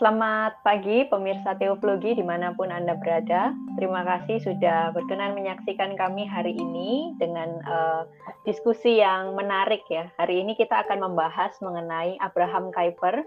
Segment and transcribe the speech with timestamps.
[0.00, 3.52] Selamat pagi pemirsa Teologi di mana pun Anda berada.
[3.76, 8.08] Terima kasih sudah berkenan menyaksikan kami hari ini dengan uh,
[8.48, 10.08] diskusi yang menarik ya.
[10.16, 13.20] Hari ini kita akan membahas mengenai Abraham Kuyper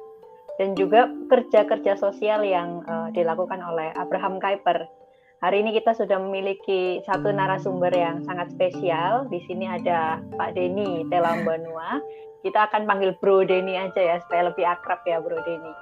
[0.57, 4.89] dan juga kerja-kerja sosial yang uh, dilakukan oleh Abraham Kuyper.
[5.45, 9.29] Hari ini kita sudah memiliki satu narasumber yang sangat spesial.
[9.29, 12.01] Di sini ada Pak Denny Telambanua.
[12.41, 15.73] Kita akan panggil Bro Denny aja ya supaya lebih akrab ya Bro Denny.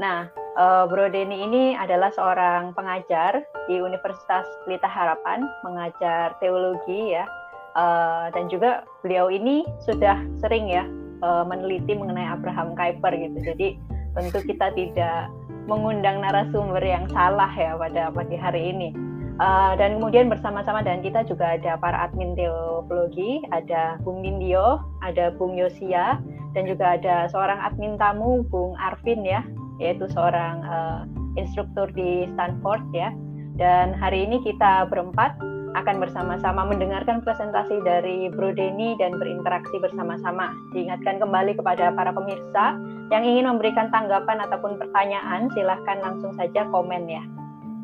[0.00, 7.28] Nah, uh, Bro Denny ini adalah seorang pengajar di Universitas Pelita Harapan, mengajar teologi ya,
[7.76, 10.88] uh, dan juga beliau ini sudah sering ya
[11.20, 13.52] uh, meneliti mengenai Abraham Kuyper gitu.
[13.52, 13.76] Jadi
[14.16, 15.28] tentu kita tidak
[15.68, 18.96] mengundang narasumber yang salah ya pada pagi hari ini.
[19.40, 25.32] Uh, dan kemudian bersama-sama dengan kita juga ada para admin teologi, ada Bung Nindyo, ada
[25.32, 26.20] Bung Yosia,
[26.52, 29.40] dan juga ada seorang admin tamu, Bung Arvin ya,
[29.80, 31.02] yaitu seorang uh,
[31.40, 33.10] instruktur di Stanford ya.
[33.56, 35.36] Dan hari ini kita berempat
[35.74, 40.50] akan bersama-sama mendengarkan presentasi dari Bro Denny dan berinteraksi bersama-sama.
[40.74, 42.74] Diingatkan kembali kepada para pemirsa
[43.10, 47.22] yang ingin memberikan tanggapan ataupun pertanyaan, silahkan langsung saja komen ya.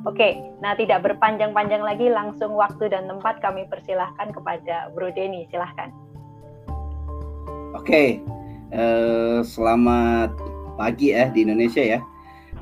[0.06, 5.90] Oke, nah tidak berpanjang-panjang lagi, langsung waktu dan tempat kami persilahkan kepada Bro Denny, silahkan.
[7.74, 8.22] Oke,
[8.70, 12.00] uh, selamat pagi ya di Indonesia ya.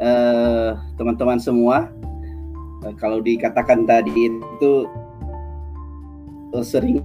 [0.02, 1.76] Eh, teman-teman uh, semua,
[2.82, 4.90] uh, kalau dikatakan tadi itu
[6.50, 6.98] uh, sering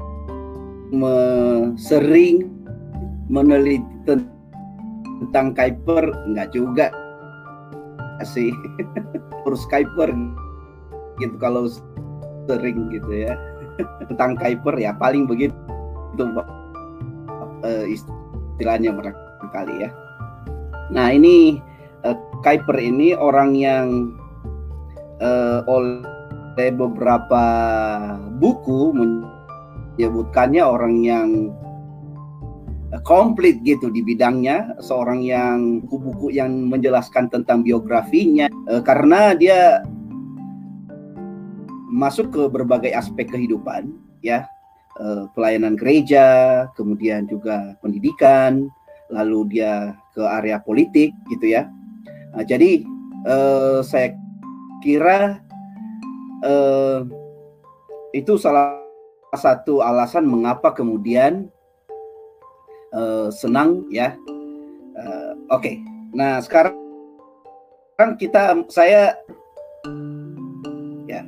[0.89, 1.13] me,
[1.77, 2.49] sering
[3.29, 3.85] meneliti
[5.21, 6.89] tentang Kuiper enggak juga
[8.25, 8.49] sih.
[9.45, 10.09] Terus Kuiper
[11.21, 11.69] gitu kalau
[12.49, 13.38] sering gitu ya.
[14.09, 15.53] Tentang Kuiper ya paling begitu
[16.17, 19.94] uh, istilahnya barangkali ya
[20.89, 21.61] Nah ini
[22.01, 24.15] uh, Kuiper ini orang yang
[25.21, 27.44] uh, oleh beberapa
[28.41, 31.28] buku menyebutkannya orang yang
[32.89, 38.49] uh, komplit gitu di bidangnya, seorang yang buku-buku yang menjelaskan tentang biografinya.
[38.66, 39.85] Uh, karena dia
[41.89, 43.94] masuk ke berbagai aspek kehidupan
[44.25, 44.49] ya.
[45.31, 48.67] Pelayanan gereja, kemudian juga pendidikan,
[49.07, 51.72] lalu dia ke area politik gitu ya.
[52.35, 52.84] Nah, jadi
[53.24, 54.12] uh, saya
[54.84, 55.40] kira
[56.44, 57.07] uh,
[58.12, 58.75] itu salah
[59.31, 61.47] satu alasan mengapa kemudian
[62.91, 64.19] uh, senang ya.
[65.00, 65.75] Uh, Oke, okay.
[66.12, 66.75] nah sekarang
[68.19, 69.16] kita saya
[71.08, 71.24] ya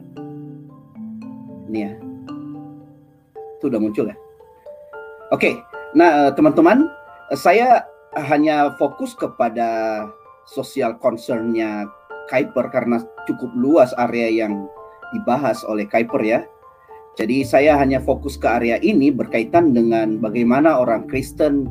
[1.72, 1.92] ini ya
[3.58, 4.18] itu udah muncul ya.
[5.32, 5.54] Oke, okay.
[5.96, 6.92] nah teman-teman
[7.32, 7.88] saya
[8.20, 10.04] hanya fokus kepada
[10.44, 11.88] sosial concernnya
[12.28, 14.68] Kuiper karena cukup luas area yang
[15.16, 16.40] dibahas oleh Kuiper ya.
[17.20, 21.68] Jadi saya hanya fokus ke area ini berkaitan dengan bagaimana orang Kristen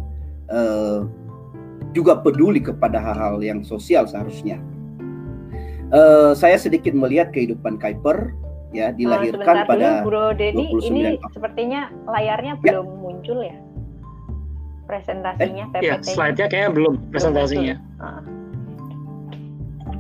[0.53, 1.09] uh,
[1.97, 4.61] juga peduli kepada hal-hal yang sosial seharusnya.
[5.91, 8.37] Uh, saya sedikit melihat kehidupan Kuiper
[8.71, 12.79] ya dilahirkan uh, pada dulu, Bro Denny, ini sepertinya layarnya ya.
[12.79, 13.57] belum muncul ya
[14.91, 15.87] presentasinya eh, PPT.
[15.87, 17.75] Iya, slide-nya kayaknya belum presentasinya.
[18.03, 18.23] Uh.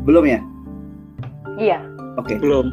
[0.02, 0.40] Belum ya?
[1.54, 1.78] Iya.
[2.18, 2.34] Oke.
[2.34, 2.36] Okay.
[2.42, 2.66] Belum.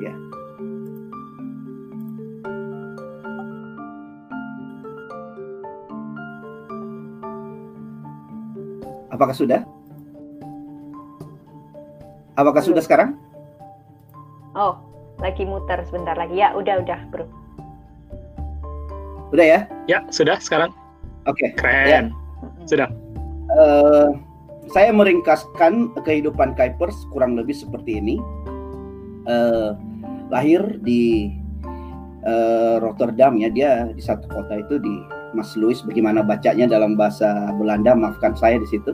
[0.00, 0.14] Ya.
[9.12, 9.60] Apakah sudah?
[12.32, 12.68] Apakah Belum.
[12.72, 13.10] sudah sekarang?
[14.56, 14.80] Oh,
[15.20, 16.40] lagi muter sebentar lagi.
[16.40, 17.41] Ya, udah, udah, Bro.
[19.32, 19.60] Udah ya?
[19.88, 20.76] Ya, sudah sekarang.
[21.24, 21.40] Oke.
[21.40, 21.48] Okay.
[21.56, 21.88] Keren.
[21.88, 22.00] Ya.
[22.68, 22.88] Sudah.
[23.56, 24.12] Uh,
[24.70, 28.20] saya meringkaskan kehidupan Kuipers kurang lebih seperti ini.
[29.24, 29.74] Uh,
[30.28, 31.32] lahir di
[32.28, 34.94] uh, Rotterdam ya, dia di satu kota itu di
[35.32, 35.80] Mas Louis.
[35.80, 37.96] Bagaimana bacanya dalam bahasa Belanda?
[37.96, 38.92] Maafkan saya di situ.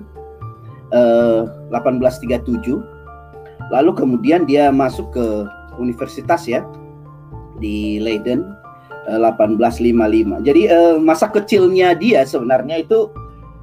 [0.94, 2.78] Uh, 1837.
[3.68, 5.26] Lalu kemudian dia masuk ke
[5.76, 6.64] universitas ya
[7.58, 8.57] di Leiden
[9.08, 10.44] 1855.
[10.44, 13.08] Jadi uh, masa kecilnya dia sebenarnya itu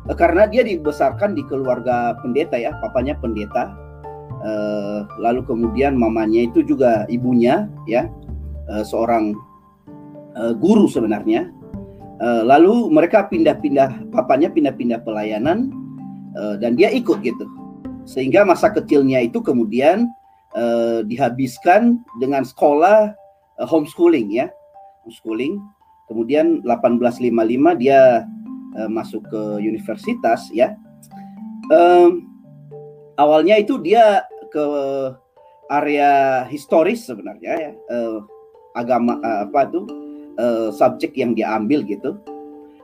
[0.09, 3.73] uh, karena dia dibesarkan di keluarga pendeta ya, papanya pendeta.
[5.17, 8.05] Lalu kemudian mamanya itu juga ibunya ya,
[8.85, 9.33] seorang
[10.61, 11.49] guru sebenarnya.
[12.21, 15.73] Lalu mereka pindah-pindah, papanya pindah-pindah pelayanan
[16.61, 17.49] dan dia ikut gitu.
[18.05, 20.13] Sehingga masa kecilnya itu kemudian
[21.09, 23.17] dihabiskan dengan sekolah
[23.65, 24.45] homeschooling ya
[25.05, 25.61] homeschooling.
[26.09, 28.25] Kemudian 1855 dia
[28.75, 30.73] uh, masuk ke universitas ya.
[31.69, 32.25] um,
[33.17, 34.21] awalnya itu dia
[34.51, 34.65] ke
[35.69, 38.21] area historis sebenarnya ya uh,
[38.77, 39.85] agama uh, apa tuh
[40.37, 42.13] uh, subjek yang diambil gitu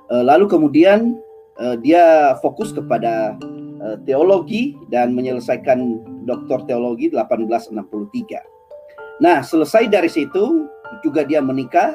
[0.10, 1.22] uh, lalu kemudian
[1.62, 3.38] uh, dia fokus kepada
[3.86, 10.66] uh, teologi dan menyelesaikan doktor teologi 1863 nah selesai dari situ
[11.06, 11.94] juga dia menikah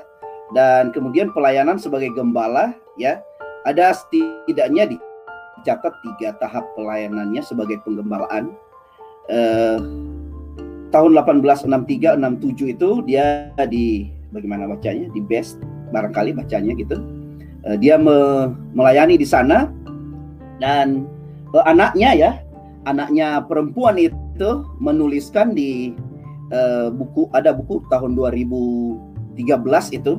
[0.55, 3.19] dan kemudian pelayanan sebagai gembala ya
[3.67, 8.55] ada setidaknya dicatat tiga tahap pelayanannya sebagai penggembalaan
[9.27, 9.79] eh,
[10.95, 15.59] tahun 1863 67 itu dia di bagaimana bacanya di best
[15.91, 16.99] barangkali bacanya gitu.
[17.67, 19.71] Uh, dia me, melayani di sana.
[20.57, 21.05] Dan
[21.53, 22.31] uh, anaknya ya
[22.89, 25.93] anaknya perempuan itu menuliskan di
[26.55, 28.17] uh, buku ada buku tahun
[29.37, 30.19] 2013 itu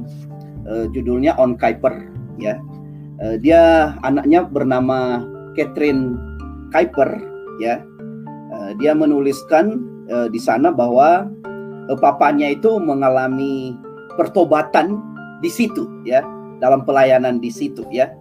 [0.69, 2.61] uh, judulnya On Kuiper ya.
[3.17, 5.25] Uh, dia anaknya bernama
[5.57, 6.13] Catherine
[6.69, 7.17] Kuiper
[7.57, 7.81] ya.
[8.53, 9.81] Uh, dia menuliskan
[10.11, 11.25] uh, di sana bahwa
[11.89, 13.73] uh, papanya itu mengalami
[14.19, 15.01] pertobatan
[15.41, 16.21] di situ ya.
[16.61, 18.13] Dalam pelayanan di situ ya.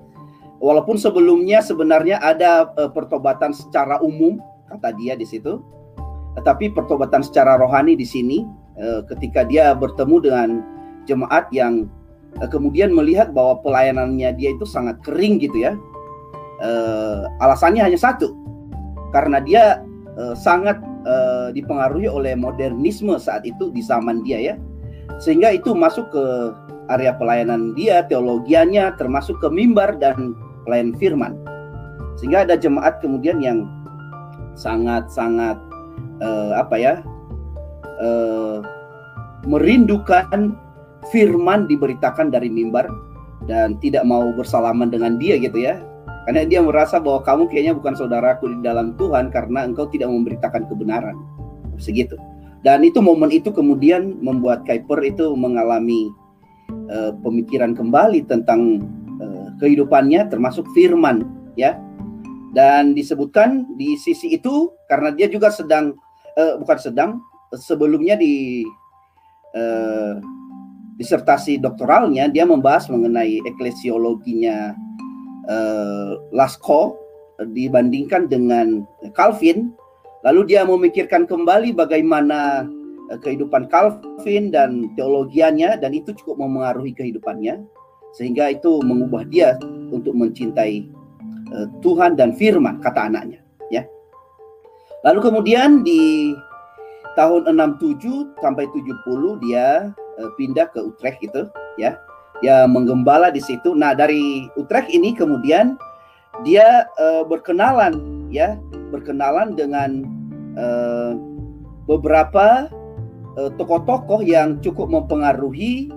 [0.56, 5.62] Walaupun sebelumnya sebenarnya ada uh, pertobatan secara umum kata dia di situ
[6.36, 8.44] tetapi pertobatan secara rohani di sini
[9.08, 10.48] ketika dia bertemu dengan
[11.06, 11.86] jemaat yang
[12.42, 15.72] uh, kemudian melihat bahwa pelayanannya dia itu sangat kering gitu ya
[16.60, 18.34] uh, alasannya hanya satu
[19.14, 19.80] karena dia
[20.18, 20.76] uh, sangat
[21.06, 24.54] uh, dipengaruhi oleh modernisme saat itu di zaman dia ya.
[25.22, 26.24] Sehingga itu masuk ke
[26.92, 30.36] area pelayanan dia, teologianya termasuk ke mimbar dan
[30.66, 31.38] pelayan firman.
[32.18, 33.64] Sehingga ada jemaat kemudian yang
[34.58, 35.56] sangat-sangat
[36.20, 36.94] uh, apa ya?
[37.96, 38.60] Uh,
[39.48, 40.52] merindukan
[41.14, 42.88] firman diberitakan dari mimbar
[43.46, 45.78] dan tidak mau bersalaman dengan dia gitu ya
[46.26, 50.66] karena dia merasa bahwa kamu kayaknya bukan saudaraku di dalam Tuhan karena engkau tidak memberitakan
[50.66, 51.14] kebenaran.
[51.78, 52.18] Segitu.
[52.66, 56.10] Dan itu momen itu kemudian membuat Kuiper itu mengalami
[56.90, 58.82] uh, pemikiran kembali tentang
[59.22, 61.22] uh, kehidupannya termasuk firman
[61.54, 61.78] ya.
[62.50, 65.94] Dan disebutkan di sisi itu karena dia juga sedang
[66.34, 67.10] uh, bukan sedang
[67.54, 68.66] sebelumnya di
[69.54, 70.18] uh,
[70.96, 74.72] disertasi doktoralnya dia membahas mengenai eklesiologinya
[75.48, 76.96] uh, Lasko
[77.52, 79.76] dibandingkan dengan Calvin,
[80.24, 82.64] lalu dia memikirkan kembali bagaimana
[83.12, 87.60] uh, kehidupan Calvin dan teologianya dan itu cukup memengaruhi kehidupannya
[88.16, 89.60] sehingga itu mengubah dia
[89.92, 90.88] untuk mencintai
[91.52, 93.84] uh, Tuhan dan firman kata anaknya ya.
[95.04, 96.32] Lalu kemudian di
[97.20, 101.96] tahun 67 sampai 70 dia uh, pindah ke Utrecht gitu ya
[102.44, 103.72] ya menggembala di situ.
[103.72, 105.76] Nah, dari Utrecht ini kemudian
[106.44, 108.60] dia uh, berkenalan ya,
[108.92, 110.04] berkenalan dengan
[110.58, 111.12] uh,
[111.86, 112.68] beberapa
[113.36, 115.92] tokoh tokoh-tokoh yang cukup mempengaruhi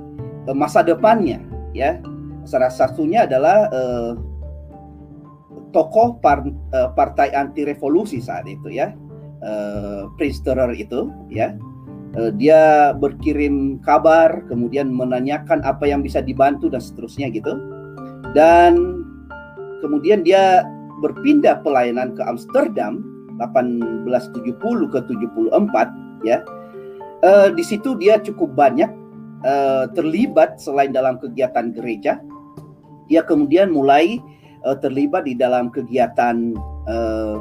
[0.48, 1.40] uh, masa depannya
[1.72, 2.00] ya.
[2.48, 4.14] Salah satunya adalah uh,
[5.76, 8.96] tokoh par, uh, partai anti revolusi saat itu ya.
[9.40, 10.44] Uh, Prince
[10.76, 11.56] itu ya
[12.36, 17.54] dia berkirim kabar, kemudian menanyakan apa yang bisa dibantu dan seterusnya gitu.
[18.34, 19.06] Dan
[19.82, 20.66] kemudian dia
[21.00, 23.02] berpindah pelayanan ke Amsterdam
[23.40, 26.44] 1870 ke 74 ya.
[27.20, 28.88] Uh, di situ dia cukup banyak
[29.44, 32.20] uh, terlibat selain dalam kegiatan gereja.
[33.12, 34.20] Dia kemudian mulai
[34.64, 36.56] uh, terlibat di dalam kegiatan
[36.88, 37.38] uh,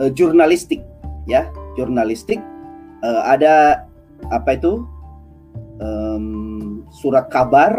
[0.00, 0.80] uh, jurnalistik
[1.28, 2.40] ya, jurnalistik
[3.02, 3.84] uh, ada
[4.30, 4.86] apa itu?
[5.78, 7.70] Um, surat kabar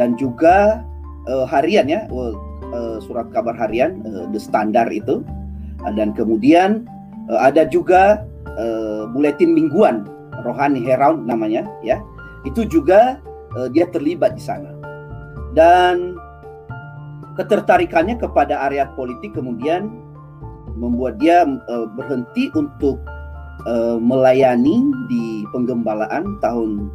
[0.00, 0.80] dan juga
[1.28, 2.08] uh, harian ya.
[2.08, 2.34] Uh,
[3.00, 5.24] surat kabar harian uh, the standar itu.
[5.84, 6.88] Uh, dan kemudian
[7.28, 8.24] uh, ada juga
[8.56, 10.08] uh, buletin mingguan
[10.44, 12.00] rohani herald namanya ya.
[12.48, 13.20] Itu juga
[13.56, 14.72] uh, dia terlibat di sana.
[15.56, 16.16] Dan
[17.36, 19.88] ketertarikannya kepada area politik kemudian
[20.78, 22.98] membuat dia uh, berhenti untuk
[23.66, 26.92] uh, melayani di penggembalaan tahun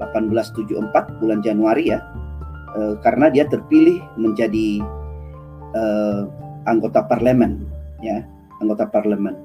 [0.00, 2.02] 1874 bulan Januari ya
[2.74, 4.82] uh, karena dia terpilih menjadi
[5.76, 6.26] uh,
[6.66, 7.62] anggota parlemen
[8.02, 8.26] ya
[8.58, 9.36] anggota parlemen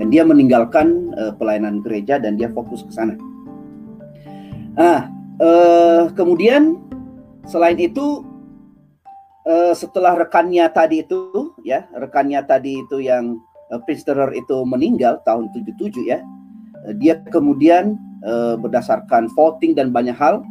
[0.00, 3.12] dan dia meninggalkan uh, pelayanan gereja dan dia fokus ke sana.
[4.80, 6.80] Ah uh, kemudian
[7.44, 8.24] selain itu
[9.74, 16.04] setelah rekannya tadi itu ya rekannya tadi itu yang uh, Priesterer itu meninggal tahun 77
[16.04, 16.20] ya.
[16.86, 20.44] Uh, dia kemudian uh, berdasarkan voting dan banyak hal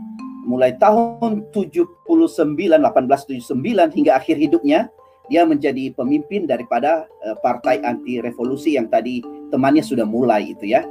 [0.49, 3.45] mulai tahun 79 1879
[3.93, 4.89] hingga akhir hidupnya
[5.29, 7.07] dia menjadi pemimpin daripada
[7.39, 10.83] partai anti revolusi yang tadi temannya sudah mulai itu ya.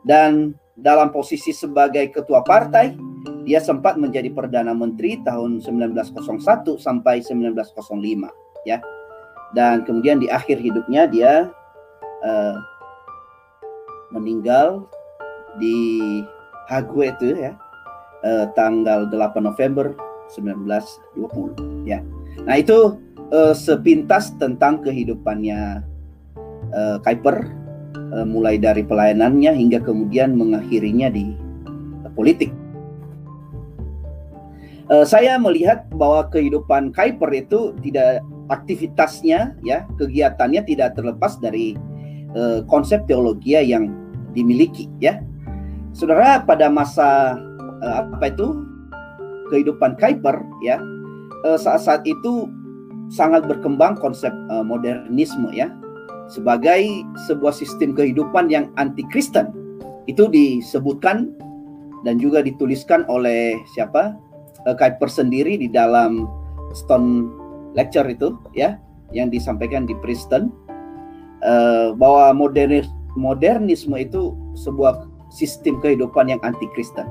[0.00, 2.96] Dan dalam posisi sebagai ketua partai,
[3.44, 7.68] dia sempat menjadi perdana menteri tahun 1901 sampai 1905
[8.64, 8.78] ya.
[9.56, 11.48] Dan kemudian di akhir hidupnya dia
[12.20, 12.56] uh,
[14.12, 14.84] meninggal
[15.56, 16.20] di
[16.68, 17.56] Hague itu ya
[18.20, 19.96] uh, tanggal 8 November
[20.36, 22.04] 1920 ya.
[22.44, 23.00] Nah itu
[23.32, 25.80] uh, sepintas tentang kehidupannya
[26.76, 27.48] uh, Kuiper
[28.12, 31.32] uh, mulai dari pelayanannya hingga kemudian mengakhirinya di
[32.04, 32.52] uh, politik.
[34.86, 41.74] Uh, saya melihat bahwa kehidupan Kuiper itu tidak aktivitasnya ya kegiatannya tidak terlepas dari
[42.34, 43.90] uh, konsep teologi yang
[44.36, 45.22] dimiliki ya.
[45.96, 47.40] Saudara pada masa
[47.80, 48.66] uh, apa itu
[49.48, 50.82] kehidupan Kuiper ya
[51.46, 52.50] saat-saat itu
[53.06, 55.70] sangat berkembang konsep uh, modernisme ya
[56.26, 59.54] sebagai sebuah sistem kehidupan yang anti Kristen
[60.10, 61.30] itu disebutkan
[62.02, 64.14] dan juga dituliskan oleh siapa
[64.66, 66.26] uh, Kuiper sendiri di dalam
[66.74, 67.30] Stone
[67.76, 68.80] Lecture itu ya
[69.14, 70.50] yang disampaikan di Princeton
[71.44, 77.06] uh, bahwa modernis modernisme itu sebuah sistem kehidupan yang anti Kristen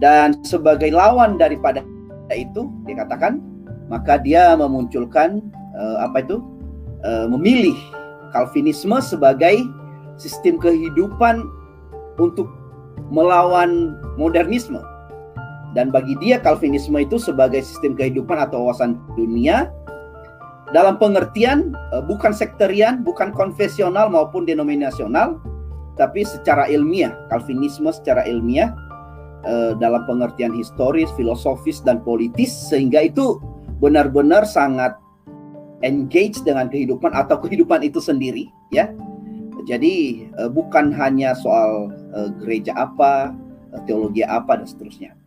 [0.00, 1.84] dan sebagai lawan daripada
[2.32, 3.42] itu dikatakan
[3.90, 5.42] maka dia memunculkan
[5.74, 6.38] uh, apa itu?
[7.00, 7.74] Uh, memilih
[8.30, 9.64] Calvinisme sebagai
[10.20, 11.42] sistem kehidupan
[12.20, 12.46] untuk
[13.08, 14.78] melawan modernisme
[15.74, 19.70] dan bagi dia Calvinisme itu sebagai sistem kehidupan atau wawasan dunia
[20.70, 25.42] dalam pengertian uh, bukan sekterian, bukan konfesional maupun denominasional,
[25.98, 28.70] tapi secara ilmiah, Calvinisme secara ilmiah
[29.50, 33.42] uh, dalam pengertian historis, filosofis dan politis sehingga itu
[33.82, 34.94] benar-benar sangat
[35.82, 38.94] engage dengan kehidupan atau kehidupan itu sendiri ya.
[39.66, 41.92] Jadi uh, bukan hanya soal
[42.42, 43.30] gereja apa,
[43.86, 45.19] teologi apa dan seterusnya.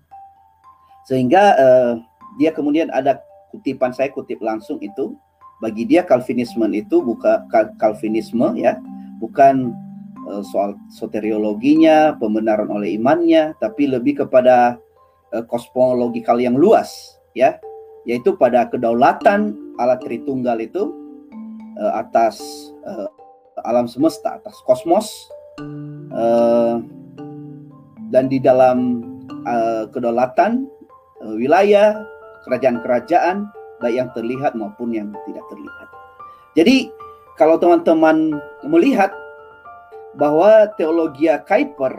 [1.07, 1.93] Sehingga uh,
[2.39, 3.19] dia kemudian ada
[3.53, 5.13] kutipan saya kutip langsung itu
[5.61, 7.47] bagi dia Calvinisme itu bukan
[7.79, 8.79] Calvinisme ya,
[9.23, 9.71] bukan
[10.27, 14.79] uh, soal soteriologinya, pembenaran oleh imannya, tapi lebih kepada
[15.31, 17.57] uh, kosmologikal yang luas ya
[18.03, 20.91] yaitu pada kedaulatan Allah Tritunggal itu
[21.79, 22.39] uh, atas
[22.83, 23.09] uh,
[23.63, 25.07] alam semesta, atas kosmos
[26.13, 26.83] uh,
[28.11, 29.01] dan di dalam
[29.47, 30.67] uh, kedaulatan
[31.23, 32.03] wilayah
[32.43, 33.47] kerajaan-kerajaan
[33.79, 35.87] baik yang terlihat maupun yang tidak terlihat.
[36.55, 36.91] Jadi
[37.35, 39.11] kalau teman-teman melihat
[40.15, 41.93] bahwa teologi Kuiper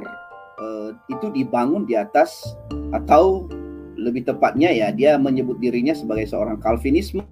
[0.62, 2.54] uh, itu dibangun di atas
[2.94, 3.50] atau
[3.98, 7.24] lebih tepatnya ya dia menyebut dirinya sebagai seorang Calvinisme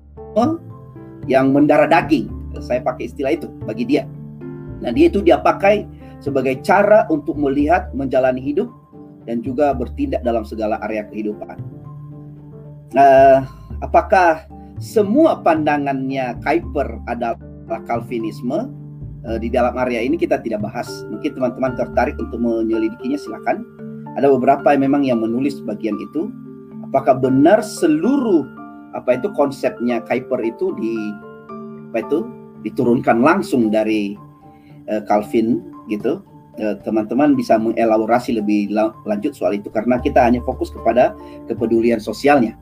[1.31, 2.29] yang mendarah daging.
[2.61, 4.05] Saya pakai istilah itu bagi dia.
[4.83, 5.87] Nah, dia itu dia pakai
[6.19, 8.69] sebagai cara untuk melihat menjalani hidup
[9.25, 11.82] dan juga bertindak dalam segala area kehidupan.
[12.93, 13.41] Uh,
[13.81, 14.45] apakah
[14.77, 17.39] semua pandangannya Kuiper adalah
[17.89, 18.69] Calvinisme?
[19.23, 20.89] Uh, di dalam area ini kita tidak bahas.
[21.09, 23.65] Mungkin teman-teman tertarik untuk menyelidikinya silakan.
[24.19, 26.29] Ada beberapa yang memang yang menulis bagian itu
[26.85, 28.45] apakah benar seluruh
[28.93, 30.93] apa itu konsepnya Kuiper itu di
[31.89, 32.29] apa itu
[32.61, 34.13] diturunkan langsung dari
[34.93, 36.21] uh, Calvin gitu
[36.53, 38.73] teman eh, teman-teman bisa mengelaborasi lebih
[39.09, 41.17] lanjut soal itu karena kita hanya fokus kepada
[41.49, 42.59] kepedulian sosialnya.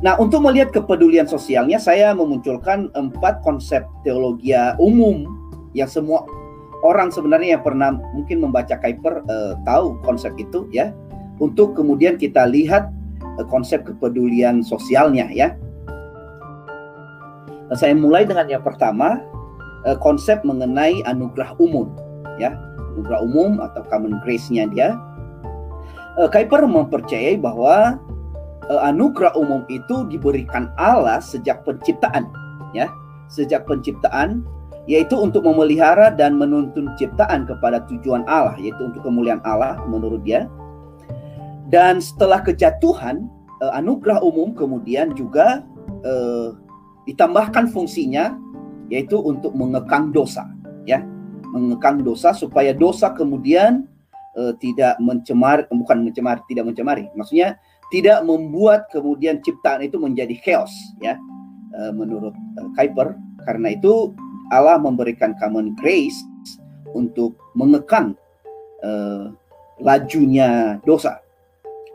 [0.00, 5.28] Nah, untuk melihat kepedulian sosialnya, saya memunculkan empat konsep teologi umum
[5.76, 6.24] yang semua
[6.80, 10.96] orang sebenarnya yang pernah mungkin membaca Kuiper uh, tahu konsep itu ya.
[11.36, 12.92] Untuk kemudian kita lihat
[13.40, 15.56] Eh, konsep kepedulian sosialnya ya.
[17.72, 19.22] Nah, saya mulai dengan yang pertama
[19.88, 21.88] eh, konsep mengenai anugerah umum
[22.36, 22.52] ya
[22.92, 24.98] anugerah umum atau common grace-nya dia.
[26.20, 27.96] Kuiper mempercayai bahwa
[28.78, 32.30] anugerah umum itu diberikan Allah sejak penciptaan
[32.70, 32.86] ya.
[33.26, 34.46] Sejak penciptaan
[34.90, 40.46] yaitu untuk memelihara dan menuntun ciptaan kepada tujuan Allah yaitu untuk kemuliaan Allah menurut dia.
[41.70, 43.30] Dan setelah kejatuhan,
[43.62, 45.62] uh, anugerah umum kemudian juga
[46.02, 46.58] uh,
[47.06, 48.34] ditambahkan fungsinya
[48.90, 50.50] yaitu untuk mengekang dosa,
[50.82, 50.98] ya,
[51.54, 53.86] mengekang dosa supaya dosa kemudian
[54.34, 57.54] uh, tidak mencemar, bukan mencemar, tidak mencemari, maksudnya
[57.90, 61.18] tidak membuat kemudian ciptaan itu menjadi chaos, ya,
[61.74, 63.18] uh, menurut uh, Kuiper.
[63.44, 64.14] Karena itu
[64.54, 66.16] Allah memberikan common grace
[66.94, 68.14] untuk mengekang
[68.82, 69.30] uh,
[69.80, 71.22] lajunya dosa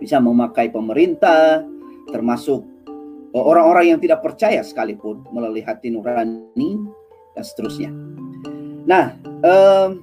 [0.01, 1.63] bisa memakai pemerintah
[2.11, 2.65] termasuk
[3.31, 6.79] orang-orang yang tidak percaya sekalipun melalui hati nurani
[7.35, 7.91] dan seterusnya.
[8.85, 9.99] Nah, um,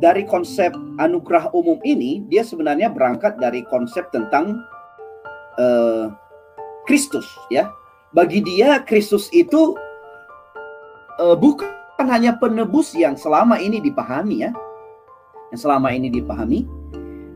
[0.00, 4.62] dari konsep anugerah umum ini, dia sebenarnya berangkat dari konsep tentang
[5.58, 6.12] uh,
[6.88, 7.68] Kristus, ya.
[8.12, 9.72] Bagi dia Kristus itu
[11.16, 11.70] uh, bukan
[12.04, 14.52] hanya penebus yang selama ini dipahami, ya,
[15.52, 16.68] yang selama ini dipahami.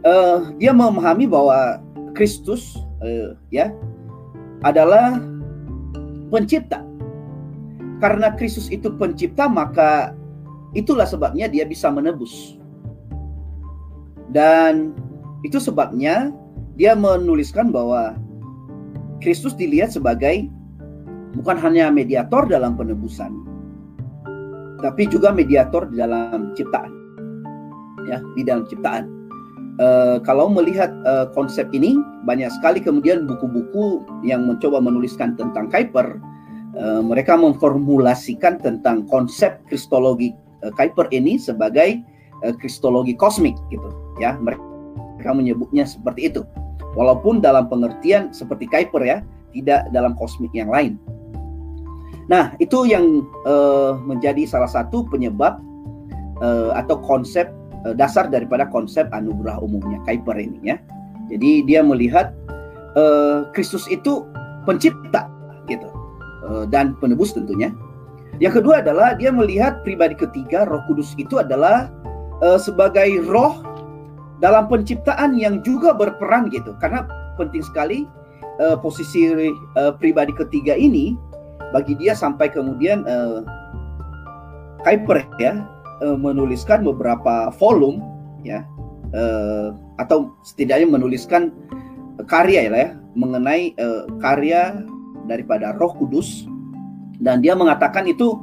[0.07, 1.81] Uh, dia memahami bahwa
[2.15, 3.73] Kristus, uh, ya,
[4.63, 5.19] adalah
[6.31, 6.85] pencipta.
[7.97, 10.13] Karena Kristus itu pencipta, maka
[10.77, 12.61] itulah sebabnya dia bisa menebus.
[14.29, 14.93] Dan
[15.41, 16.29] itu sebabnya
[16.77, 18.17] dia menuliskan bahwa
[19.25, 20.49] Kristus dilihat sebagai
[21.41, 23.33] bukan hanya mediator dalam penebusan,
[24.85, 26.93] tapi juga mediator di dalam ciptaan.
[28.07, 29.09] Ya, di dalam ciptaan.
[29.77, 36.17] Uh, kalau melihat uh, konsep ini, banyak sekali kemudian buku-buku yang mencoba menuliskan tentang Kuiper,
[36.81, 40.33] uh, mereka memformulasikan tentang konsep kristologi
[40.77, 42.01] Kuiper ini sebagai
[42.61, 43.87] kristologi kosmik, gitu.
[44.21, 46.43] Ya, mereka menyebutnya seperti itu.
[46.97, 49.19] Walaupun dalam pengertian seperti Kuiper ya,
[49.53, 50.97] tidak dalam kosmik yang lain.
[52.27, 55.61] Nah, itu yang uh, menjadi salah satu penyebab
[56.43, 57.53] uh, atau konsep
[57.87, 60.77] Eh, dasar daripada konsep anugerah umumnya Kuiper ini ya.
[61.31, 62.31] Jadi dia melihat
[62.95, 64.23] uh, Kristus itu
[64.63, 65.27] pencipta
[65.67, 65.91] gitu
[66.47, 67.75] uh, dan penebus tentunya.
[68.39, 71.91] Yang kedua adalah dia melihat pribadi ketiga Roh Kudus itu adalah
[72.47, 73.59] uh, sebagai roh
[74.41, 76.77] dalam penciptaan yang juga berperan gitu.
[76.79, 77.09] Karena
[77.41, 78.05] penting sekali
[78.61, 79.29] uh, posisi
[79.77, 81.17] uh, pribadi ketiga ini
[81.75, 83.43] bagi dia sampai kemudian uh,
[84.87, 85.67] Kuiper ya
[86.05, 88.01] uh, menuliskan beberapa volume
[88.47, 88.63] ya
[89.13, 91.51] uh, atau setidaknya menuliskan
[92.31, 94.85] karya ya, ya mengenai uh, karya
[95.27, 96.47] daripada Roh Kudus
[97.19, 98.37] dan dia mengatakan itu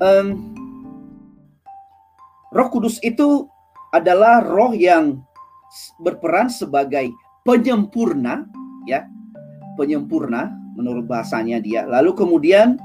[0.00, 0.26] um,
[2.52, 3.46] Roh Kudus itu
[3.94, 5.20] adalah roh yang
[6.00, 7.12] berperan sebagai
[7.44, 8.44] penyempurna
[8.88, 9.04] ya
[9.76, 12.80] penyempurna menurut bahasanya dia lalu kemudian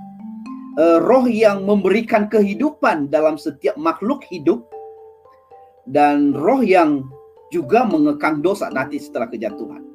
[0.77, 4.65] uh, roh yang memberikan kehidupan dalam setiap makhluk hidup
[5.89, 7.03] dan roh yang
[7.51, 9.85] juga mengekang dosa nanti setelah kejatuhan.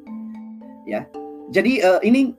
[0.87, 1.11] Ya.
[1.51, 2.37] Jadi uh, ini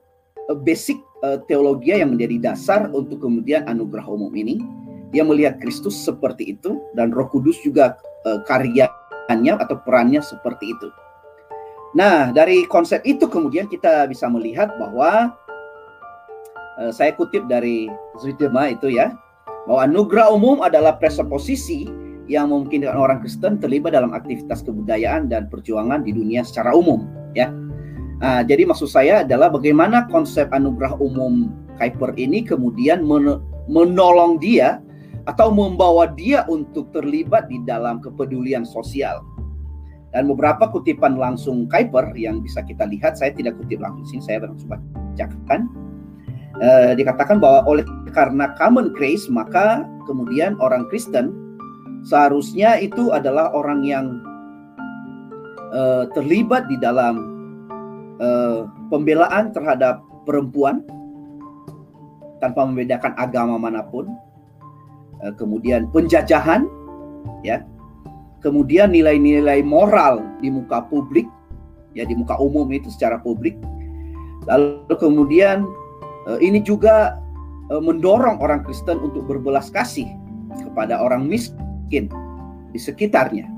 [0.48, 4.62] uh, basic uh, teologi yang menjadi dasar untuk kemudian anugerah umum ini.
[5.10, 10.88] Dia melihat Kristus seperti itu dan Roh Kudus juga uh, karyanya atau perannya seperti itu.
[11.98, 15.34] Nah, dari konsep itu kemudian kita bisa melihat bahwa
[16.78, 17.90] uh, saya kutip dari
[18.22, 19.10] Zuidema itu ya,
[19.66, 21.90] bahwa anugerah umum adalah presuposisi
[22.30, 27.02] yang memungkinkan orang Kristen terlibat dalam aktivitas kebudayaan dan perjuangan di dunia secara umum
[27.34, 27.50] ya.
[28.22, 34.78] Nah, jadi maksud saya adalah bagaimana konsep anugerah umum Kuiper ini kemudian men menolong dia
[35.28, 39.20] atau membawa dia untuk terlibat di dalam kepedulian sosial.
[40.10, 44.38] Dan beberapa kutipan langsung Kuiper yang bisa kita lihat, saya tidak kutip langsung sini, saya
[44.42, 45.70] langsung bacakan
[46.58, 51.30] uh, dikatakan bahwa oleh karena common grace maka kemudian orang Kristen
[52.02, 54.06] seharusnya itu adalah orang yang
[55.70, 57.14] uh, terlibat di dalam
[58.18, 60.82] uh, pembelaan terhadap perempuan
[62.40, 64.08] tanpa membedakan agama mana pun
[65.36, 66.64] kemudian penjajahan
[67.44, 67.64] ya.
[68.40, 71.28] Kemudian nilai-nilai moral di muka publik
[71.92, 73.52] ya di muka umum itu secara publik.
[74.48, 75.68] Lalu kemudian
[76.28, 77.16] Eh, ini juga
[77.72, 80.06] eh, mendorong orang Kristen untuk berbelas kasih
[80.68, 82.12] kepada orang miskin
[82.70, 83.48] di sekitarnya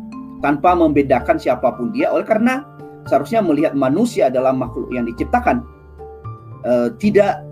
[0.41, 2.09] tanpa membedakan siapa pun dia.
[2.15, 2.63] Oleh karena
[3.11, 5.67] seharusnya melihat manusia adalah makhluk yang diciptakan
[7.03, 7.43] tidak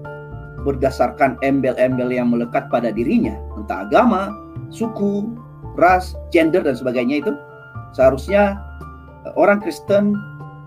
[0.62, 4.34] berdasarkan embel-embel yang melekat pada dirinya entah agama,
[4.68, 5.28] suku,
[5.80, 7.32] ras, gender dan sebagainya itu
[7.96, 8.60] seharusnya
[9.36, 10.14] orang Kristen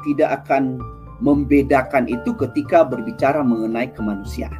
[0.03, 0.81] tidak akan
[1.23, 4.59] membedakan itu ketika berbicara mengenai kemanusiaan.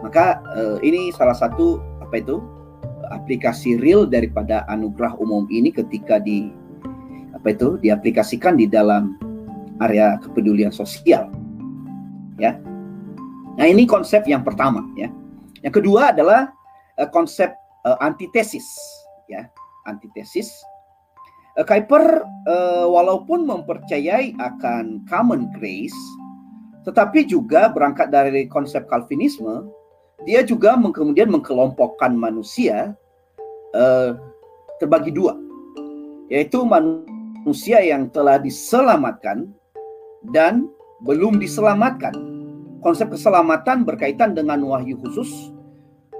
[0.00, 2.40] Maka uh, ini salah satu apa itu
[3.12, 6.48] aplikasi real daripada anugerah umum ini ketika di
[7.36, 9.20] apa itu diaplikasikan di dalam
[9.84, 11.28] area kepedulian sosial.
[12.40, 12.56] Ya.
[13.54, 15.08] Nah, ini konsep yang pertama ya.
[15.62, 16.50] Yang kedua adalah
[16.98, 17.54] uh, konsep
[17.86, 18.66] uh, antitesis
[19.30, 19.46] ya.
[19.84, 20.50] Antitesis
[21.54, 25.94] Uh, Kuiper uh, walaupun mempercayai akan common grace,
[26.82, 29.70] tetapi juga berangkat dari konsep Calvinisme,
[30.26, 32.98] dia juga kemudian mengkelompokkan manusia
[33.70, 34.18] uh,
[34.82, 35.38] terbagi dua,
[36.26, 39.46] yaitu manusia yang telah diselamatkan
[40.34, 40.66] dan
[41.06, 42.18] belum diselamatkan.
[42.84, 45.50] Konsep keselamatan berkaitan dengan wahyu khusus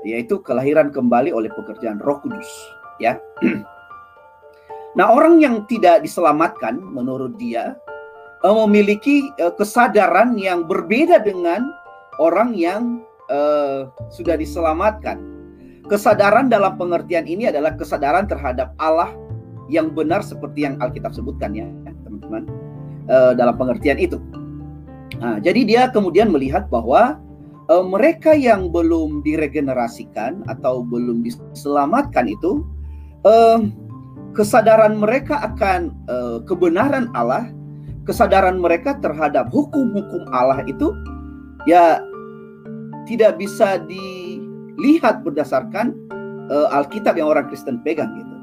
[0.04, 2.48] yaitu kelahiran kembali oleh pekerjaan Roh Kudus
[3.00, 3.20] ya.
[4.98, 7.76] nah, orang yang tidak diselamatkan menurut dia
[8.44, 11.68] uh, memiliki uh, kesadaran yang berbeda dengan
[12.20, 15.20] orang yang uh, sudah diselamatkan.
[15.84, 19.12] Kesadaran dalam pengertian ini adalah kesadaran terhadap Allah
[19.68, 21.68] yang benar seperti yang Alkitab sebutkan ya,
[22.08, 22.48] teman-teman.
[23.04, 24.16] Uh, dalam pengertian itu.
[25.20, 27.18] Nah, jadi dia kemudian melihat bahwa
[27.70, 32.64] uh, mereka yang belum diregenerasikan atau belum diselamatkan itu
[33.24, 33.62] uh,
[34.34, 37.48] kesadaran mereka akan uh, kebenaran Allah,
[38.04, 40.92] kesadaran mereka terhadap hukum-hukum Allah itu
[41.64, 42.02] ya
[43.08, 45.94] tidak bisa dilihat berdasarkan
[46.50, 48.34] uh, Alkitab yang orang Kristen pegang gitu.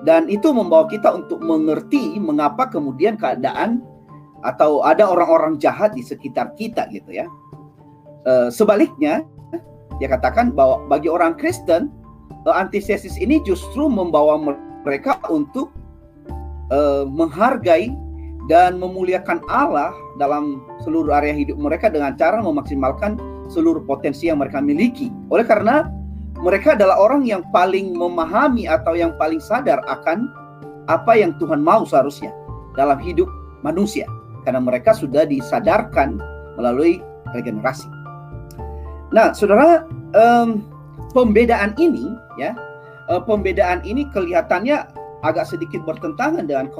[0.00, 3.84] Dan itu membawa kita untuk mengerti mengapa kemudian keadaan
[4.42, 7.26] atau ada orang-orang jahat di sekitar kita gitu ya.
[8.24, 9.24] Uh, sebaliknya,
[10.00, 11.92] dia katakan bahwa bagi orang Kristen
[12.48, 14.40] uh, antitesis ini justru membawa
[14.84, 15.72] mereka untuk
[16.72, 17.92] uh, menghargai
[18.48, 23.20] dan memuliakan Allah dalam seluruh area hidup mereka dengan cara memaksimalkan
[23.52, 25.12] seluruh potensi yang mereka miliki.
[25.28, 25.86] Oleh karena
[26.40, 30.32] mereka adalah orang yang paling memahami atau yang paling sadar akan
[30.88, 32.32] apa yang Tuhan mau seharusnya
[32.74, 33.28] dalam hidup
[33.60, 34.08] manusia
[34.42, 36.20] karena mereka sudah disadarkan
[36.58, 37.00] melalui
[37.32, 37.88] regenerasi.
[39.10, 40.62] Nah, saudara, um,
[41.10, 42.54] pembedaan ini ya,
[43.10, 44.86] uh, pembedaan ini kelihatannya
[45.20, 46.72] agak sedikit bertentangan dengan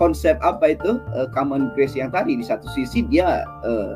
[0.00, 3.94] konsep apa itu uh, common grace yang tadi di satu sisi dia uh,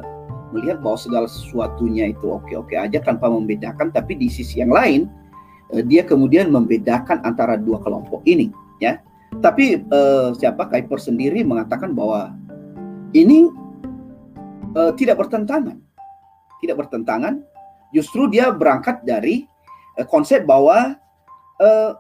[0.54, 5.10] melihat bahwa segala sesuatunya itu oke-oke aja tanpa membedakan, tapi di sisi yang lain
[5.74, 9.00] uh, dia kemudian membedakan antara dua kelompok ini, ya.
[9.30, 12.34] Tapi uh, siapa Kuiper sendiri mengatakan bahwa
[13.14, 13.50] ini
[14.78, 15.78] uh, tidak bertentangan,
[16.62, 17.42] tidak bertentangan.
[17.90, 19.46] Justru dia berangkat dari
[19.98, 20.94] uh, konsep bahwa
[21.58, 21.90] uh,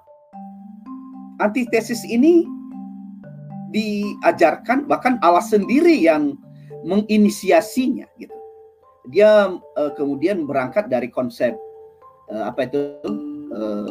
[1.42, 2.46] antitesis ini
[3.70, 6.38] diajarkan bahkan Allah sendiri yang
[6.86, 8.34] menginisiasinya gitu.
[9.10, 11.58] Dia uh, kemudian berangkat dari konsep
[12.30, 12.80] uh, apa itu
[13.50, 13.90] uh,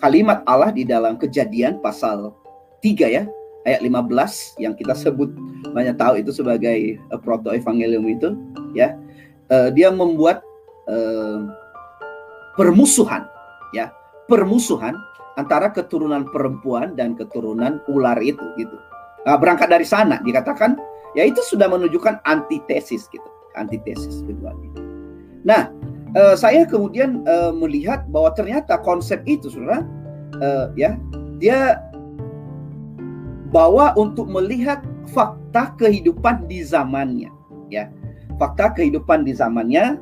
[0.00, 2.34] kalimat Allah di dalam kejadian pasal
[2.82, 3.24] 3 ya
[3.68, 5.28] ayat 15 yang kita sebut
[5.72, 8.32] banyak tahu itu sebagai uh, proto evangelium itu
[8.72, 8.96] ya.
[9.50, 10.46] Uh, dia membuat
[10.86, 11.50] uh,
[12.54, 13.26] permusuhan
[13.74, 13.90] ya.
[14.30, 14.94] Permusuhan
[15.34, 18.76] antara keturunan perempuan dan keturunan ular itu gitu.
[19.26, 20.78] Nah, berangkat dari sana dikatakan
[21.18, 23.28] ya itu sudah menunjukkan antitesis gitu.
[23.58, 24.70] Antitesis keduanya.
[25.42, 25.72] Nah,
[26.14, 29.82] uh, saya kemudian uh, melihat bahwa ternyata konsep itu, saudara,
[30.38, 30.94] uh, ya,
[31.40, 31.80] dia
[33.50, 37.30] bawa untuk melihat fakta kehidupan di zamannya,
[37.70, 37.90] ya,
[38.38, 39.98] fakta kehidupan di zamannya.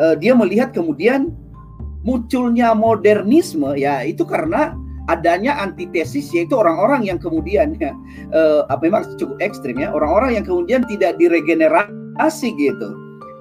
[0.00, 1.36] Uh, dia melihat kemudian
[2.02, 4.72] munculnya modernisme, ya, itu karena
[5.10, 7.90] adanya antitesis yaitu orang-orang yang kemudian ya
[8.30, 12.88] uh, memang cukup ekstrim ya orang-orang yang kemudian tidak diregenerasi gitu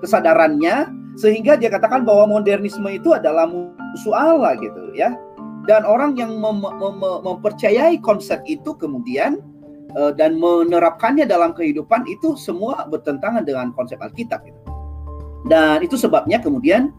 [0.02, 5.14] kesadarannya sehingga dia katakan bahwa modernisme itu adalah musuh Allah gitu ya
[5.70, 9.38] dan orang yang mem mem mempercayai konsep itu kemudian
[9.96, 14.60] uh, dan menerapkannya dalam kehidupan itu semua bertentangan dengan konsep Alkitab gitu.
[15.48, 16.92] dan itu sebabnya kemudian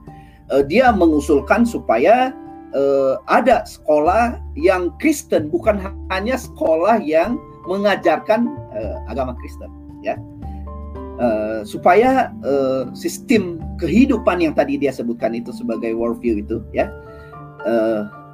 [0.51, 2.33] uh, dia mengusulkan supaya
[2.77, 5.81] uh, ada sekolah yang Kristen bukan
[6.13, 7.39] hanya sekolah yang
[7.71, 8.51] mengajarkan
[9.07, 9.71] agama Kristen
[10.03, 10.19] ya
[11.63, 12.35] supaya
[12.91, 16.91] sistem kehidupan yang tadi dia sebutkan itu sebagai worldview itu ya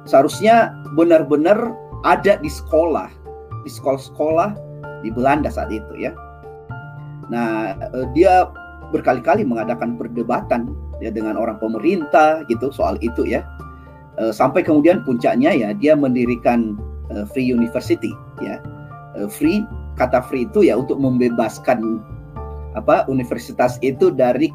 [0.09, 3.18] seharusnya benar-benar ada di sekolah
[3.69, 4.57] di sekolah-sekolah
[5.05, 6.09] di Belanda saat itu ya.
[7.29, 8.49] Nah uh, dia
[8.89, 13.45] berkali-kali mengadakan perdebatan ya dengan orang pemerintah gitu soal itu ya.
[14.17, 16.73] Uh, sampai kemudian puncaknya ya dia mendirikan
[17.13, 18.09] uh, free university
[18.41, 18.57] ya.
[19.29, 19.67] Free
[19.99, 21.99] kata free itu ya untuk membebaskan
[22.77, 24.47] apa universitas itu dari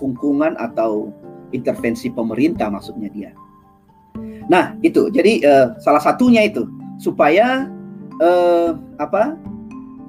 [0.00, 1.12] kungkungan atau
[1.52, 3.30] intervensi pemerintah maksudnya dia.
[4.48, 5.12] Nah itu.
[5.12, 5.44] Jadi
[5.82, 6.64] salah satunya itu
[6.98, 7.70] supaya
[8.20, 9.38] uh, apa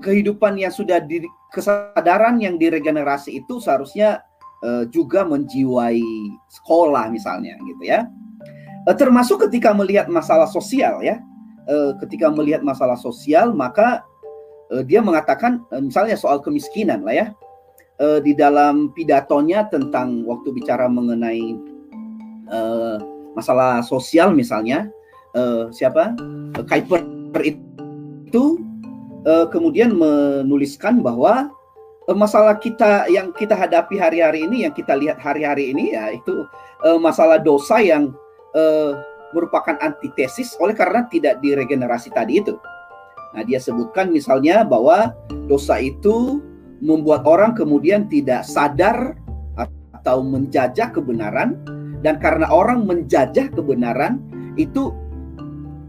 [0.02, 1.24] kehidupan yang sudah di
[1.54, 4.22] kesadaran yang diregenerasi itu seharusnya
[4.66, 6.02] uh, juga menjiwai
[6.50, 8.10] sekolah misalnya gitu ya.
[8.90, 11.22] Uh, termasuk ketika melihat masalah sosial ya.
[11.70, 14.02] Uh, ketika melihat masalah sosial maka
[14.74, 17.28] uh, dia mengatakan uh, misalnya soal kemiskinan lah ya
[18.02, 21.60] uh, di dalam pidatonya tentang waktu bicara mengenai
[22.50, 22.98] uh,
[23.38, 24.90] masalah sosial misalnya
[25.36, 26.16] uh, siapa
[26.56, 27.02] uh, Kuiper
[27.44, 28.44] itu
[29.26, 31.52] uh, kemudian menuliskan bahwa
[32.18, 36.46] masalah kita yang kita hadapi hari-hari ini, yang kita lihat hari-hari ini ya itu
[36.82, 38.10] uh, masalah dosa yang
[38.58, 38.98] uh,
[39.34, 42.58] merupakan antitesis oleh karena tidak diregenerasi tadi itu.
[43.38, 45.14] Nah, dia sebutkan misalnya bahwa
[45.46, 46.42] dosa itu
[46.82, 49.14] membuat orang kemudian tidak sadar
[49.94, 51.60] atau menjajah kebenaran
[52.02, 54.18] dan karena orang menjajah kebenaran
[54.58, 54.90] itu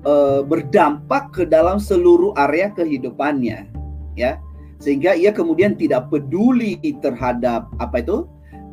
[0.05, 3.69] e, berdampak ke dalam seluruh area kehidupannya
[4.17, 4.41] ya.
[4.81, 8.25] Sehingga ia kemudian tidak peduli terhadap apa itu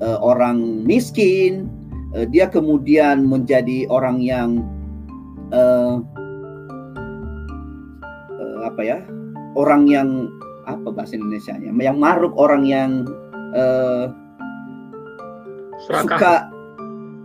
[0.01, 1.69] uh, orang miskin
[2.13, 4.61] uh, dia kemudian menjadi orang yang
[5.53, 6.01] uh,
[8.37, 8.99] uh, apa ya
[9.57, 10.31] orang yang
[10.67, 12.91] apa bahasa Indonesia nya yang maruk orang yang
[13.55, 14.11] uh,
[15.87, 16.51] suka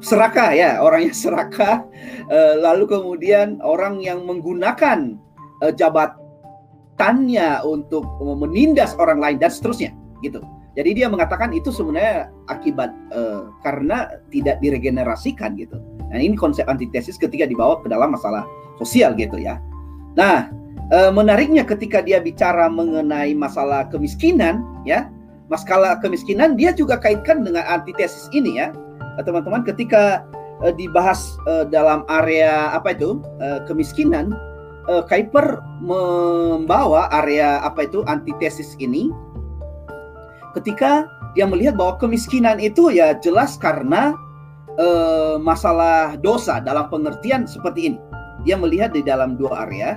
[0.02, 1.86] serakah ya orang yang serakah
[2.28, 5.14] uh, lalu kemudian orang yang menggunakan
[5.62, 6.18] uh, jabat
[6.98, 10.42] tanya untuk menindas orang lain dan seterusnya gitu.
[10.72, 15.78] Jadi dia mengatakan itu sebenarnya akibat uh, karena tidak diregenerasikan gitu.
[16.12, 18.44] Nah ini konsep antitesis ketika dibawa ke dalam masalah
[18.76, 19.62] sosial gitu ya.
[20.18, 20.50] Nah
[20.92, 25.08] menariknya ketika dia bicara mengenai masalah kemiskinan ya,
[25.48, 28.76] masalah kemiskinan dia juga kaitkan dengan antitesis ini ya,
[29.20, 29.60] teman-teman.
[29.66, 30.24] Ketika
[30.64, 34.32] uh, dibahas uh, dalam area apa itu uh, kemiskinan,
[34.88, 39.12] uh, Kuiper membawa area apa itu antitesis ini
[40.56, 44.12] ketika dia melihat bahwa kemiskinan itu ya jelas karena
[44.76, 47.98] uh, masalah dosa dalam pengertian seperti ini.
[48.42, 49.96] Dia melihat di dalam dua area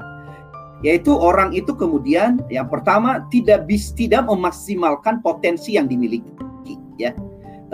[0.83, 6.29] yaitu orang itu kemudian yang pertama tidak bis tidak memaksimalkan potensi yang dimiliki
[6.99, 7.15] ya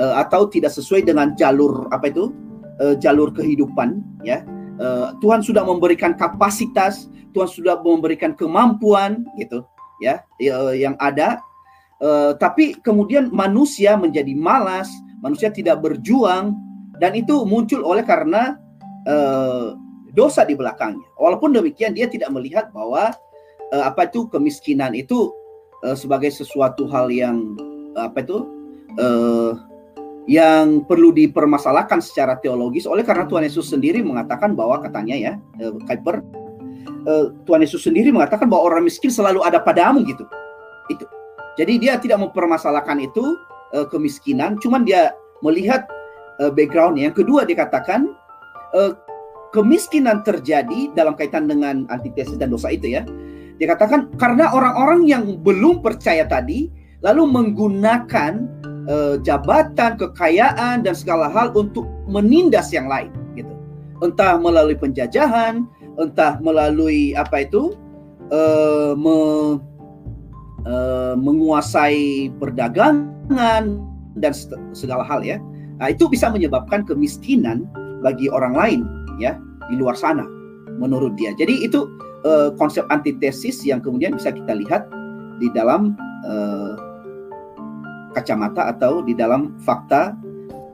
[0.01, 2.33] uh, atau tidak sesuai dengan jalur apa itu?
[2.81, 4.41] Uh, jalur kehidupan ya.
[4.81, 7.05] Uh, Tuhan sudah memberikan kapasitas,
[7.37, 9.61] Tuhan sudah memberikan kemampuan gitu
[10.01, 10.25] ya
[10.73, 11.37] yang ada.
[12.01, 14.89] Uh, tapi kemudian manusia menjadi malas,
[15.21, 16.57] manusia tidak berjuang
[16.97, 18.57] dan itu muncul oleh karena
[19.05, 19.77] uh,
[20.17, 21.05] dosa di belakangnya.
[21.21, 23.13] Walaupun demikian dia tidak melihat bahwa
[23.69, 25.29] uh, apa itu kemiskinan itu
[25.85, 27.53] uh, sebagai sesuatu hal yang
[27.93, 28.49] apa itu
[28.97, 29.53] uh,
[30.29, 35.73] yang perlu dipermasalahkan secara teologis oleh karena Tuhan Yesus sendiri mengatakan bahwa katanya ya eh,
[35.89, 36.21] Kuiper
[37.09, 40.25] eh, Tuhan Yesus sendiri mengatakan bahwa orang miskin selalu ada padamu gitu.
[40.93, 41.05] Itu.
[41.57, 43.23] Jadi dia tidak mempermasalahkan itu
[43.73, 45.89] eh, kemiskinan cuman dia melihat
[46.41, 47.09] backgroundnya.
[47.09, 48.09] Yang kedua dikatakan
[49.53, 53.05] kemiskinan terjadi dalam kaitan dengan antitesis dan dosa itu ya.
[53.61, 56.69] Dikatakan karena orang-orang yang belum percaya tadi
[57.05, 63.51] lalu menggunakan uh, jabatan, kekayaan dan segala hal untuk menindas yang lain gitu.
[64.01, 65.67] Entah melalui penjajahan,
[66.01, 67.77] entah melalui apa itu
[68.33, 69.17] uh, me,
[70.65, 73.77] uh, menguasai perdagangan
[74.17, 74.33] dan
[74.73, 75.37] segala hal ya.
[75.81, 77.65] Nah, itu bisa menyebabkan kemiskinan
[78.05, 78.81] bagi orang lain
[79.17, 79.37] ya
[79.69, 80.25] di luar sana
[80.77, 81.33] menurut dia.
[81.37, 81.89] Jadi itu
[82.25, 84.85] uh, konsep antitesis yang kemudian bisa kita lihat
[85.41, 86.70] di dalam uh,
[88.11, 90.15] kacamata atau di dalam fakta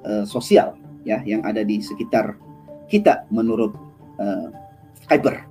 [0.05, 2.35] uh, sosial ya yang ada di sekitar
[2.91, 3.71] kita menurut
[4.19, 4.51] uh,
[5.07, 5.47] Kuiper.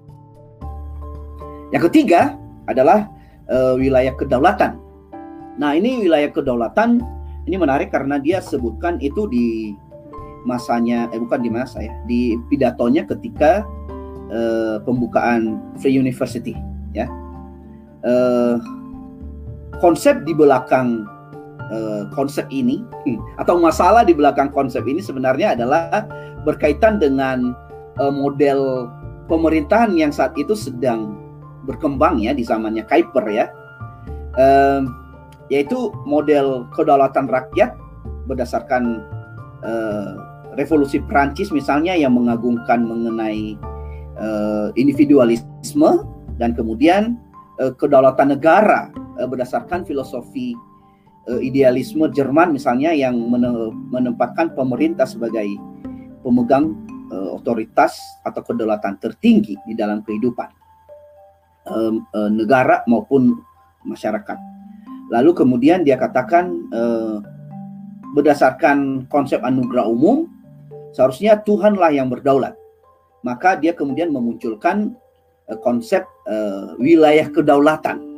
[1.72, 2.36] Yang ketiga
[2.68, 3.08] adalah
[3.48, 4.76] uh, wilayah kedaulatan.
[5.56, 7.00] Nah, ini wilayah kedaulatan
[7.48, 9.72] ini menarik karena dia sebutkan itu di
[10.46, 13.64] masanya eh bukan di masa ya, di pidatonya ketika
[14.30, 16.54] uh, pembukaan Free University
[16.92, 17.08] ya.
[18.06, 18.60] Uh,
[19.80, 21.08] konsep di belakang
[21.72, 26.06] uh, konsep ini hmm, atau masalah di belakang konsep ini sebenarnya adalah
[26.46, 27.54] berkaitan dengan
[27.98, 28.90] uh, model
[29.26, 31.18] pemerintahan yang saat itu sedang
[31.66, 33.50] berkembang ya di zamannya Kuiper ya,
[34.38, 34.86] uh,
[35.50, 37.74] yaitu model kedaulatan rakyat
[38.30, 39.02] berdasarkan
[39.66, 40.14] uh,
[40.54, 43.58] revolusi Prancis misalnya yang mengagungkan mengenai
[44.18, 46.06] uh, individualisme
[46.38, 47.18] dan kemudian
[47.58, 50.54] uh, kedaulatan negara uh, berdasarkan filosofi
[51.26, 53.18] uh, idealisme Jerman misalnya yang
[53.90, 55.46] menempatkan pemerintah sebagai
[56.22, 56.74] pemegang
[57.10, 60.48] uh, otoritas atau kedaulatan tertinggi di dalam kehidupan
[61.70, 61.92] uh,
[62.30, 63.34] negara maupun
[63.86, 64.38] masyarakat.
[65.06, 66.66] Lalu kemudian dia katakan
[68.10, 70.26] berdasarkan konsep anugerah umum
[70.90, 72.58] seharusnya Tuhanlah yang berdaulat.
[73.22, 74.98] Maka dia kemudian memunculkan
[75.62, 76.02] konsep
[76.82, 78.15] wilayah kedaulatan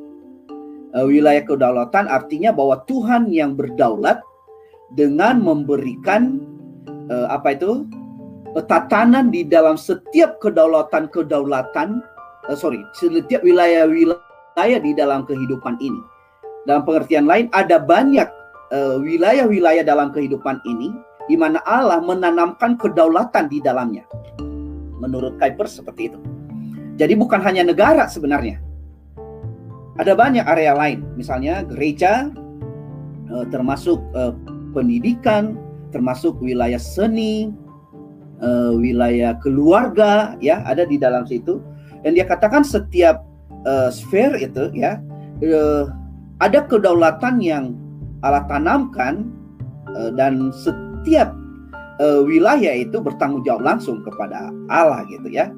[0.94, 4.24] wilayah kedaulatan artinya bahwa Tuhan yang berdaulat
[4.96, 6.40] dengan memberikan
[7.12, 7.84] uh, apa itu
[8.66, 12.00] tatanan di dalam setiap kedaulatan-kedaulatan
[12.48, 16.00] uh, sorry setiap wilayah-wilayah di dalam kehidupan ini
[16.66, 18.28] Dalam pengertian lain ada banyak
[18.76, 20.92] eh, wilayah-wilayah uh, dalam kehidupan ini
[21.24, 24.04] di mana Allah menanamkan kedaulatan di dalamnya.
[25.00, 26.18] Menurut Kuiper seperti itu.
[27.00, 28.67] Jadi bukan hanya negara sebenarnya.
[29.98, 32.30] Ada banyak area lain, misalnya gereja,
[33.34, 34.30] uh, termasuk uh,
[34.70, 35.58] pendidikan,
[35.90, 37.50] termasuk wilayah seni,
[38.38, 41.58] uh, wilayah keluarga, ya ada di dalam situ.
[42.06, 43.26] Dan dia katakan setiap
[43.90, 45.02] sfer itu ya
[46.38, 47.74] ada kedaulatan yang
[48.22, 49.28] Allah tanamkan
[50.14, 51.34] dan setiap
[52.22, 55.50] wilayah itu bertanggung jawab langsung kepada Allah gitu ya.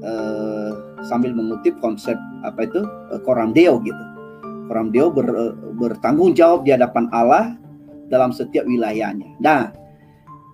[0.00, 2.14] Uh, sambil mengutip konsep
[2.46, 4.04] apa itu uh, koram deo gitu.
[4.70, 7.54] Koram deo ber, uh, bertanggung jawab di hadapan Allah
[8.08, 9.36] dalam setiap wilayahnya.
[9.40, 9.72] Nah,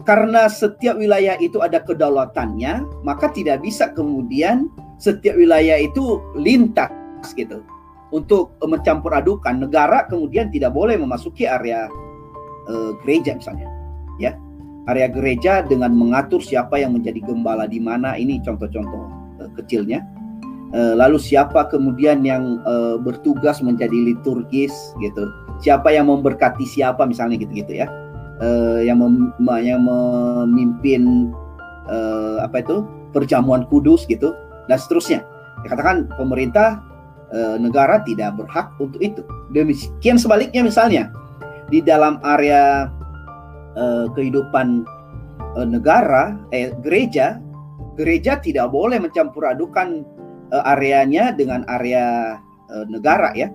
[0.07, 6.91] karena setiap wilayah itu ada kedaulatannya, maka tidak bisa kemudian setiap wilayah itu lintas
[7.35, 7.63] gitu
[8.11, 11.87] untuk mencampur adukan negara kemudian tidak boleh memasuki area
[12.67, 13.69] uh, gereja misalnya
[14.17, 14.35] ya
[14.89, 19.05] area gereja dengan mengatur siapa yang menjadi gembala di mana ini contoh-contoh
[19.61, 20.03] kecilnya
[20.75, 25.33] lalu siapa kemudian yang uh, bertugas menjadi liturgis gitu
[25.65, 27.89] siapa yang memberkati siapa misalnya gitu-gitu ya
[28.45, 29.33] uh, yang mem
[29.65, 31.33] yang memimpin
[31.89, 34.37] uh, apa itu perjamuan kudus gitu
[34.69, 35.25] dan seterusnya.
[35.65, 36.79] Dikatakan pemerintah
[37.33, 39.25] e, negara tidak berhak untuk itu.
[39.51, 41.11] Demikian sebaliknya misalnya
[41.73, 42.93] di dalam area
[43.75, 44.85] e, kehidupan
[45.57, 47.41] e, negara, eh, gereja,
[47.99, 50.07] gereja tidak boleh mencampur adukan
[50.49, 52.37] e, areanya dengan area
[52.69, 53.53] e, negara ya.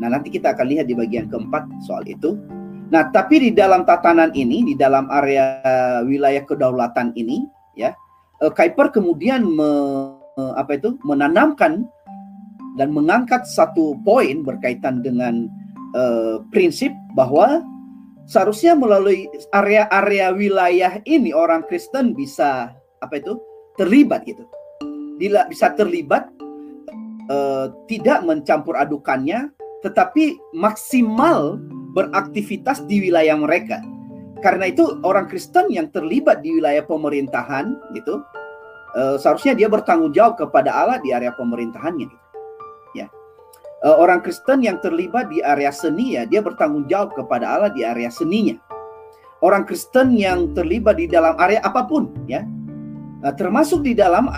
[0.00, 2.36] Nah nanti kita akan lihat di bagian keempat soal itu.
[2.92, 5.58] Nah tapi di dalam tatanan ini, di dalam area
[6.04, 7.94] wilayah kedaulatan ini, ya,
[8.42, 9.70] Kuiper kemudian me
[10.36, 11.86] uh, apa itu menanamkan
[12.74, 15.46] dan mengangkat satu poin berkaitan dengan
[15.94, 17.62] uh, prinsip bahwa
[18.26, 23.38] seharusnya melalui area-area wilayah ini orang Kristen bisa apa itu
[23.78, 24.42] terlibat gitu,
[25.20, 26.30] bisa terlibat
[27.30, 29.50] uh, tidak mencampur adukannya,
[29.86, 31.60] tetapi maksimal
[31.94, 33.78] beraktivitas di wilayah mereka.
[34.42, 38.20] Karena itu orang Kristen yang terlibat di wilayah pemerintahan gitu
[38.94, 42.24] uh, seharusnya dia bertanggung jawab kepada Allah di area pemerintahannya gitu.
[42.94, 43.06] Ya.
[43.82, 47.82] Uh, orang Kristen yang terlibat di area seni ya dia bertanggung jawab kepada Allah di
[47.82, 48.56] area seninya.
[49.44, 52.46] Orang Kristen yang terlibat di dalam area apa pun ya.
[53.20, 54.28] Nah, termasuk di dalam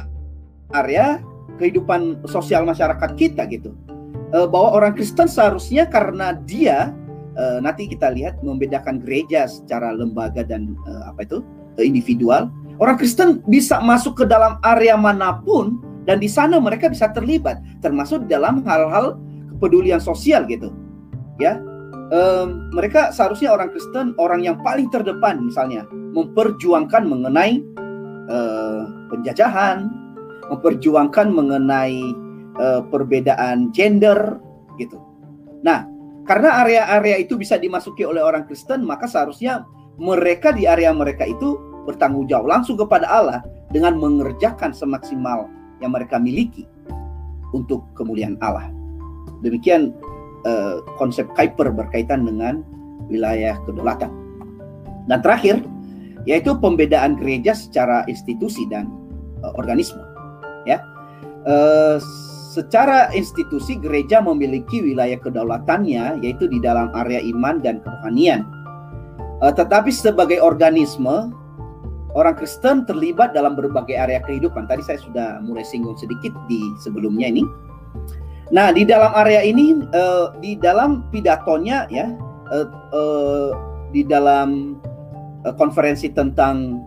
[0.74, 1.22] area
[1.60, 3.74] kehidupan sosial masyarakat kita gitu.
[4.34, 6.90] Uh, bahwa orang Kristen seharusnya karena dia
[7.38, 11.38] uh, nanti kita lihat membedakan gereja secara lembaga dan uh, apa itu
[11.78, 17.08] individual Orang Kristen bisa masuk ke dalam area mana pun dan di sana mereka bisa
[17.08, 19.16] terlibat, termasuk dalam hal-hal
[19.56, 20.68] kepedulian sosial gitu.
[21.40, 21.56] Ya,
[22.12, 27.64] um, mereka seharusnya orang Kristen orang yang paling terdepan misalnya memperjuangkan mengenai
[29.06, 29.86] penjajahan,
[30.52, 31.98] memperjuangkan mengenai
[32.60, 34.38] uh, perbedaan gender
[34.76, 35.00] gitu.
[35.64, 35.88] Nah,
[36.26, 41.56] karena area-area itu bisa dimasuki oleh orang Kristen, maka seharusnya mereka di area mereka itu
[41.86, 45.46] bertanggung jawab langsung kepada Allah dengan mengerjakan semaksimal
[45.80, 46.66] yang mereka miliki
[47.54, 48.68] untuk kemuliaan Allah.
[49.40, 49.94] Demikian
[50.44, 52.66] uh, konsep Kuiper berkaitan dengan
[53.06, 54.10] wilayah kedaulatan.
[55.06, 55.62] Dan terakhir
[56.26, 58.90] yaitu pembedaan gereja secara institusi dan
[59.46, 60.02] uh, organisme.
[60.66, 60.82] Ya,
[61.46, 62.02] uh,
[62.50, 68.42] secara institusi gereja memiliki wilayah kedaulatannya yaitu di dalam area iman dan kerohanian.
[69.38, 71.30] Uh, tetapi sebagai organisme
[72.16, 74.66] orang Kristen terlibat dalam berbagai area kehidupan.
[74.66, 77.44] Tadi saya sudah mulai singgung sedikit di sebelumnya ini.
[78.50, 82.14] Nah, di dalam area ini, uh, di dalam pidatonya ya,
[83.90, 84.78] di dalam
[85.58, 86.78] konferensi tentang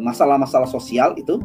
[0.00, 1.36] masalah-masalah sosial itu,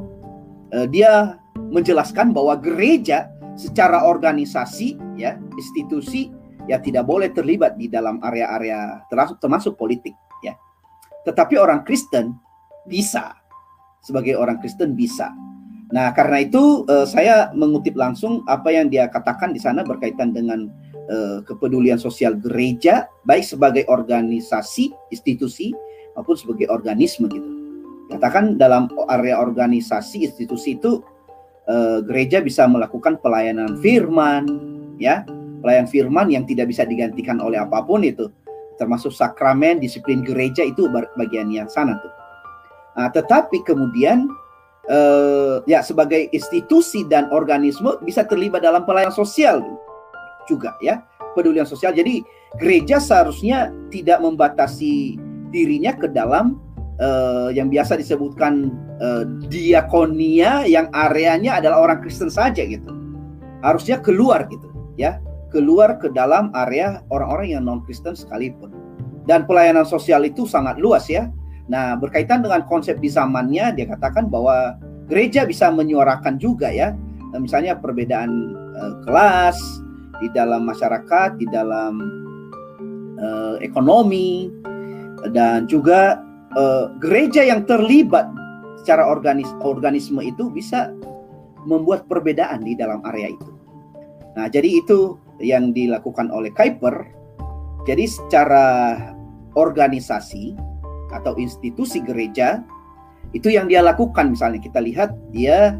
[0.89, 6.29] dia menjelaskan bahwa gereja secara organisasi, ya, institusi,
[6.69, 10.13] ya tidak boleh terlibat di dalam area-area termasuk termasuk politik
[11.27, 12.35] tetapi orang Kristen
[12.87, 13.35] bisa.
[13.99, 15.29] Sebagai orang Kristen bisa.
[15.91, 20.69] Nah, karena itu uh, saya mengutip langsung apa yang dia katakan di sana berkaitan dengan
[21.09, 25.73] uh, kepedulian sosial gereja, baik sebagai organisasi, institusi
[26.15, 27.58] maupun sebagai organisme gitu.
[28.09, 31.05] Katakan dalam area organisasi, institusi itu
[31.69, 34.45] uh, gereja bisa melakukan pelayanan firman,
[34.97, 35.23] ya,
[35.61, 38.33] pelayanan firman yang tidak bisa digantikan oleh apa pun itu
[38.79, 40.87] termasuk sakramen, disiplin gereja itu
[41.19, 42.13] bagian yang sana tuh.
[42.95, 44.31] Nah, tetapi kemudian
[44.87, 49.59] eh, ya sebagai institusi dan organisme bisa terlibat dalam pelayanan sosial
[50.47, 51.03] juga ya.
[51.35, 51.93] kepedulian sosial.
[51.93, 52.25] Jadi
[52.57, 55.19] gereja seharusnya tidak membatasi
[55.53, 56.57] dirinya ke dalam
[56.99, 58.69] uh, yang biasa disebutkan
[58.99, 62.91] uh, diakonia yang areanya adalah orang Kristen saja gitu.
[63.63, 65.19] Harusnya keluar gitu ya,
[65.51, 68.71] keluar ke dalam area orang-orang yang non Kristen sekalipun.
[69.27, 71.29] Dan pelayanan sosial itu sangat luas ya.
[71.69, 74.73] Nah, berkaitan dengan konsep di zamannya dia katakan bahwa
[75.05, 76.97] gereja bisa menyuarakan juga ya.
[77.37, 79.61] Misalnya perbedaan uh, kelas
[80.17, 81.93] di dalam masyarakat, di dalam
[83.21, 84.49] uh, ekonomi
[85.29, 86.17] dan juga
[86.59, 88.27] uh, gereja yang terlibat
[88.83, 90.91] secara organis organisme itu bisa
[91.63, 93.51] membuat perbedaan di dalam area itu.
[94.35, 97.07] Nah, jadi itu yang dilakukan oleh Kuiper.
[97.87, 98.95] Jadi secara
[99.55, 100.55] organisasi
[101.09, 102.61] atau institusi gereja
[103.33, 105.77] itu yang dia lakukan misalnya kita lihat dia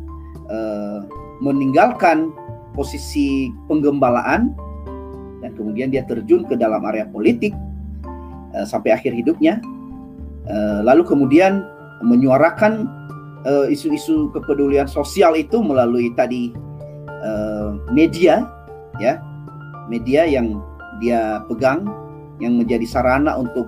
[0.49, 1.05] uh,
[1.39, 2.33] meninggalkan
[2.73, 4.53] posisi penggembalaan
[5.39, 7.53] dan kemudian dia terjun ke dalam area politik
[8.57, 9.61] uh, sampai akhir hidupnya
[10.49, 11.61] Eh, lalu kemudian
[12.01, 12.89] menyuarakan
[13.45, 16.51] eh, isu-isu kepedulian sosial itu melalui tadi
[17.21, 18.47] uh, media
[18.97, 19.21] ya.
[19.89, 20.61] Media yang
[21.01, 21.85] dia pegang
[22.37, 23.65] yang menjadi sarana untuk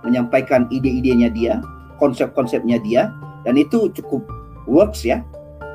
[0.00, 1.54] menyampaikan ide-idenya dia
[2.00, 3.12] konsep-konsepnya dia
[3.44, 4.24] dan itu cukup
[4.64, 5.24] works ya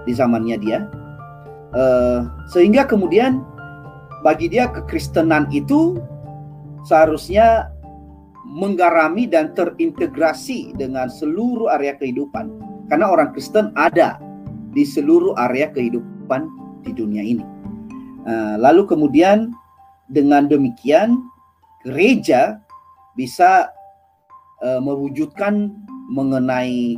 [0.06, 0.86] di zamannya dia.
[1.74, 3.41] Uh, sehingga kemudian
[4.22, 5.97] bagi dia kekristenan itu
[6.86, 7.72] seharusnya
[8.43, 12.51] menggarami dan terintegrasi dengan seluruh area kehidupan.
[12.91, 14.19] Karena orang Kristen ada
[14.75, 16.47] di seluruh area kehidupan
[16.83, 17.45] di dunia ini.
[18.23, 19.51] Uh, lalu kemudian
[20.11, 21.19] dengan demikian
[21.83, 22.59] gereja
[23.19, 23.71] bisa
[24.63, 25.71] uh, mewujudkan
[26.11, 26.95] mengenai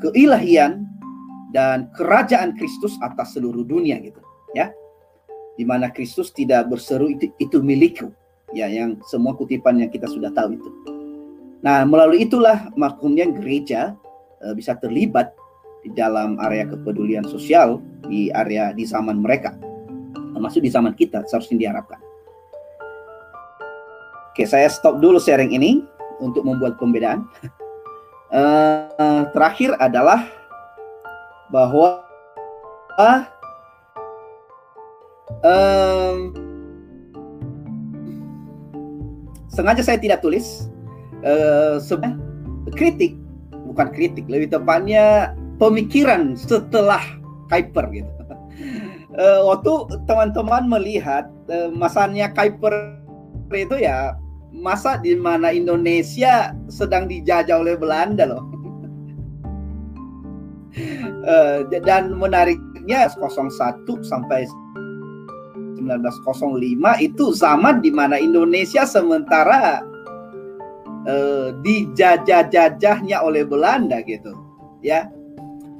[0.00, 0.88] keilahian
[1.52, 4.22] dan kerajaan Kristus atas seluruh dunia gitu
[4.54, 4.70] ya
[5.58, 8.14] di mana Kristus tidak berseru itu itu milikku
[8.56, 10.70] ya yang semua kutipan yang kita sudah tahu itu.
[11.60, 13.94] Nah, melalui itulah maksudnya gereja
[14.40, 15.36] e, bisa terlibat
[15.84, 19.52] di dalam area kepedulian sosial di area di zaman mereka.
[20.32, 22.00] Termasuk di zaman kita seharusnya diharapkan.
[24.32, 25.84] Oke, saya stop dulu sharing ini
[26.22, 27.28] untuk membuat pembedaan.
[28.36, 28.42] e,
[29.36, 30.24] terakhir adalah
[31.52, 32.00] bahwa
[35.44, 36.32] um,
[39.50, 40.70] sengaja saya tidak tulis
[41.26, 42.18] uh, sebenarnya
[42.74, 43.18] kritik
[43.70, 47.02] bukan kritik lebih tepatnya pemikiran setelah
[47.52, 48.10] Kuiper gitu.
[49.14, 49.72] Uh, waktu
[50.08, 52.98] teman-teman melihat uh, masanya Kuiper
[53.54, 54.18] itu ya
[54.50, 58.44] masa di mana Indonesia sedang dijajah oleh Belanda loh.
[61.26, 64.46] Uh, dan menariknya 01 sampai
[65.90, 69.82] 1905 itu zaman di mana Indonesia sementara
[71.08, 74.36] uh, dijajah-jajahnya oleh Belanda gitu
[74.84, 75.10] ya.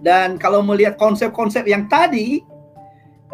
[0.00, 2.40] Dan kalau melihat konsep-konsep yang tadi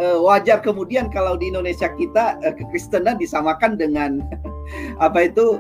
[0.03, 4.21] uh, wajar kemudian kalau di Indonesia kita uh, kekristenan disamakan dengan
[5.07, 5.59] apa itu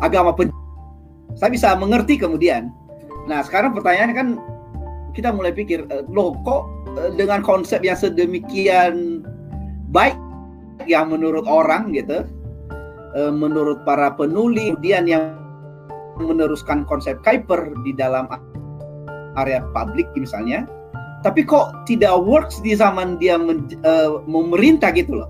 [0.00, 0.48] agama pen
[1.36, 2.72] saya bisa mengerti kemudian.
[3.28, 4.28] Nah sekarang pertanyaannya kan
[5.12, 6.73] kita mulai pikir loh kok Eh,
[7.18, 9.24] dengan konsep yang sedemikian
[9.90, 10.14] baik
[10.90, 12.26] yang menurut orang gitu
[13.14, 15.24] eh, menurut para penulis kemudian yang
[16.18, 18.30] meneruskan konsep Kuiper di dalam
[19.34, 20.66] area publik misalnya.
[21.24, 25.28] Tapi kok tidak works di zaman dia men, uh, memerintah gitu loh.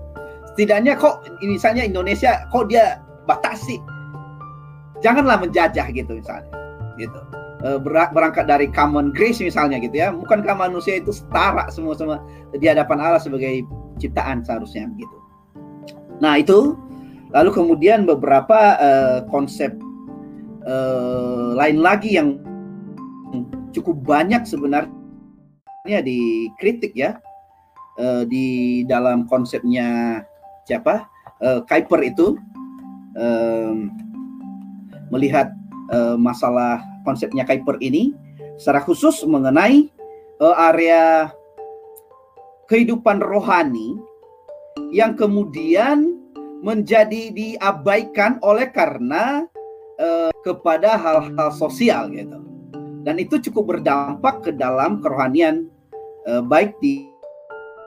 [0.51, 3.79] Setidaknya kok misalnya Indonesia kok dia batasi?
[4.99, 6.51] Janganlah menjajah gitu misalnya
[6.99, 7.15] gitu.
[7.15, 7.44] Eh,
[8.13, 10.13] berangkat dari common grace misalnya gitu ya.
[10.13, 12.21] Bukankah manusia itu setara semua semua
[12.53, 13.65] di hadapan Allah sebagai
[13.97, 15.17] ciptaan seharusnya gitu?
[16.21, 16.77] Nah itu.
[17.35, 19.75] Lalu kemudian beberapa uh, konsep
[20.63, 22.39] uh, lain lagi yang
[23.75, 27.19] cukup banyak sebenarnya dikritik ya.
[27.99, 30.21] Uh, di dalam konsepnya
[30.63, 31.11] siapa?
[31.43, 32.39] Uh, Kuiper itu
[33.19, 33.75] uh,
[35.11, 35.51] melihat
[35.91, 38.11] uh, masalah konsepnya Kuiper ini
[38.57, 39.87] secara khusus mengenai
[40.41, 41.29] uh, area
[42.65, 43.95] kehidupan rohani
[44.89, 46.17] yang kemudian
[46.65, 49.45] menjadi diabaikan oleh karena
[50.01, 52.41] uh, kepada hal-hal sosial gitu.
[53.05, 55.69] Dan itu cukup berdampak ke dalam kerohanian
[56.25, 57.05] uh, baik di,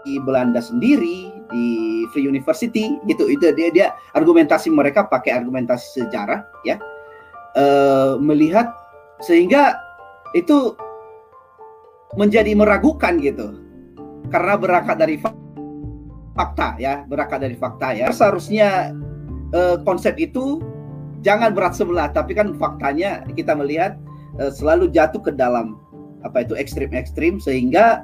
[0.06, 1.66] di Belanda sendiri, di
[2.14, 3.26] Free University gitu.
[3.26, 6.78] Itu dia dia argumentasi mereka pakai argumentasi sejarah ya.
[7.58, 8.70] Uh, melihat
[9.22, 9.78] sehingga
[10.36, 10.76] itu
[12.16, 13.58] menjadi meragukan gitu
[14.28, 15.16] karena berangkat dari
[16.36, 18.08] fakta ya, berangkat dari fakta ya.
[18.14, 18.94] Seharusnya
[19.52, 20.62] uh, konsep itu
[21.26, 23.98] jangan berat sebelah, tapi kan faktanya kita melihat
[24.38, 25.80] uh, selalu jatuh ke dalam
[26.26, 28.02] apa itu ekstrim-ekstrim sehingga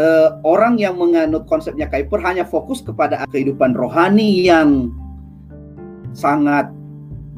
[0.00, 4.92] uh, orang yang menganut konsepnya Kuiper hanya fokus kepada kehidupan rohani yang
[6.12, 6.68] sangat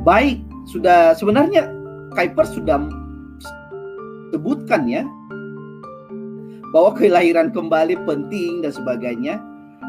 [0.07, 0.41] baik.
[0.69, 1.80] Sudah sebenarnya
[2.11, 2.79] Kuiper sudah
[4.35, 5.03] sebutkan ya
[6.71, 9.43] bahwa kelahiran kembali penting dan sebagainya.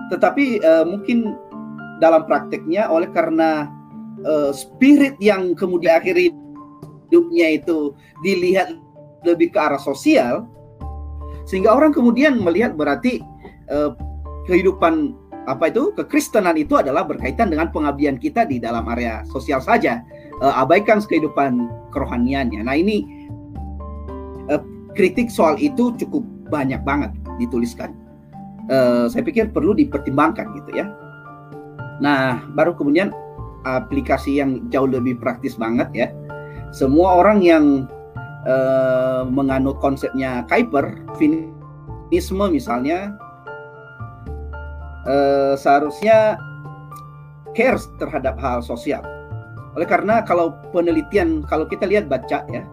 [0.09, 1.38] Tetapi uh, mungkin
[2.01, 3.69] dalam prakteknya oleh karena
[4.26, 7.93] uh, spirit yang kemudian akhir hidupnya itu
[8.26, 8.76] dilihat
[9.22, 10.49] lebih ke arah sosial,
[11.45, 13.22] sehingga orang kemudian melihat berarti
[13.69, 13.93] uh,
[14.49, 15.13] kehidupan
[15.45, 20.01] apa itu kekristenan itu adalah berkaitan dengan pengabdian kita di dalam area sosial saja,
[20.41, 22.65] uh, abaikan kehidupan kerohaniannya.
[22.65, 23.05] Nah ini
[24.49, 24.61] uh,
[24.97, 27.95] kritik soal itu cukup banyak banget dituliskan.
[28.69, 30.85] Uh, saya pikir perlu dipertimbangkan gitu ya.
[32.01, 33.13] Nah, baru kemudian
[33.63, 36.07] aplikasi yang jauh lebih praktis banget ya.
[36.73, 37.85] Semua orang yang
[38.49, 43.13] uh, menganut konsepnya Kuiper, finisme misalnya,
[45.05, 46.41] uh, seharusnya
[47.53, 49.03] cares terhadap hal sosial.
[49.76, 52.63] Oleh karena kalau penelitian, kalau kita lihat baca ya,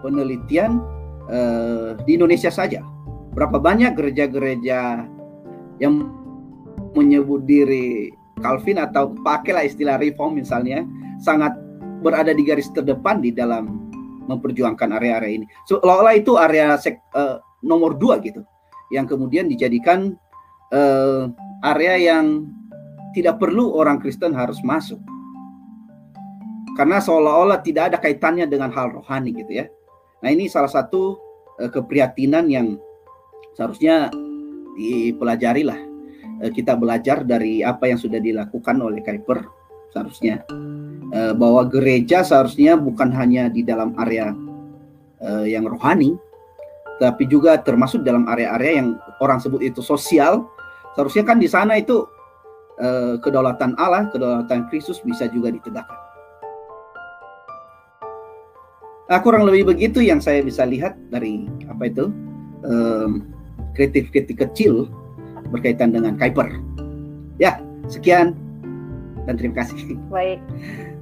[0.00, 0.80] penelitian
[1.28, 2.80] uh, di Indonesia saja
[3.36, 5.04] berapa banyak gereja-gereja
[5.76, 6.08] yang
[6.96, 8.08] menyebut diri
[8.40, 10.84] Calvin atau pakailah istilah reform misalnya
[11.20, 11.52] sangat
[12.00, 13.88] berada di garis terdepan di dalam
[14.28, 15.46] memperjuangkan area-area ini.
[15.68, 18.44] Seolah-olah itu area sek, uh, nomor dua gitu,
[18.92, 20.16] yang kemudian dijadikan
[20.72, 21.28] uh,
[21.64, 22.48] area yang
[23.16, 25.00] tidak perlu orang Kristen harus masuk.
[26.76, 29.66] Karena seolah-olah tidak ada kaitannya dengan hal rohani gitu ya.
[30.20, 31.16] Nah ini salah satu
[31.56, 32.76] uh, keprihatinan yang
[33.56, 34.12] seharusnya
[34.76, 35.80] dipelajari lah.
[36.44, 39.40] Eh, kita belajar dari apa yang sudah dilakukan oleh Kuiper
[39.88, 40.44] seharusnya.
[41.16, 44.36] Eh, bahwa gereja seharusnya bukan hanya di dalam area
[45.24, 46.12] eh, yang rohani
[46.96, 50.48] tapi juga termasuk dalam area-area yang orang sebut itu sosial.
[50.96, 52.08] Seharusnya kan di sana itu
[53.24, 56.05] kedaulatan Allah kedaulatan Kristus bisa juga ditegakkan
[59.06, 62.10] Nah, kurang lebih begitu yang saya bisa lihat dari apa itu
[62.66, 63.30] um,
[63.78, 64.90] kritik-kritik kecil
[65.54, 66.50] berkaitan dengan Kuiper.
[67.38, 68.34] Ya, sekian
[69.30, 69.94] dan terima kasih.
[70.10, 70.42] Baik.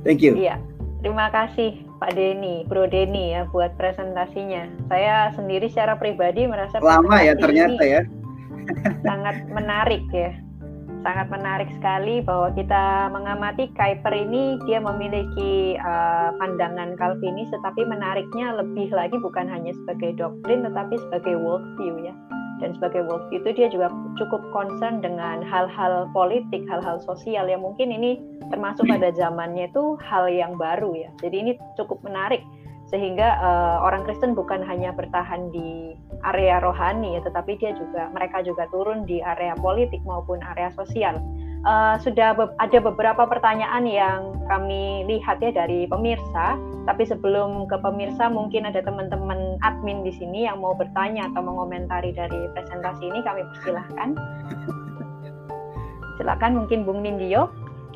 [0.05, 0.37] Thank you.
[0.37, 0.61] Iya.
[1.05, 4.69] Terima kasih Pak Denny, Bro Denny ya buat presentasinya.
[4.89, 8.03] Saya sendiri secara pribadi merasa lama ya ternyata ya.
[9.05, 10.33] sangat menarik ya.
[11.05, 18.57] Sangat menarik sekali bahwa kita mengamati Kuiper ini dia memiliki uh, pandangan Calvinis tetapi menariknya
[18.57, 22.17] lebih lagi bukan hanya sebagai doktrin tetapi sebagai worldview ya.
[22.65, 27.93] Dan sebagai worldview itu dia juga cukup concern dengan hal-hal politik, hal-hal sosial yang mungkin
[27.93, 31.13] ini termasuk pada zamannya itu hal yang baru ya.
[31.21, 32.41] Jadi ini cukup menarik
[32.95, 38.47] sehingga uh, orang Kristen bukan hanya bertahan di area rohani ya, tetapi dia juga mereka
[38.47, 41.19] juga turun di area politik maupun area sosial
[41.65, 46.57] uh, sudah be ada beberapa pertanyaan yang kami lihat ya dari pemirsa.
[46.85, 52.13] Tapi sebelum ke pemirsa, mungkin ada teman-teman admin di sini yang mau bertanya atau mengomentari
[52.13, 54.09] dari presentasi ini, kami persilahkan.
[56.21, 57.49] Silakan mungkin Bung Nindyo.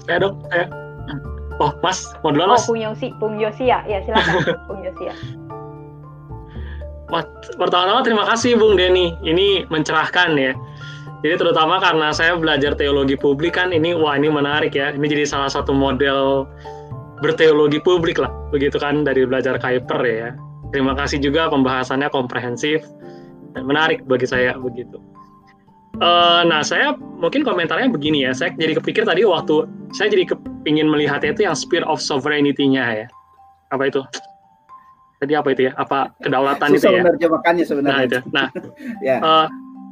[0.08, 0.72] Saya dong, saya.
[1.58, 2.64] Oh, Mas, mau duluan, Mas?
[2.64, 3.82] Oh, Bung Yosi, Bung Yosia.
[3.90, 5.14] Ya, silakan, Bung Yosia.
[7.56, 9.16] Pertama-tama terima kasih Bung Denny.
[9.24, 10.52] Ini mencerahkan ya.
[11.18, 14.94] Jadi terutama karena saya belajar teologi publik kan ini wah ini menarik ya.
[14.94, 16.46] Ini jadi salah satu model
[17.18, 20.30] berteologi publik lah, begitu kan dari belajar Kuiper ya.
[20.70, 22.86] Terima kasih juga pembahasannya komprehensif
[23.56, 25.02] dan menarik bagi saya begitu.
[25.98, 28.32] Uh, nah saya mungkin komentarnya begini ya.
[28.34, 33.06] Saya jadi kepikir tadi waktu saya jadi kepingin melihatnya itu yang spirit of sovereignty-nya ya.
[33.74, 34.02] Apa itu?
[35.18, 35.72] Tadi apa itu ya?
[35.74, 37.02] Apa kedaulatan Susah itu ya?
[37.02, 37.90] menerjemahkannya sebenarnya.
[37.90, 38.18] Nah itu.
[38.30, 38.46] Nah,
[39.10, 39.16] ya.
[39.18, 39.46] uh,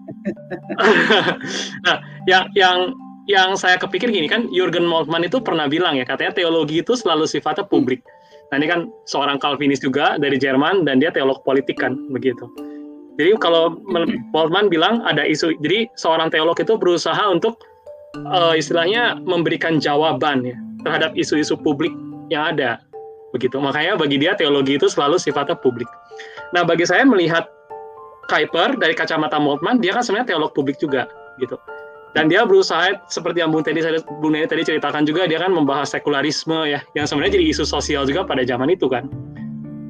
[1.87, 1.97] nah,
[2.31, 2.95] yang yang
[3.27, 7.27] yang saya kepikir gini kan Jurgen Moltmann itu pernah bilang ya katanya teologi itu selalu
[7.27, 8.07] sifatnya publik.
[8.55, 8.81] Nah ini kan
[9.11, 12.47] seorang Calvinis juga dari Jerman dan dia teolog politik kan begitu.
[13.17, 13.81] Jadi kalau
[14.33, 17.57] Moltmann bilang ada isu, jadi seorang teolog itu berusaha untuk
[18.29, 21.93] uh, istilahnya memberikan jawaban ya terhadap isu-isu publik
[22.29, 22.79] yang ada
[23.33, 23.57] begitu.
[23.57, 25.89] Makanya bagi dia teologi itu selalu sifatnya publik.
[26.53, 27.49] Nah bagi saya melihat
[28.27, 31.07] Kuiper dari kacamata Moltmann dia kan sebenarnya teolog publik juga
[31.39, 31.57] gitu
[32.17, 33.85] dan dia berusaha seperti yang Bung Teddy
[34.25, 38.09] Bung Nene tadi ceritakan juga dia kan membahas sekularisme ya yang sebenarnya jadi isu sosial
[38.09, 39.05] juga pada zaman itu kan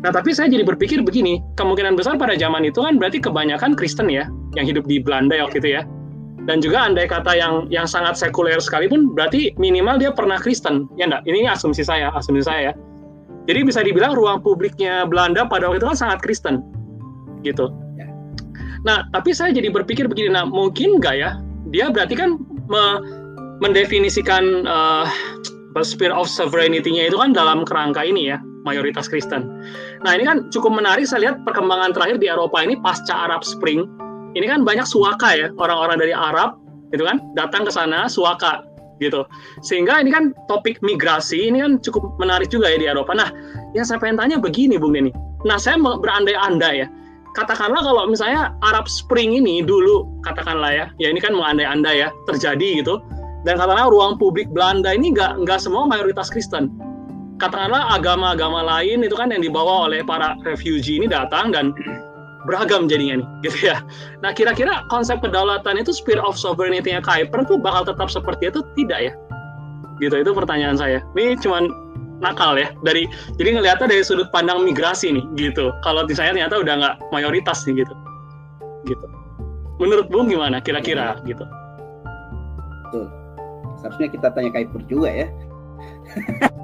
[0.07, 4.07] nah tapi saya jadi berpikir begini kemungkinan besar pada zaman itu kan berarti kebanyakan Kristen
[4.07, 5.83] ya yang hidup di Belanda waktu itu ya.
[6.47, 10.87] Dan juga andai kata yang yang sangat sekuler sekalipun berarti minimal dia pernah Kristen.
[10.95, 11.27] Ya enggak?
[11.27, 12.73] Ini asumsi saya asumsi saya ya.
[13.51, 16.63] Jadi bisa dibilang ruang publiknya Belanda pada waktu itu kan sangat Kristen
[17.43, 17.67] gitu.
[17.99, 18.07] Ya.
[18.87, 21.31] nah tapi saya jadi berpikir begini nah mungkin enggak ya?
[21.75, 22.39] Dia berarti kan
[22.71, 23.03] me
[23.59, 25.11] mendefinisikan uh,
[25.83, 29.47] spirit of sovereignty-nya itu kan dalam kerangka ini ya mayoritas Kristen.
[30.03, 33.87] Nah ini kan cukup menarik saya lihat perkembangan terakhir di Eropa ini pasca Arab Spring.
[34.35, 36.59] Ini kan banyak suaka ya orang-orang dari Arab
[36.91, 38.67] gitu kan datang ke sana suaka
[38.99, 39.23] gitu.
[39.63, 43.15] Sehingga ini kan topik migrasi ini kan cukup menarik juga ya di Eropa.
[43.15, 43.31] Nah
[43.73, 45.15] yang saya pengen tanya begini Bung Denny.
[45.47, 46.89] Nah saya berandai-andai ya
[47.37, 52.81] katakanlah kalau misalnya Arab Spring ini dulu katakanlah ya ya ini kan mengandai-andai ya terjadi
[52.81, 52.97] gitu
[53.45, 56.73] dan katakanlah ruang publik Belanda ini nggak nggak semua mayoritas Kristen
[57.37, 61.77] katakanlah agama-agama lain itu kan yang dibawa oleh para refugee ini datang dan
[62.49, 63.83] beragam jadinya nih gitu ya.
[64.23, 69.01] Nah kira-kira konsep kedaulatan itu spirit of sovereignty-nya Kuiper tuh bakal tetap seperti itu tidak
[69.11, 69.13] ya?
[70.01, 71.03] Gitu itu pertanyaan saya.
[71.19, 71.69] Ini cuman
[72.25, 73.05] nakal ya dari
[73.37, 75.75] jadi ngelihatnya dari sudut pandang migrasi nih gitu.
[75.85, 77.95] Kalau di saya ternyata udah nggak mayoritas nih gitu.
[78.89, 79.07] Gitu.
[79.77, 81.45] Menurut Bung gimana kira-kira gitu?
[82.89, 83.13] Betul.
[83.83, 85.29] Seharusnya kita tanya Kuiper juga ya.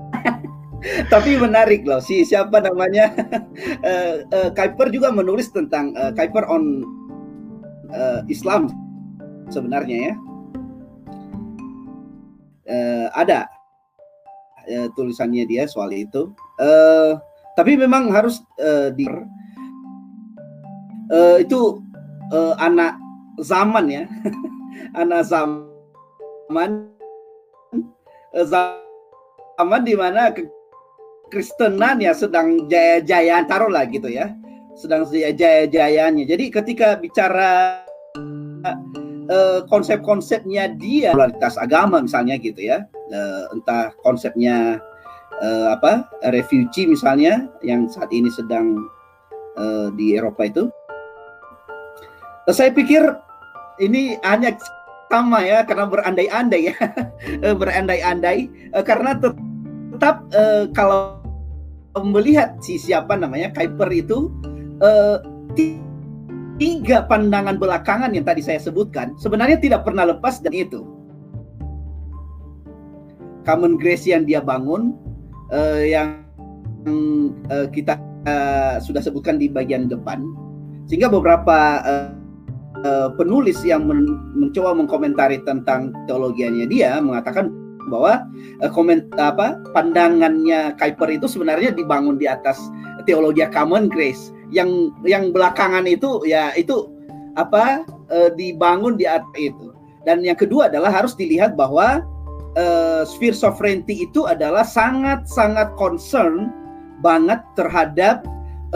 [1.13, 3.15] Tapi menarik loh si siapa namanya
[3.87, 6.83] uh, uh, Kuiper juga menulis tentang uh, Kuiper on
[7.95, 8.71] uh, Islam
[9.51, 10.15] sebenarnya ya.
[12.63, 13.47] Uh, ada
[14.71, 16.31] uh, tulisannya dia soal itu.
[16.59, 17.19] Uh,
[17.53, 19.05] tapi memang harus uh, di
[21.13, 21.83] uh, itu
[22.33, 22.97] uh, anak
[23.45, 24.05] zaman ya,
[25.01, 26.89] anak zaman
[28.33, 30.33] zaman di mana
[31.33, 34.37] Kristenan ya sedang jaya-jaya taruhlah gitu ya.
[34.77, 37.81] Sedang jaya-jayanya jadi ketika bicara
[39.33, 42.85] uh, konsep-konsepnya dia kualitas agama misalnya gitu ya.
[43.09, 44.77] Uh, entah konsepnya
[45.41, 46.05] uh, apa
[46.37, 48.77] refugee misalnya yang saat ini sedang
[49.57, 50.69] uh, di Eropa itu.
[52.53, 53.09] Saya pikir
[53.81, 54.53] ini hanya
[55.09, 56.77] sama ya karena berandai-andai ya.
[57.61, 58.53] Berandai-andai.
[58.85, 60.29] Karena tetap
[60.77, 61.22] kalau
[62.01, 64.33] melihat si siapa namanya Kuiper itu
[64.81, 65.21] uh,
[66.57, 70.89] tiga pandangan belakangan yang tadi saya sebutkan sebenarnya tidak pernah lepas dari itu.
[73.43, 74.97] Common grace yang dia bangun
[75.51, 76.23] uh, yang
[77.51, 80.23] uh, kita uh, sudah sebutkan di bagian depan
[80.87, 82.11] sehingga beberapa uh,
[82.87, 87.51] uh, penulis yang men mencoba mengkomentari tentang teologianya dia mengatakan
[87.91, 88.23] bahwa
[88.63, 88.71] uh,
[89.19, 92.59] apa pandangannya Kuiper itu sebenarnya dibangun di atas
[93.09, 94.31] teologi common grace.
[94.53, 96.91] Yang yang belakangan itu ya itu
[97.35, 99.73] apa uh, dibangun di atas itu.
[100.03, 102.03] Dan yang kedua adalah harus dilihat bahwa
[102.59, 106.51] uh, sphere sovereignty itu adalah sangat sangat concern
[107.01, 108.23] banget terhadap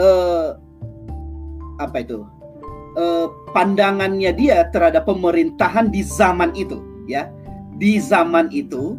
[0.01, 0.57] uh,
[1.77, 2.25] apa itu
[2.97, 7.29] uh, pandangannya dia terhadap pemerintahan di zaman itu ya
[7.77, 8.97] di zaman itu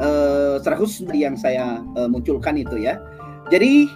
[0.00, 3.00] uh, secara khusus yang saya uh, munculkan itu ya.
[3.48, 3.88] Jadi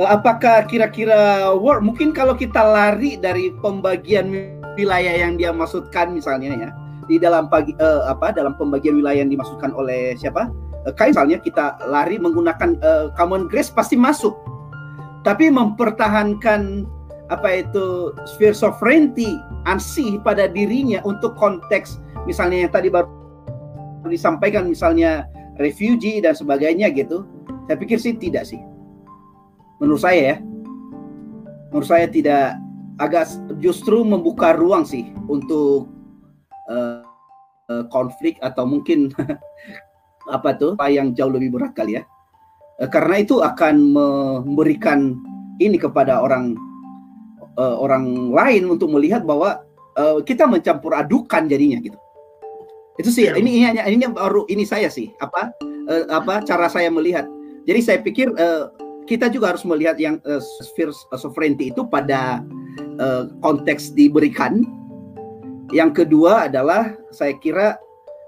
[0.00, 4.30] uh, apakah kira-kira work mungkin kalau kita lari dari pembagian
[4.76, 6.70] wilayah yang dia maksudkan misalnya ya
[7.10, 10.52] di dalam pagi uh, apa dalam pembagian wilayah yang dimaksudkan oleh siapa?
[10.86, 14.36] Uh, kayak misalnya kita lari menggunakan uh, common grace pasti masuk.
[15.20, 16.88] Tapi mempertahankan
[17.28, 23.06] apa itu sphere sovereignty ansih pada dirinya untuk konteks misalnya yang tadi baru
[24.10, 27.24] disampaikan misalnya refugee dan sebagainya gitu,
[27.70, 28.58] saya pikir sih tidak sih.
[29.78, 30.36] Menurut saya ya,
[31.70, 32.58] menurut saya tidak
[33.00, 33.30] agak
[33.62, 35.88] justru membuka ruang sih untuk
[36.68, 37.00] uh,
[37.72, 39.14] uh, konflik atau mungkin
[40.36, 42.04] apa tuh apa yang jauh lebih berat kali ya.
[42.82, 45.16] Uh, karena itu akan memberikan
[45.60, 46.58] ini kepada orang
[47.56, 49.64] uh, orang lain untuk melihat bahwa
[49.96, 51.96] uh, kita mencampur adukan jadinya gitu.
[53.00, 53.34] Itu sih ya.
[53.40, 55.48] ini ini ini baru ini saya sih apa
[55.88, 57.24] uh, apa cara saya melihat.
[57.64, 58.68] Jadi saya pikir uh,
[59.08, 62.44] kita juga harus melihat yang uh, sphere sovereignty itu pada
[63.00, 64.68] uh, konteks diberikan.
[65.72, 67.80] Yang kedua adalah saya kira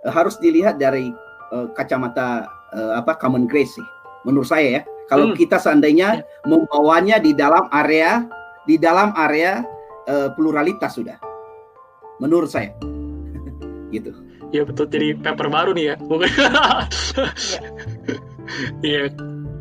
[0.08, 1.12] uh, harus dilihat dari
[1.52, 3.86] uh, kacamata uh, apa common grace sih.
[4.24, 4.82] Menurut saya ya.
[5.12, 5.36] Kalau hmm.
[5.36, 6.48] kita seandainya ya.
[6.48, 8.24] membawanya di dalam area
[8.64, 9.60] di dalam area
[10.08, 11.20] uh, pluralitas sudah.
[12.22, 12.72] Menurut saya.
[13.94, 14.16] gitu.
[14.52, 15.96] Iya betul jadi paper baru nih ya.
[18.84, 19.08] Iya.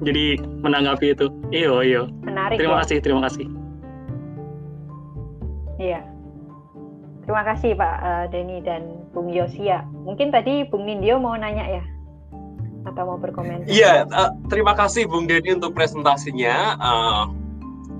[0.04, 1.32] jadi menanggapi itu.
[1.54, 2.12] Iyo iyo.
[2.28, 2.60] Menarik.
[2.60, 2.82] Terima ya?
[2.84, 3.46] kasih terima kasih.
[5.80, 6.02] Iya.
[7.24, 9.88] Terima kasih Pak uh, Denny dan Bung Yosia.
[10.04, 11.84] Mungkin tadi Bung Nindyo mau nanya ya?
[12.84, 13.70] Atau mau berkomentar?
[13.70, 16.76] Iya, uh, terima kasih Bung Denny untuk presentasinya.
[16.82, 17.24] Uh,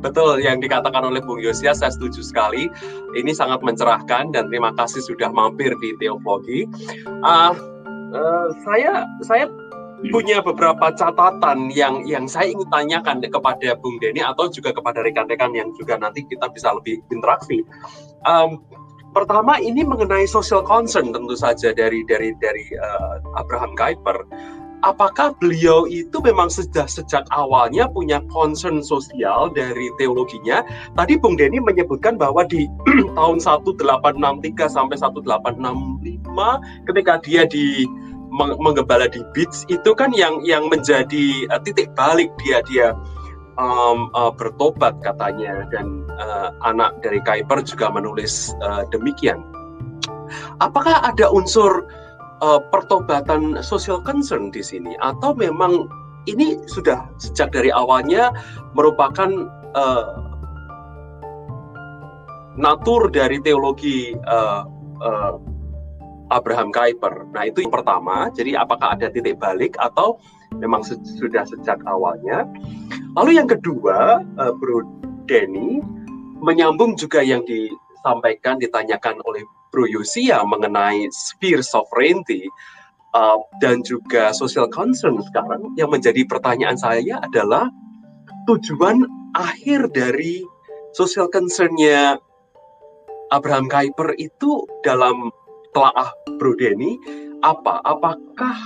[0.02, 2.68] betul yang dikatakan oleh Bung Yosia, saya setuju sekali.
[3.14, 6.66] Ini sangat mencerahkan dan terima kasih sudah mampir di Teologi.
[7.22, 7.54] Uh,
[8.12, 9.46] uh, saya saya
[10.10, 15.54] punya beberapa catatan yang yang saya ingin tanyakan kepada Bung Denny atau juga kepada rekan-rekan
[15.54, 17.62] yang juga nanti kita bisa lebih interaksi.
[18.26, 18.66] Um,
[19.12, 24.24] Pertama ini mengenai social concern tentu saja dari dari dari uh, Abraham Kuyper.
[24.82, 30.66] Apakah beliau itu memang sejak sejak awalnya punya concern sosial dari teologinya?
[30.98, 32.66] Tadi Bung Denny menyebutkan bahwa di
[33.18, 34.18] tahun 1863
[34.66, 37.86] sampai 1865 ketika dia di
[38.32, 42.96] menggembala di Beach itu kan yang yang menjadi uh, titik balik dia dia
[43.60, 49.44] um, uh, bertobat katanya dan uh, anak dari Kuiper juga menulis uh, demikian.
[50.64, 51.84] Apakah ada unsur
[52.42, 55.88] uh, pertobatan social concern di sini atau memang
[56.30, 58.30] ini sudah sejak dari awalnya
[58.78, 60.06] merupakan uh,
[62.58, 64.68] natur dari teologi uh,
[65.02, 65.34] uh,
[66.32, 67.28] Abraham Kuyper.
[67.36, 68.32] Nah itu yang pertama.
[68.32, 70.20] Jadi apakah ada titik balik atau
[70.62, 72.48] memang se sudah sejak awalnya?
[73.20, 74.88] Lalu yang kedua, uh, Bro
[75.28, 75.84] Denny
[76.42, 82.46] menyambung juga yang disampaikan ditanyakan oleh Bro Yosia mengenai sphere sovereignty
[83.16, 87.72] uh, dan juga social concern sekarang yang menjadi pertanyaan saya adalah
[88.52, 90.44] tujuan akhir dari
[90.92, 92.20] social concernnya
[93.32, 95.32] Abraham Kuyper itu dalam
[95.72, 97.00] telaah Bro Denny
[97.42, 97.80] apa?
[97.88, 98.58] Apakah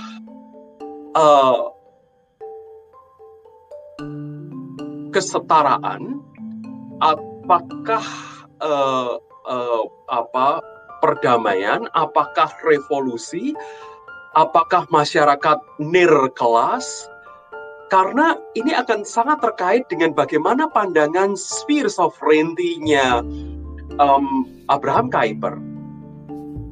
[1.14, 1.70] uh,
[5.14, 6.18] kesetaraan?
[6.98, 8.04] Apakah
[8.58, 10.58] uh, uh, apa
[11.06, 11.86] perdamaian?
[11.94, 13.54] Apakah revolusi?
[14.34, 17.06] Apakah masyarakat nir kelas?
[17.86, 23.22] Karena ini akan sangat terkait dengan bagaimana pandangan sphere sovereignty-nya
[24.02, 25.54] um, Abraham Kuyper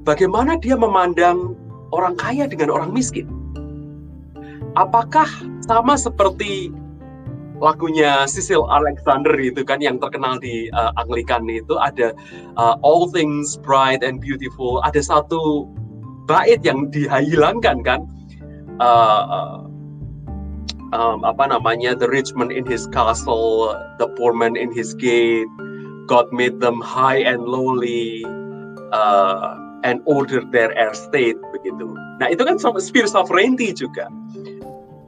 [0.05, 1.57] bagaimana dia memandang
[1.91, 3.27] orang kaya dengan orang miskin?
[4.77, 5.27] Apakah
[5.65, 6.71] sama seperti
[7.63, 12.11] lagunya Cecil Alexander itu kan yang terkenal di uh, Anglikan itu ada
[12.59, 15.71] uh, all things bright and beautiful ada satu
[16.27, 18.01] bait yang dihilangkan kan
[18.83, 19.63] uh,
[20.91, 23.71] um, apa namanya the rich man in his castle
[24.03, 25.51] the poor man in his gate
[26.07, 28.25] God made them high and lowly
[28.93, 31.97] uh, and order their air state begitu.
[32.21, 34.09] Nah itu kan sphere sovereignty juga.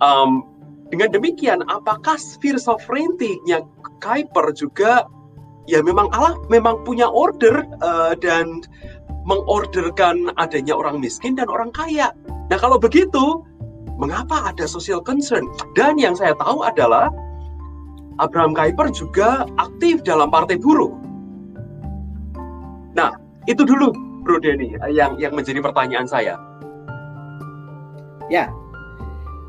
[0.01, 0.56] Um,
[0.87, 3.67] dengan demikian, apakah sphere sovereignty-nya
[3.99, 5.09] Kuiper juga
[5.67, 8.63] ya memang Allah memang punya order uh, dan
[9.27, 12.15] mengorderkan adanya orang miskin dan orang kaya.
[12.47, 13.43] Nah kalau begitu,
[13.99, 15.43] mengapa ada social concern?
[15.75, 17.11] Dan yang saya tahu adalah
[18.23, 20.95] Abraham Kuyper juga aktif dalam partai buruh.
[22.97, 23.13] Nah,
[23.45, 23.93] itu dulu
[24.25, 26.39] Bro Denny yang yang menjadi pertanyaan saya.
[28.31, 28.51] Ya,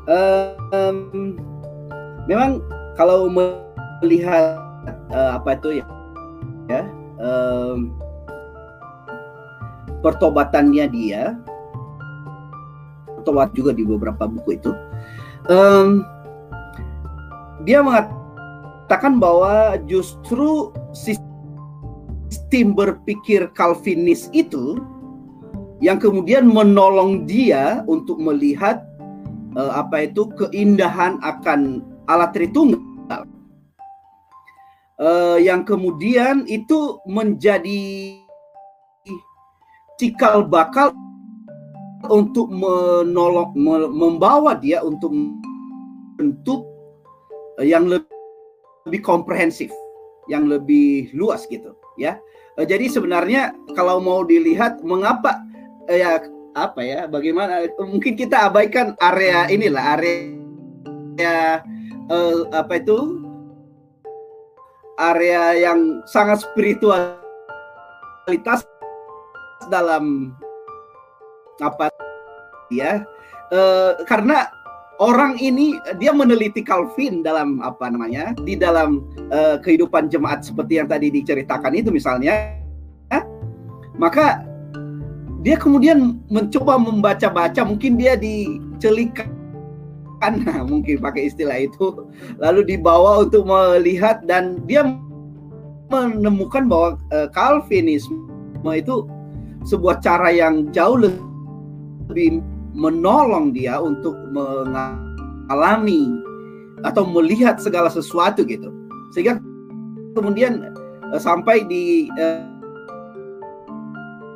[0.08, 1.36] um,
[2.24, 2.64] memang
[2.96, 4.58] kalau melihat
[5.12, 5.86] uh, apa itu ya,
[6.66, 6.82] ya
[7.20, 7.92] um,
[10.00, 11.36] pertobatannya dia,
[13.20, 14.72] pertobat juga di beberapa buku itu,
[15.52, 16.02] um,
[17.68, 24.80] dia mengatakan bahwa justru sistem berpikir Calvinis itu
[25.78, 28.87] yang kemudian menolong dia untuk melihat
[29.56, 31.80] uh, apa itu keindahan akan
[32.10, 33.24] Allah Tritunggal.
[34.98, 38.18] Uh, yang kemudian itu menjadi
[39.94, 40.90] cikal bakal
[42.10, 43.54] untuk menolong
[43.94, 45.14] membawa dia untuk
[46.18, 46.66] bentuk
[47.62, 48.10] yang lebih,
[48.90, 49.70] lebih komprehensif,
[50.26, 52.18] yang lebih luas gitu, ya.
[52.58, 55.42] Jadi sebenarnya kalau mau dilihat mengapa
[55.86, 56.18] ya
[56.56, 61.62] apa ya bagaimana mungkin kita abaikan area inilah area
[62.10, 63.24] uh, apa itu?
[64.98, 68.66] Area yang sangat spiritualitas
[69.70, 70.34] dalam
[71.62, 71.86] apa
[72.70, 73.02] ya
[73.54, 74.50] uh, karena
[74.98, 80.90] orang ini dia meneliti Calvin dalam apa namanya di dalam uh, kehidupan jemaat seperti yang
[80.90, 82.58] tadi diceritakan itu misalnya
[83.10, 83.22] ya,
[83.98, 84.47] maka
[85.42, 89.30] dia kemudian mencoba membaca-baca mungkin dia dicelikan
[90.44, 92.06] nah, mungkin pakai istilah itu
[92.42, 94.82] lalu dibawa untuk melihat dan dia
[95.88, 98.28] menemukan bahwa uh, Calvinisme
[98.68, 99.08] itu
[99.64, 102.44] sebuah cara yang jauh lebih
[102.76, 106.12] menolong dia untuk mengalami
[106.86, 108.70] atau melihat segala sesuatu gitu.
[109.16, 109.40] Sehingga
[110.12, 110.72] kemudian
[111.10, 112.44] uh, sampai di uh,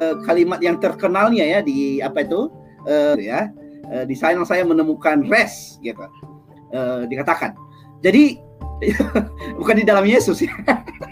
[0.02, 2.50] uh, kalimat yang terkenalnya ya di apa itu
[2.90, 3.54] uh, ya
[3.94, 6.02] uh, di sana saya menemukan rest gitu.
[6.72, 7.54] Uh, dikatakan.
[8.02, 8.40] Jadi
[9.58, 10.50] bukan di dalam Yesus ya.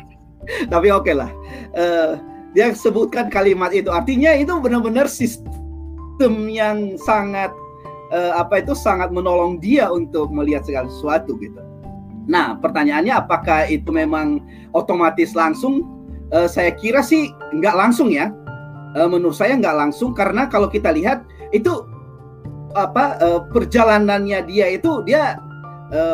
[0.72, 1.30] Tapi oke okay lah.
[1.76, 2.18] Uh,
[2.51, 3.93] dia sebutkan kalimat itu.
[3.93, 7.55] Artinya itu benar-benar sistem yang sangat
[8.11, 11.62] uh, apa itu sangat menolong dia untuk melihat segala sesuatu gitu.
[12.26, 14.43] Nah pertanyaannya apakah itu memang
[14.74, 15.86] otomatis langsung?
[16.30, 18.30] Uh, saya kira sih nggak langsung ya
[18.97, 21.86] uh, menurut saya nggak langsung karena kalau kita lihat itu
[22.78, 25.38] apa uh, perjalanannya dia itu dia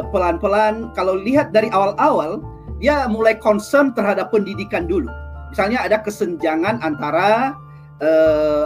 [0.08, 2.40] pelan-pelan uh, kalau lihat dari awal-awal
[2.80, 5.08] dia mulai concern terhadap pendidikan dulu
[5.52, 7.52] misalnya ada kesenjangan antara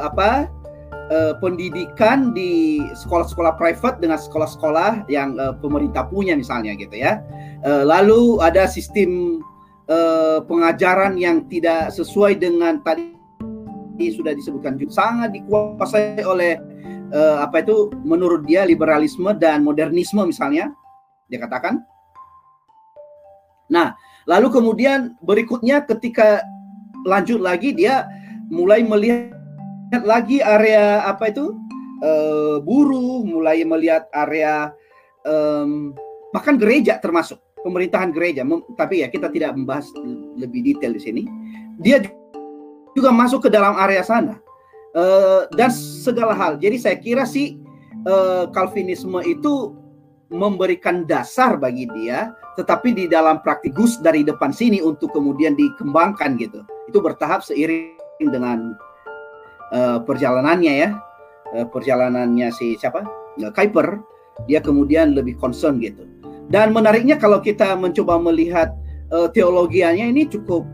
[0.02, 0.50] apa
[1.38, 7.22] pendidikan di sekolah-sekolah private dengan sekolah-sekolah yang pemerintah punya misalnya gitu ya.
[7.62, 9.38] Lalu ada sistem
[10.50, 13.19] pengajaran yang tidak sesuai dengan tadi
[14.08, 16.56] sudah disebutkan juga sangat dikuasai oleh
[17.12, 20.72] uh, apa itu menurut dia liberalisme dan modernisme misalnya
[21.28, 21.84] dia katakan.
[23.70, 23.94] Nah,
[24.26, 26.42] lalu kemudian berikutnya ketika
[27.06, 28.08] lanjut lagi dia
[28.50, 31.54] mulai melihat lagi area apa itu
[32.02, 34.74] uh, buruh, mulai melihat area
[35.22, 35.94] um,
[36.34, 38.42] bahkan gereja termasuk pemerintahan gereja.
[38.74, 39.86] Tapi ya kita tidak membahas
[40.34, 41.22] lebih detail di sini.
[41.78, 42.02] Dia
[42.96, 44.38] juga masuk ke dalam area sana
[44.94, 46.58] uh, dan segala hal.
[46.58, 47.58] Jadi saya kira sih
[48.06, 49.74] uh, Calvinisme itu
[50.30, 56.62] memberikan dasar bagi dia, tetapi di dalam praktikus dari depan sini untuk kemudian dikembangkan gitu.
[56.86, 57.98] Itu bertahap seiring
[58.30, 58.78] dengan
[59.74, 60.90] uh, perjalanannya ya,
[61.58, 63.02] uh, perjalanannya si siapa?
[63.40, 63.98] Kuiper,
[64.46, 66.06] dia kemudian lebih concern gitu.
[66.50, 68.74] Dan menariknya kalau kita mencoba melihat
[69.10, 70.66] uh, teologianya ini cukup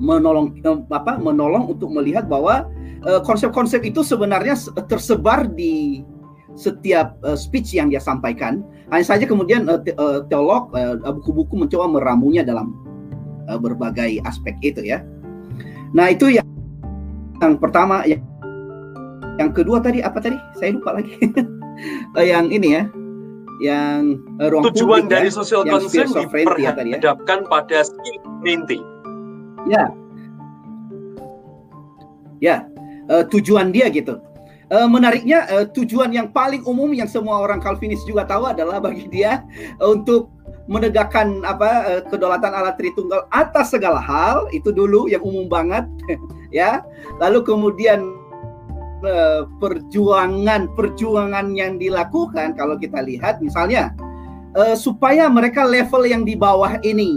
[0.00, 1.20] menolong uh, apa?
[1.20, 2.66] Menolong untuk melihat bahwa
[3.24, 4.56] konsep-konsep uh, itu sebenarnya
[4.88, 6.04] tersebar di
[6.58, 8.64] setiap uh, speech yang dia sampaikan.
[8.90, 10.72] Hanya saja kemudian uh, te uh, teolog
[11.22, 12.74] buku-buku uh, mencoba meramunya dalam
[13.46, 15.04] uh, berbagai aspek itu ya.
[15.94, 16.46] Nah itu yang,
[17.38, 18.22] yang pertama yang
[19.38, 20.36] yang kedua tadi apa tadi?
[20.58, 21.14] Saya lupa lagi.
[22.18, 22.82] uh, yang ini ya,
[23.62, 28.89] yang uh, ruang tujuan publik, dari ya, social concern diperhadapkan ya, pada skill inti.
[29.68, 29.92] Ya,
[32.40, 32.56] ya.
[33.10, 34.22] Uh, tujuan dia gitu.
[34.70, 39.10] Uh, menariknya uh, tujuan yang paling umum yang semua orang Calvinis juga tahu adalah bagi
[39.10, 39.42] dia
[39.82, 40.30] uh, untuk
[40.70, 45.82] menegakkan apa kedaulatan Allah Tritunggal atas segala hal itu dulu yang umum banget
[46.54, 46.86] ya.
[47.18, 48.14] Lalu kemudian
[49.02, 53.90] uh, perjuangan perjuangan yang dilakukan kalau kita lihat misalnya
[54.74, 57.14] supaya mereka level yang di bawah ini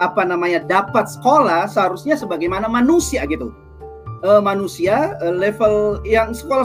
[0.00, 3.52] apa namanya dapat sekolah seharusnya sebagaimana manusia gitu.
[4.24, 6.64] Uh, manusia uh, level yang sekolah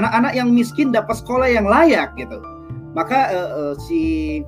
[0.00, 2.40] anak-anak yang miskin dapat sekolah yang layak gitu.
[2.96, 4.40] Maka uh, uh, si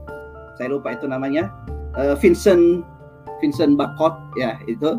[0.56, 1.52] saya lupa itu namanya
[2.00, 2.82] uh, Vincent
[3.44, 4.96] Vincent Bacot ya itu.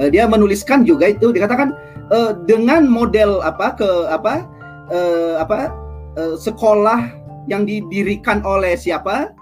[0.00, 1.72] Uh, dia menuliskan juga itu dikatakan
[2.12, 4.44] uh, dengan model apa ke apa
[4.92, 5.72] uh, apa
[6.20, 7.08] uh, sekolah
[7.48, 9.32] yang didirikan oleh siapa?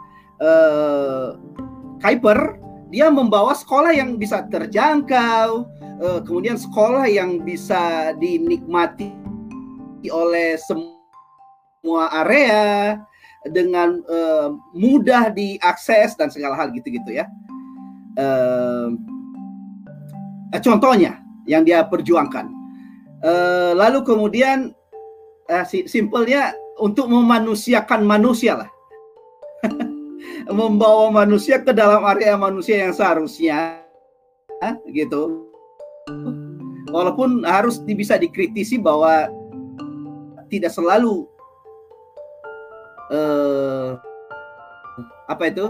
[0.41, 1.37] Uh,
[2.01, 2.57] Kuiper
[2.91, 5.65] dia membawa sekolah yang bisa terjangkau
[6.03, 9.15] uh, kemudian sekolah yang bisa dinikmati
[10.11, 12.99] oleh semua area
[13.49, 17.29] dengan uh, mudah diakses dan segala hal gitu-gitu ya.
[18.19, 18.97] Uh,
[20.61, 22.49] contohnya yang dia perjuangkan.
[23.77, 24.73] Lalu kemudian
[25.85, 28.71] simpelnya untuk memanusiakan manusia lah.
[30.51, 33.87] Membawa manusia ke dalam area manusia yang seharusnya
[34.91, 35.47] gitu
[36.91, 39.31] walaupun harus bisa dikritisi bahwa
[40.51, 41.25] tidak selalu
[43.15, 43.97] uh,
[45.31, 45.67] apa itu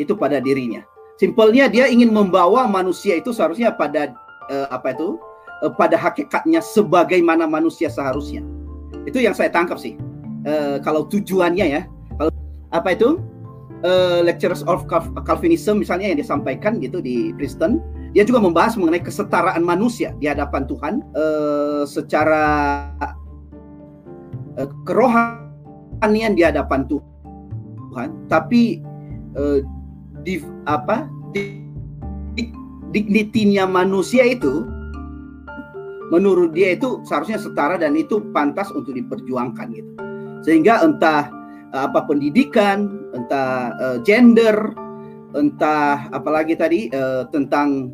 [0.00, 0.82] itu pada dirinya.
[1.20, 4.16] Simpelnya dia ingin membawa manusia itu seharusnya pada
[4.50, 5.20] uh, apa itu
[5.62, 8.42] uh, pada hakikatnya sebagaimana manusia seharusnya.
[9.04, 9.94] Itu yang saya tangkap sih.
[10.44, 11.82] Uh, kalau tujuannya ya,
[12.16, 12.32] kalau
[12.72, 13.20] apa itu
[13.84, 14.88] uh, lectures of
[15.22, 17.78] Calvinism misalnya yang disampaikan gitu di Princeton
[18.14, 22.46] dia juga membahas mengenai kesetaraan manusia di hadapan Tuhan uh, secara
[24.54, 28.78] uh, kerohanian di hadapan Tuhan, tapi
[29.34, 29.58] uh,
[30.22, 30.38] di
[30.70, 31.74] apa di,
[32.94, 34.62] dignitinya manusia itu
[36.14, 39.90] menurut dia itu seharusnya setara dan itu pantas untuk diperjuangkan gitu.
[40.46, 41.26] Sehingga entah
[41.74, 42.86] apa pendidikan,
[43.18, 44.54] entah uh, gender,
[45.34, 47.90] entah apalagi tadi uh, tentang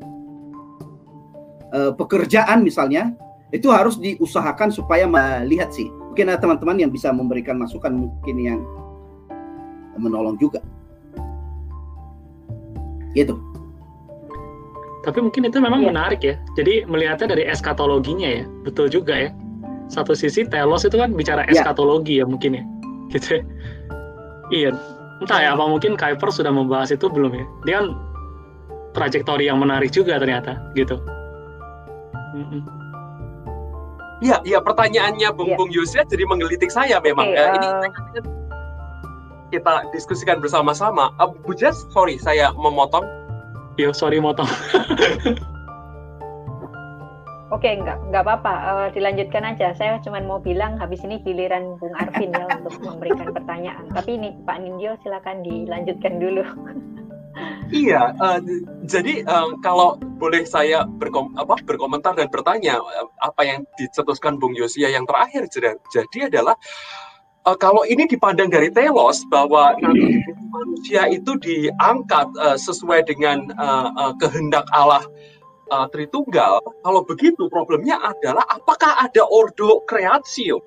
[1.72, 3.16] uh, pekerjaan misalnya,
[3.51, 5.89] itu harus diusahakan supaya melihat sih.
[6.12, 8.61] Mungkin ada teman-teman yang bisa memberikan masukan mungkin yang
[9.97, 10.61] menolong juga.
[13.16, 13.35] Gitu.
[15.01, 15.91] Tapi mungkin itu memang yeah.
[15.91, 16.37] menarik ya.
[16.55, 19.31] Jadi melihatnya dari eskatologinya ya, betul juga ya.
[19.89, 21.64] Satu sisi telos itu kan bicara iya.
[21.64, 22.28] eskatologi yeah.
[22.28, 22.62] ya mungkin ya,
[23.16, 23.41] gitu.
[23.41, 23.43] Ya.
[24.51, 24.74] Iya,
[25.22, 27.46] entah ya apa mungkin Kuiper sudah membahas itu belum ya.
[27.66, 27.86] Dia kan
[28.98, 30.98] trajektori yang menarik juga ternyata, gitu.
[34.20, 35.59] Iya, iya pertanyaannya Bung yeah.
[35.59, 37.32] Bung Yusya jadi menggelitik saya memang.
[37.32, 37.55] Okay, uh...
[37.57, 37.66] Ini
[38.18, 38.24] eh,
[39.51, 41.11] kita diskusikan bersama-sama.
[41.16, 43.03] Uh, Bu Jas, sorry saya memotong
[43.80, 44.44] Yo, sorry motong.
[47.51, 48.55] Oke, enggak, enggak apa-apa.
[48.62, 49.74] Uh, dilanjutkan aja.
[49.74, 53.90] Saya cuma mau bilang habis ini giliran Bung Arvin ya untuk memberikan pertanyaan.
[53.90, 56.46] Tapi ini Pak Nindyo silakan dilanjutkan dulu.
[57.74, 58.38] iya, uh,
[58.86, 62.78] jadi uh, kalau boleh saya berkom apa, berkomentar dan bertanya
[63.18, 65.51] apa yang dicetuskan Bung Yosia yang terakhir
[65.90, 66.55] jadi adalah
[67.46, 69.74] uh, kalau ini dipandang dari telos bahwa
[70.51, 75.03] manusia itu diangkat uh, sesuai dengan uh, uh, kehendak Allah
[75.71, 80.61] uh, Tritunggal, kalau begitu problemnya adalah apakah ada ordo creatio?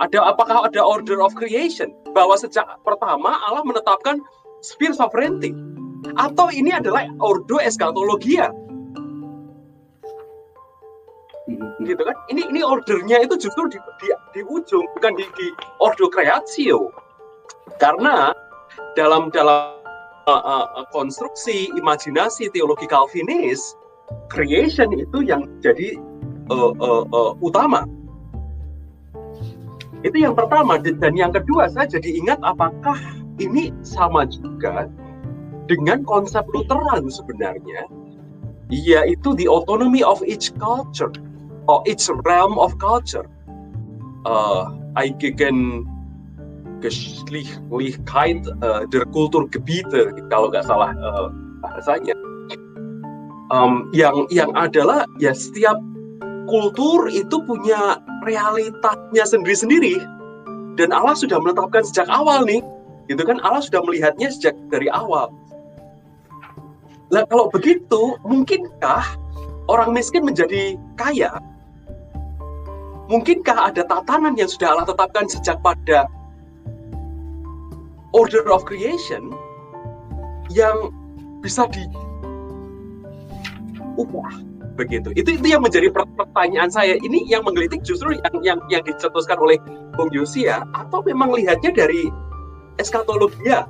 [0.00, 1.92] Ada apakah ada order of creation?
[2.12, 4.20] Bahwa sejak pertama Allah menetapkan
[4.62, 5.54] sphere sovereignty.
[6.18, 8.50] Atau ini adalah ordo eschatologia
[11.82, 12.16] gitu kan?
[12.30, 15.46] Ini ini ordernya itu justru di, di, di ujung bukan di, di
[15.82, 16.90] ordo creatio.
[17.78, 18.30] Karena
[18.94, 19.81] dalam dalam
[20.26, 23.74] uh, uh, konstruksi imajinasi teologi Calvinis
[24.28, 25.96] creation itu yang jadi
[26.52, 27.86] uh, uh, uh, utama
[30.02, 32.98] itu yang pertama dan yang kedua saya jadi ingat apakah
[33.38, 34.90] ini sama juga
[35.70, 37.86] dengan konsep Lutheran sebenarnya
[38.72, 41.12] yaitu the autonomy of each culture
[41.68, 43.28] or its realm of culture.
[44.24, 45.84] Uh, eigen
[46.82, 51.30] Geschlichkeit uh, der Kulturgebiete kalau nggak salah uh,
[51.62, 52.18] bahasanya.
[53.52, 55.76] Um, yang yang adalah ya setiap
[56.50, 60.02] kultur itu punya realitasnya sendiri-sendiri.
[60.74, 62.64] Dan Allah sudah menetapkan sejak awal nih
[63.12, 63.38] gitu kan?
[63.44, 65.28] Allah sudah melihatnya sejak dari awal.
[67.12, 69.04] Nah, kalau begitu, mungkinkah
[69.68, 71.36] orang miskin menjadi kaya?
[73.12, 76.08] Mungkinkah ada tatanan yang sudah Allah tetapkan sejak pada
[78.12, 79.32] order of creation
[80.52, 80.92] yang
[81.40, 81.92] bisa diubah
[84.76, 85.12] begitu.
[85.12, 86.96] Itu itu yang menjadi pertanyaan saya.
[87.00, 89.60] Ini yang menggelitik justru yang yang yang dicetuskan oleh
[89.96, 92.08] Bung Yosia atau memang lihatnya dari
[92.80, 93.68] eskatologia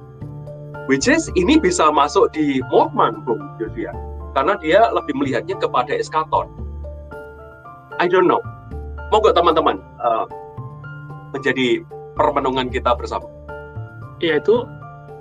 [0.87, 3.91] which is ini bisa masuk di Mormon Bung Yosia
[4.33, 6.47] karena dia lebih melihatnya kepada eskaton.
[8.01, 8.41] I don't know
[9.13, 10.25] monggo teman-teman uh,
[11.37, 11.85] menjadi
[12.17, 13.29] permenungan kita bersama.
[14.23, 14.65] Iya itu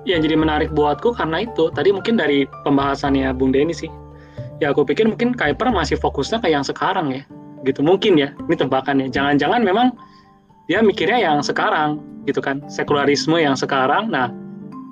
[0.06, 3.90] yang jadi menarik buatku karena itu tadi mungkin dari pembahasannya Bung Denny sih.
[4.62, 7.26] Ya aku pikir mungkin Kuiper masih fokusnya ke yang sekarang ya.
[7.66, 8.30] Gitu mungkin ya.
[8.46, 9.10] Ini tebakannya.
[9.10, 9.98] Jangan-jangan memang
[10.70, 11.98] dia mikirnya yang sekarang
[12.30, 12.62] gitu kan.
[12.70, 14.14] Sekularisme yang sekarang.
[14.14, 14.30] Nah,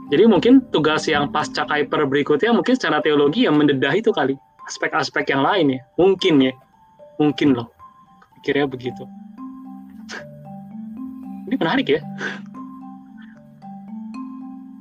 [0.10, 4.34] jadi mungkin tugas yang pasca Kuiper berikutnya mungkin secara teologi yang mendedah itu kali.
[4.66, 5.82] Aspek-aspek yang lain ya.
[6.02, 6.54] Mungkin ya.
[7.22, 7.70] Mungkin loh
[8.40, 9.04] pikirnya begitu.
[11.46, 12.02] Ini menarik ya.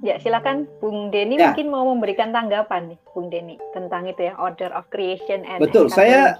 [0.09, 0.64] Ya, silakan.
[0.80, 1.52] Bung Denny ya.
[1.52, 5.92] mungkin mau memberikan tanggapan nih, Bung Denny tentang itu ya order of creation and Betul,
[5.92, 6.32] saya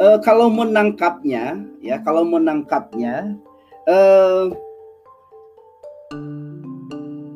[0.00, 3.36] uh, kalau menangkapnya ya, kalau menangkapnya
[3.84, 4.48] uh,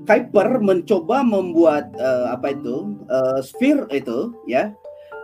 [0.08, 4.72] Kuiper mencoba membuat uh, apa itu uh, sphere itu ya,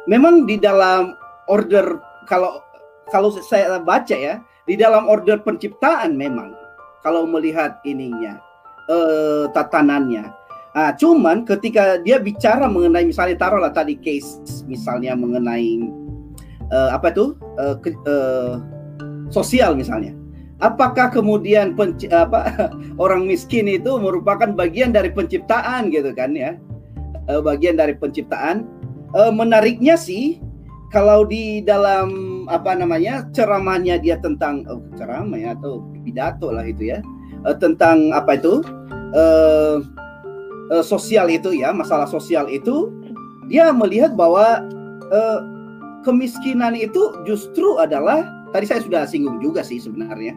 [0.05, 1.17] memang di dalam
[1.49, 1.97] order
[2.29, 2.61] kalau
[3.09, 6.53] kalau saya baca ya di dalam order penciptaan memang
[7.01, 8.37] kalau melihat ininya
[8.89, 10.25] eh, tatanannya.
[10.75, 15.87] Nah, cuman ketika dia bicara mengenai misalnya taruhlah tadi case misalnya mengenai
[16.73, 18.55] eh, apa itu eh, ke, eh,
[19.31, 20.13] sosial misalnya.
[20.63, 21.75] Apakah kemudian
[22.15, 22.71] apa
[23.03, 26.59] orang miskin itu merupakan bagian dari penciptaan gitu kan ya?
[27.31, 28.67] Eh, bagian dari penciptaan.
[29.15, 30.43] Eh, menariknya sih
[30.95, 36.95] kalau di dalam apa namanya ceramahnya dia tentang oh, ceramah ya atau pidato lah itu
[36.95, 37.03] ya
[37.45, 38.65] uh, tentang apa itu?
[39.15, 39.79] Uh,
[40.75, 42.91] uh, sosial itu ya masalah sosial itu
[43.47, 44.65] dia melihat bahwa
[45.13, 45.41] uh,
[46.03, 50.35] kemiskinan itu justru adalah tadi saya sudah singgung juga sih sebenarnya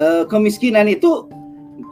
[0.00, 1.28] uh, kemiskinan itu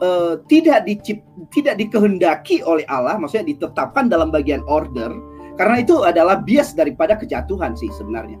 [0.01, 1.21] uh, tidak dicip,
[1.53, 5.13] tidak dikehendaki oleh Allah, maksudnya ditetapkan dalam bagian order
[5.59, 8.39] karena itu adalah bias daripada kejatuhan sih sebenarnya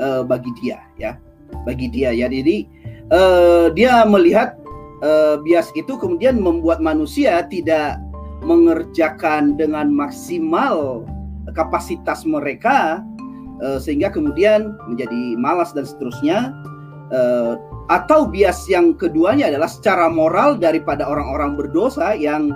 [0.00, 1.20] uh, bagi dia ya
[1.68, 2.10] bagi dia.
[2.10, 2.66] Ya jadi
[3.12, 4.56] uh, dia melihat
[5.02, 8.00] uh, bias itu kemudian membuat manusia tidak
[8.44, 11.02] mengerjakan dengan maksimal
[11.56, 13.02] kapasitas mereka
[13.64, 16.52] uh, sehingga kemudian menjadi malas dan seterusnya
[17.12, 22.50] uh, atau bias yang keduanya adalah secara moral daripada orang-orang berdosa yang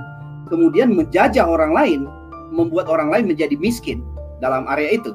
[0.50, 2.00] kemudian menjajah orang lain,
[2.50, 4.02] membuat orang lain menjadi miskin
[4.42, 5.14] dalam area itu.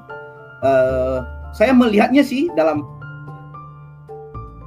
[0.64, 2.88] Uh, saya melihatnya sih dalam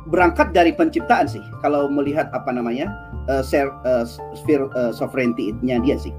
[0.08, 1.44] berangkat dari penciptaan sih.
[1.60, 2.88] Kalau melihat apa namanya
[3.28, 6.12] uh, share, uh, sphere uh, sovereignty-nya dia sih.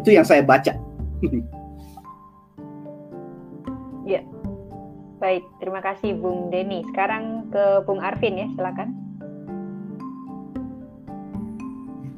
[0.00, 0.74] Itu yang saya baca.
[4.12, 4.20] ya,
[5.24, 6.84] Baik, terima kasih Bung Denny.
[6.92, 8.92] Sekarang ke Bung Arvin ya, silakan.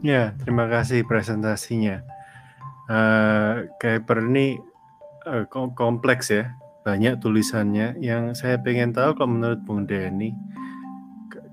[0.03, 2.03] Ya, terima kasih presentasinya.
[2.91, 4.59] Uh, Kuiper ini
[5.23, 6.51] uh, kompleks ya,
[6.87, 7.99] banyak tulisannya.
[7.99, 10.31] Yang saya pengen tahu kalau menurut Bung Denny,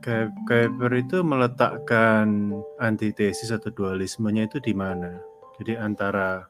[0.06, 5.18] Kuiper itu meletakkan antitesis atau dualismenya itu di mana?
[5.58, 6.46] Jadi antara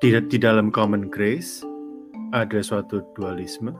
[0.00, 1.66] di, di dalam common grace
[2.30, 3.74] ada suatu dualisme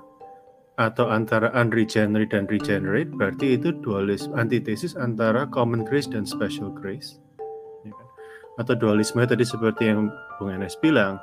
[0.79, 7.19] atau antara unregenerate dan regenerate berarti itu dualisme antitesis antara common grace dan special grace
[7.83, 8.09] ya kan?
[8.63, 11.19] atau dualisme tadi seperti yang Bung Enes bilang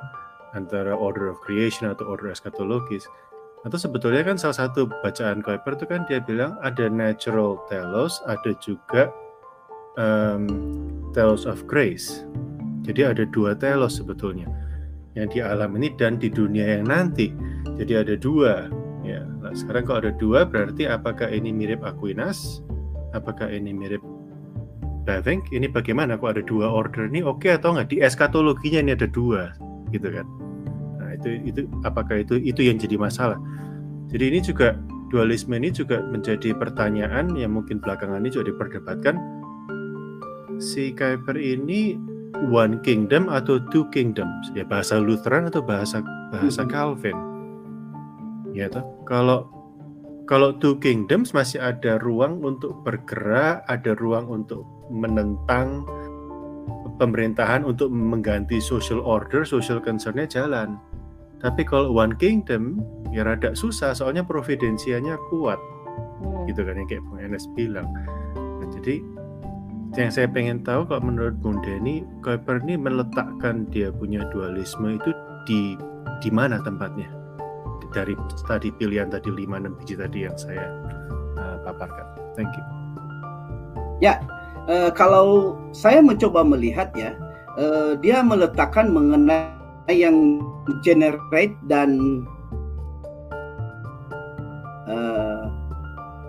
[0.55, 3.05] antara order of creation atau order eschatologis
[3.67, 8.55] atau sebetulnya kan salah satu bacaan Kuiper itu kan dia bilang ada natural telos ada
[8.63, 9.11] juga
[9.99, 10.47] um,
[11.11, 12.23] telos of grace
[12.85, 14.45] jadi ada dua telos sebetulnya
[15.15, 17.31] yang di alam ini dan di dunia yang nanti.
[17.79, 18.67] Jadi ada dua.
[19.01, 22.61] Ya, nah sekarang kalau ada dua berarti apakah ini mirip Aquinas?
[23.15, 24.03] Apakah ini mirip
[25.07, 25.47] Bavinck?
[25.55, 26.19] Ini bagaimana?
[26.19, 27.23] Kok ada dua order ini?
[27.23, 27.95] Oke okay atau nggak?
[27.95, 29.55] Di eskatologinya ini ada dua,
[29.95, 30.27] gitu kan?
[31.25, 33.41] Itu itu apakah itu itu yang jadi masalah?
[34.13, 34.77] Jadi ini juga
[35.09, 39.17] dualisme ini juga menjadi pertanyaan yang mungkin belakangan ini juga diperdebatkan.
[40.61, 41.97] Si Kuiper ini
[42.53, 44.53] one kingdom atau two kingdoms?
[44.53, 47.17] Ya bahasa Lutheran atau bahasa bahasa Calvin?
[48.53, 48.85] Ya toh.
[49.09, 49.49] Kalau
[50.29, 55.85] kalau two kingdoms masih ada ruang untuk bergerak ada ruang untuk menentang
[56.97, 60.79] pemerintahan untuk mengganti social order social concernnya jalan
[61.45, 62.81] tapi kalau one kingdom
[63.13, 65.61] ya rada susah soalnya providensianya kuat
[66.25, 66.49] hmm.
[66.49, 67.85] gitu kan yang kayak Bung Enes bilang
[68.33, 69.05] nah, jadi
[69.95, 75.15] yang saya pengen tahu kalau menurut Bung Denny, Kuiper ini meletakkan dia punya dualisme itu
[75.47, 75.79] di
[76.19, 77.07] di mana tempatnya
[77.95, 78.11] dari
[78.43, 80.67] tadi pilihan tadi 5 6 biji tadi yang saya
[81.39, 82.03] uh, paparkan.
[82.35, 82.63] Thank you.
[84.03, 84.19] Ya,
[84.67, 87.15] uh, kalau saya mencoba melihat ya,
[87.55, 89.54] uh, dia meletakkan mengenai
[89.93, 90.41] yang
[90.81, 91.97] generate dan
[94.89, 95.45] uh,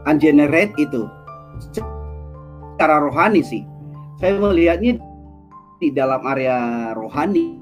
[0.04, 1.08] ungenerate itu
[2.76, 3.62] secara rohani sih.
[4.20, 5.00] Saya melihatnya
[5.80, 7.56] di dalam area rohani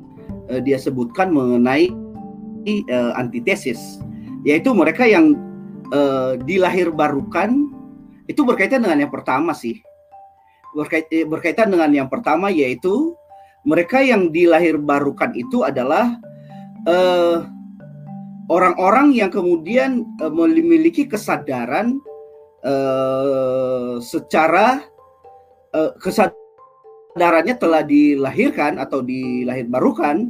[0.50, 1.90] uh, dia sebutkan mengenai
[2.90, 4.02] uh, antitesis,
[4.42, 5.38] yaitu mereka yang
[5.94, 7.70] uh, dilahir barukan
[8.26, 9.78] itu berkaitan dengan yang pertama sih.
[10.74, 13.14] Berkait, berkaitan dengan yang pertama yaitu
[13.64, 16.16] mereka yang dilahir barukan itu adalah
[18.52, 21.96] orang-orang uh, yang kemudian uh, memiliki kesadaran
[22.60, 24.84] uh, secara
[25.72, 30.28] uh, kesadarannya telah dilahirkan atau dilahir barukan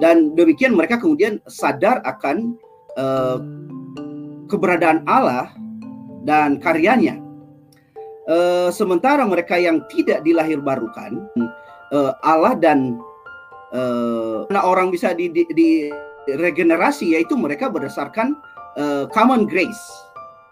[0.00, 2.56] dan demikian mereka kemudian sadar akan
[2.96, 3.38] uh,
[4.48, 5.52] keberadaan Allah
[6.24, 7.20] dan karyanya.
[8.30, 11.18] Uh, sementara mereka yang tidak dilahir barukan
[11.92, 12.98] uh, Allah dan
[13.74, 15.70] uh, orang bisa di, di, di
[16.30, 18.38] regenerasi yaitu mereka berdasarkan
[18.78, 19.80] uh, common grace.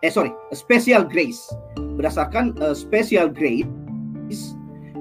[0.06, 1.50] Eh sorry, special grace.
[1.98, 3.66] Berdasarkan uh, special grace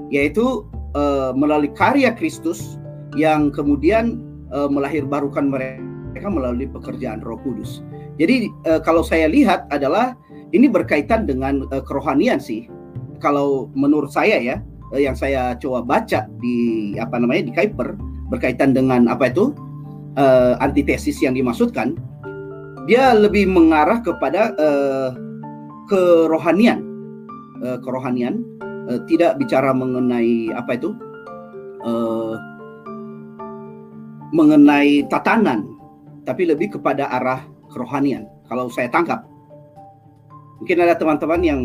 [0.09, 0.65] yaitu
[0.95, 2.79] uh, melalui karya Kristus
[3.19, 4.23] yang kemudian
[4.53, 7.85] uh, melahirbarukan mereka melalui pekerjaan Roh Kudus.
[8.17, 10.17] Jadi uh, kalau saya lihat adalah
[10.55, 12.65] ini berkaitan dengan uh, kerohanian sih.
[13.17, 14.57] Kalau menurut saya ya
[14.93, 17.97] uh, yang saya coba baca di apa namanya di Kuiper
[18.27, 19.55] berkaitan dengan apa itu
[20.19, 21.95] uh, antitesis yang dimaksudkan,
[22.87, 25.09] dia lebih mengarah kepada uh,
[25.87, 26.83] kerohanian,
[27.63, 28.43] uh, kerohanian
[28.91, 30.91] uh, tidak bicara mengenai apa itu
[31.87, 32.35] uh,
[34.35, 35.63] mengenai tatanan
[36.27, 38.27] tapi lebih kepada arah kerohanian.
[38.51, 39.23] Kalau saya tangkap,
[40.59, 41.61] mungkin ada teman-teman yang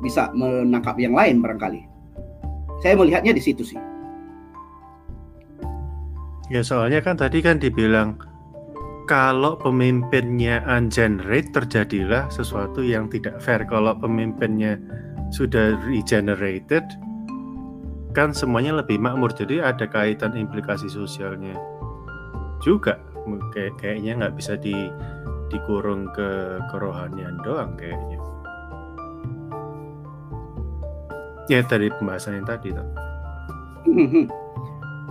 [0.00, 1.95] bisa menangkap yang lain barangkali.
[2.80, 3.80] Saya melihatnya di situ sih.
[6.46, 8.22] Ya soalnya kan tadi kan dibilang
[9.10, 13.66] kalau pemimpinnya ungenerate terjadilah sesuatu yang tidak fair.
[13.66, 14.78] Kalau pemimpinnya
[15.34, 16.86] sudah regenerated
[18.14, 19.34] kan semuanya lebih makmur.
[19.34, 21.58] Jadi ada kaitan implikasi sosialnya
[22.62, 22.98] juga
[23.52, 24.74] kayak kayaknya nggak bisa di
[25.50, 28.18] dikurung ke kerohanian doang kayaknya
[31.46, 32.86] ya tadi pembahasan yang tadi tuh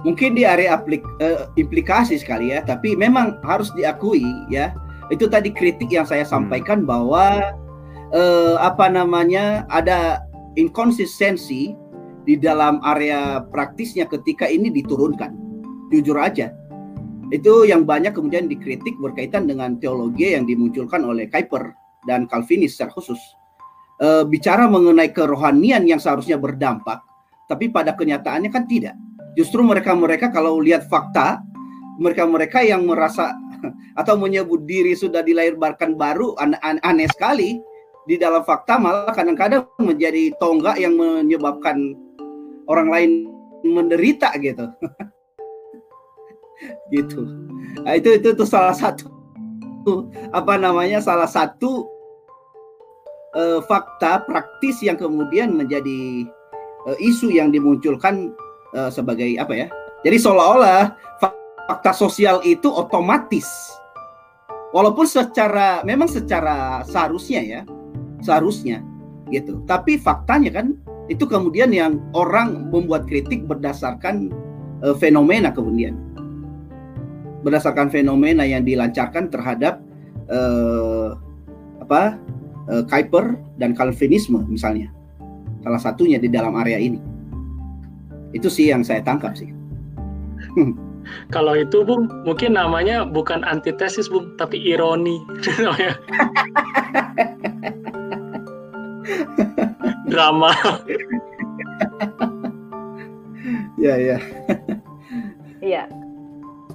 [0.06, 4.76] mungkin di area aplik, uh, implikasi sekali ya tapi memang harus diakui ya
[5.10, 6.32] itu tadi kritik yang saya hmm.
[6.32, 6.90] sampaikan hmm.
[6.90, 7.56] bahwa
[8.14, 10.22] uh, apa namanya ada
[10.56, 11.74] inkonsistensi
[12.26, 15.34] di dalam area praktisnya ketika ini diturunkan
[15.94, 16.50] jujur aja
[17.34, 21.74] itu yang banyak kemudian dikritik berkaitan dengan teologi yang dimunculkan oleh Kuiper
[22.06, 23.18] dan Calvinis secara khusus.
[23.96, 27.00] E, bicara mengenai kerohanian yang seharusnya berdampak,
[27.48, 28.96] tapi pada kenyataannya kan tidak.
[29.40, 31.40] Justru mereka-mereka kalau lihat fakta,
[32.00, 33.32] mereka-mereka yang merasa
[34.00, 37.60] atau menyebut diri sudah dilahirkan baru aneh, aneh sekali
[38.06, 41.98] di dalam fakta malah kadang-kadang menjadi tonggak yang menyebabkan
[42.70, 43.12] orang lain
[43.66, 44.70] menderita gitu.
[46.94, 47.22] gitu.
[47.82, 49.10] Nah, itu itu tuh salah satu
[50.34, 51.86] apa namanya salah satu
[53.36, 56.26] uh, fakta praktis yang kemudian menjadi
[56.88, 58.34] uh, isu yang dimunculkan
[58.74, 59.68] uh, sebagai apa ya?
[60.08, 60.96] Jadi seolah-olah
[61.68, 63.48] fakta sosial itu otomatis.
[64.76, 67.62] Walaupun secara memang secara seharusnya ya
[68.20, 68.84] seharusnya
[69.32, 69.64] gitu.
[69.66, 70.76] Tapi faktanya kan
[71.08, 74.34] itu kemudian yang orang membuat kritik berdasarkan
[74.84, 75.96] uh, fenomena kemudian.
[77.46, 79.78] Berdasarkan fenomena yang dilancarkan terhadap
[80.34, 81.14] uh,
[81.82, 82.18] apa
[82.70, 84.90] uh, Kuiper dan Calvinisme misalnya.
[85.66, 87.00] Salah satunya di dalam area ini.
[88.34, 89.54] Itu sih yang saya tangkap sih.
[91.30, 95.22] Kalau itu bung mungkin namanya bukan antitesis bung tapi ironi.
[100.10, 100.50] Drama.
[103.78, 104.18] Ya ya.
[105.62, 105.86] Iya.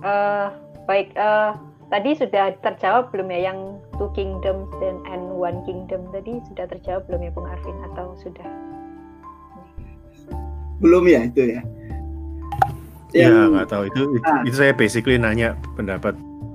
[0.01, 0.49] Uh,
[0.87, 1.59] baik uh,
[1.91, 3.59] tadi sudah terjawab belum ya yang
[3.99, 6.07] two kingdoms dan and one kingdom?
[6.15, 7.77] Tadi sudah terjawab belum ya Bung Arvin?
[7.93, 8.47] Atau sudah?
[10.81, 11.63] Belum ya itu ya?
[13.11, 13.91] Ya nggak tahu.
[13.91, 14.47] Itu ah.
[14.47, 16.15] itu saya basically nanya pendapat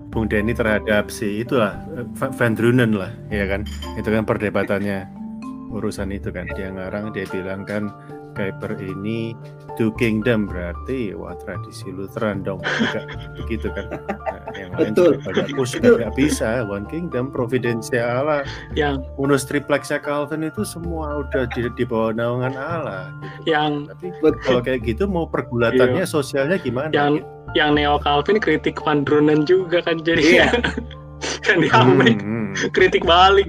[0.09, 1.75] Bung Denny terhadap si itulah
[2.15, 3.67] Van Drunen lah ya kan?
[3.99, 5.05] Itu kan perdebatannya
[5.75, 6.47] urusan itu kan.
[6.55, 7.91] Dia ngarang dia bilang kan
[8.35, 9.31] Kuiper ini
[9.79, 13.07] two kingdom berarti wah tradisi Lutheran dong juga
[13.39, 15.19] begitu kan nah, yang lain Betul.
[15.19, 18.41] juga pada sudah nggak bisa one kingdom providensial Allah
[18.75, 23.55] yang unus triplexnya Calvin itu semua udah di, di bawah naungan Allah gitu.
[23.55, 24.11] yang tapi
[24.43, 26.07] kalau kayak gitu mau pergulatannya iya.
[26.07, 27.27] sosialnya gimana yang gitu?
[27.55, 30.47] yang neo Calvin kritik Van Drunen juga kan jadi iya.
[31.45, 32.44] kan diambil hmm, hmm.
[32.75, 33.47] kritik balik.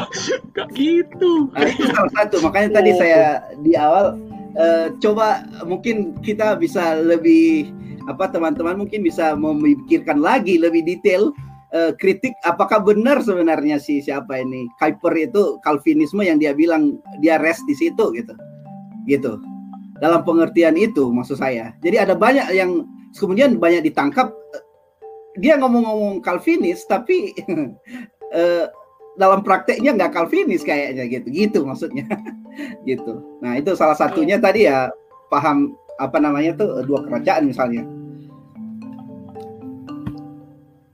[0.56, 1.50] Gak gitu.
[1.54, 2.36] Nah, itu salah satu.
[2.42, 2.98] Makanya tadi oh.
[2.98, 3.22] saya
[3.62, 4.18] di awal
[4.58, 7.70] uh, coba mungkin kita bisa lebih
[8.08, 11.30] apa teman-teman mungkin bisa memikirkan lagi lebih detail
[11.76, 14.66] uh, kritik apakah benar sebenarnya si siapa ini.
[14.80, 18.34] Kuiper itu Calvinisme yang dia bilang dia rest di situ gitu.
[19.06, 19.38] Gitu.
[20.00, 21.76] Dalam pengertian itu maksud saya.
[21.84, 24.32] Jadi ada banyak yang kemudian banyak ditangkap.
[25.38, 27.30] Dia ngomong-ngomong Calvinis tapi
[28.34, 28.66] uh,
[29.18, 32.06] dalam prakteknya nggak Calvinis kayaknya gitu gitu maksudnya
[32.88, 34.44] gitu nah itu salah satunya yeah.
[34.44, 34.78] tadi ya
[35.28, 37.82] paham apa namanya tuh dua kerajaan misalnya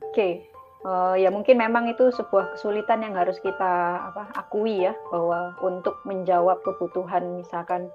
[0.02, 0.42] oke okay.
[0.82, 5.54] uh, eh, ya mungkin memang itu sebuah kesulitan yang harus kita apa akui ya bahwa
[5.62, 7.86] untuk menjawab kebutuhan misalkan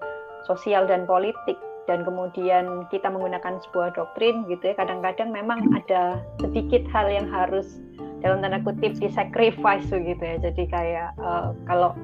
[0.47, 1.59] sosial dan politik
[1.89, 7.81] dan kemudian kita menggunakan sebuah doktrin gitu ya kadang-kadang memang ada sedikit hal yang harus
[8.21, 11.97] dalam tanda kutip disacrifice begitu ya jadi kayak uh, kalau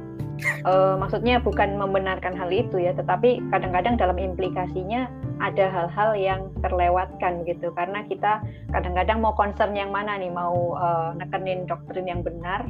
[0.66, 7.46] uh, maksudnya bukan membenarkan hal itu ya tetapi kadang-kadang dalam implikasinya ada hal-hal yang terlewatkan
[7.46, 8.42] gitu karena kita
[8.74, 12.66] kadang-kadang mau concern yang mana nih mau uh, nekenin doktrin yang benar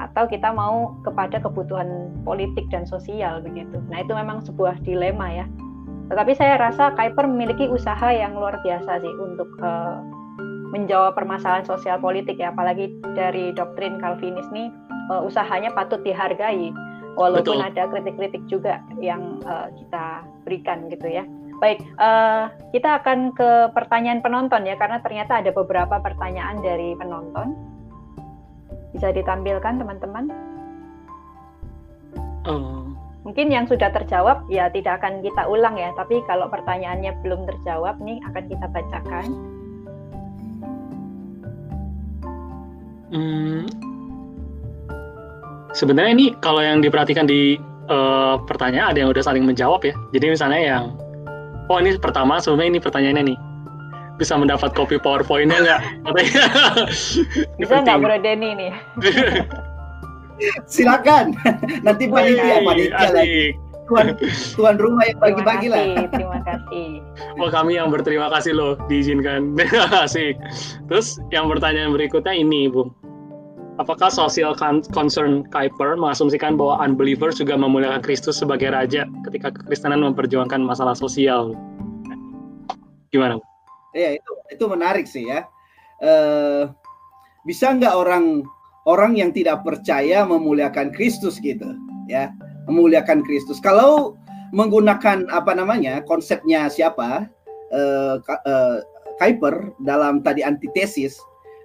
[0.00, 3.84] atau kita mau kepada kebutuhan politik dan sosial begitu.
[3.92, 5.46] Nah, itu memang sebuah dilema ya.
[6.10, 10.02] Tetapi saya rasa Kuiper memiliki usaha yang luar biasa sih untuk uh,
[10.74, 14.74] menjawab permasalahan sosial politik ya, apalagi dari doktrin Calvinis ini
[15.10, 16.74] uh, usahanya patut dihargai,
[17.14, 17.68] walaupun Betul.
[17.70, 21.22] ada kritik-kritik juga yang uh, kita berikan gitu ya.
[21.62, 27.54] Baik, uh, kita akan ke pertanyaan penonton ya, karena ternyata ada beberapa pertanyaan dari penonton.
[28.90, 30.24] Bisa ditampilkan teman-teman?
[32.50, 32.90] Uh.
[33.30, 38.02] Mungkin yang sudah terjawab ya tidak akan kita ulang ya, tapi kalau pertanyaannya belum terjawab
[38.02, 39.26] nih akan kita bacakan.
[43.14, 43.70] Hmm,
[45.78, 47.54] sebenarnya ini kalau yang diperhatikan di
[47.86, 49.94] uh, pertanyaan ada yang udah saling menjawab ya.
[50.10, 50.84] Jadi misalnya yang
[51.70, 53.38] oh ini pertama sebenarnya ini pertanyaannya nih
[54.18, 55.80] bisa mendapat kopi powerpointnya nggak?
[57.62, 58.74] bisa nggak Bro Denny nih?
[60.66, 61.36] Silakan.
[61.86, 63.54] Nanti panitia panitia lagi.
[63.90, 64.14] Tuan,
[64.54, 66.06] tuan rumah yang bagi-bagi lah.
[66.14, 67.02] Terima kasih.
[67.42, 69.58] Oh kami yang berterima kasih loh diizinkan.
[70.06, 70.38] Asik.
[70.86, 72.86] Terus yang pertanyaan berikutnya ini, Bu.
[73.82, 74.54] Apakah social
[74.92, 81.56] concern Kuiper mengasumsikan bahwa unbelievers juga memuliakan Kristus sebagai raja ketika kekristenan memperjuangkan masalah sosial?
[83.10, 83.42] Gimana?
[83.96, 85.48] Ya itu itu menarik sih ya.
[85.98, 86.70] Uh,
[87.48, 88.44] bisa nggak orang
[88.88, 91.76] orang yang tidak percaya memuliakan Kristus gitu
[92.08, 92.32] ya
[92.70, 93.58] memuliakan Kristus.
[93.58, 94.18] Kalau
[94.50, 97.26] menggunakan apa namanya konsepnya siapa
[97.70, 98.78] uh, uh,
[99.20, 101.20] Kuiper dalam tadi antitesis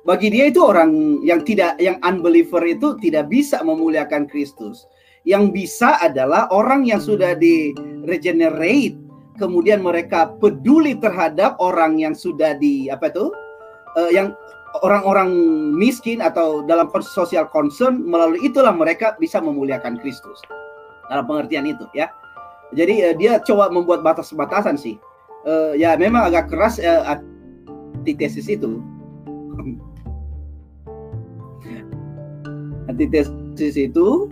[0.05, 4.85] bagi dia itu orang yang tidak yang unbeliever itu tidak bisa memuliakan Kristus.
[5.25, 7.73] Yang bisa adalah orang yang sudah di
[8.05, 8.93] regenerate
[9.41, 13.33] kemudian mereka peduli terhadap orang yang sudah di apa itu
[13.97, 14.37] uh, yang
[14.83, 15.31] orang-orang
[15.75, 20.41] miskin atau dalam social concern melalui itulah mereka bisa memuliakan Kristus.
[21.07, 22.09] Dalam pengertian itu ya.
[22.73, 24.97] Jadi uh, dia coba membuat batas-batasan sih.
[25.45, 27.21] Uh, ya memang agak keras uh,
[28.01, 28.81] antitesis itu.
[32.89, 34.29] Antitesis itu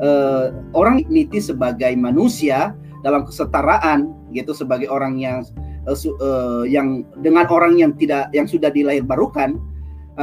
[0.00, 5.44] uh, orang dignity sebagai manusia dalam kesetaraan gitu sebagai orang yang
[5.88, 9.56] uh, uh, yang dengan orang yang tidak yang sudah dilahir barukan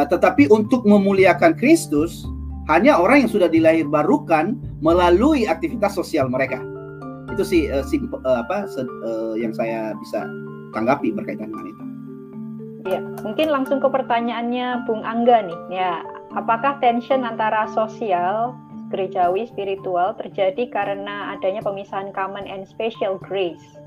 [0.06, 2.28] tetapi untuk memuliakan Kristus
[2.70, 6.62] hanya orang yang sudah dilahir barukan melalui aktivitas sosial mereka
[7.34, 10.26] itu sih uh, simple, uh, apa uh, yang saya bisa
[10.76, 11.84] tanggapi berkaitan dengan itu.
[12.88, 15.60] Ya, mungkin langsung ke pertanyaannya Bung Angga nih.
[15.76, 18.52] Ya, Apakah tension antara sosial,
[18.92, 23.80] gerejawi, spiritual terjadi karena adanya pemisahan common and special grace?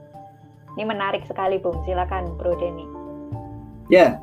[0.74, 1.84] Ini menarik sekali, Bung.
[1.84, 2.88] Silakan, Bro Denny.
[3.92, 4.16] Ya,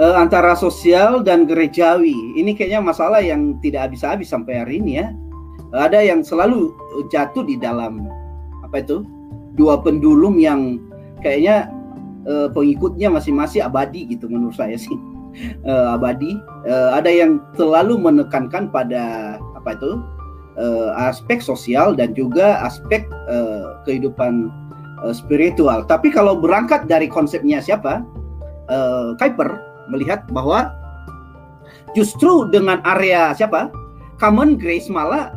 [0.00, 2.16] uh, antara sosial dan gerejawi.
[2.34, 5.12] Ini kayaknya masalah yang tidak habis-habis sampai hari ini ya.
[5.70, 6.74] Ada yang selalu
[7.14, 8.10] jatuh di dalam
[8.66, 9.06] apa itu
[9.54, 10.82] dua pendulum yang
[11.22, 11.70] kayaknya
[12.26, 14.96] uh, pengikutnya masing-masing abadi gitu menurut saya sih
[15.68, 16.34] uh, abadi.
[16.66, 20.00] Uh, ada yang selalu menekankan pada apa itu
[20.58, 24.50] uh, aspek sosial dan juga aspek uh, kehidupan
[25.06, 25.86] uh, spiritual.
[25.86, 28.02] Tapi kalau berangkat dari konsepnya siapa,
[28.66, 30.70] uh, Kuiper melihat bahwa
[31.92, 33.70] justru dengan area siapa,
[34.22, 35.34] common grace malah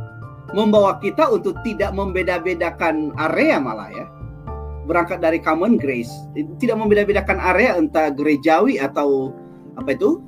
[0.53, 4.05] membawa kita untuk tidak membeda-bedakan area malah ya.
[4.83, 6.11] Berangkat dari common grace
[6.61, 9.33] tidak membeda-bedakan area entah gerejawi atau
[9.79, 10.21] apa itu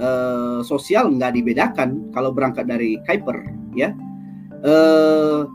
[0.00, 3.38] uh, sosial nggak dibedakan kalau berangkat dari Kuiper
[3.76, 3.94] ya.
[4.60, 5.46] Uh,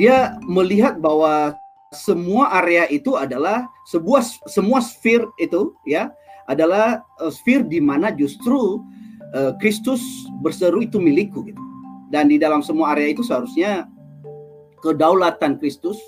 [0.00, 1.56] dia melihat bahwa
[1.92, 6.08] semua area itu adalah sebuah semua sphere itu ya
[6.46, 8.82] adalah uh, sphere di mana justru
[9.34, 10.02] uh, Kristus
[10.40, 11.62] berseru itu milikku gitu
[12.10, 13.86] dan di dalam semua area itu seharusnya
[14.80, 15.98] kedaulatan Kristus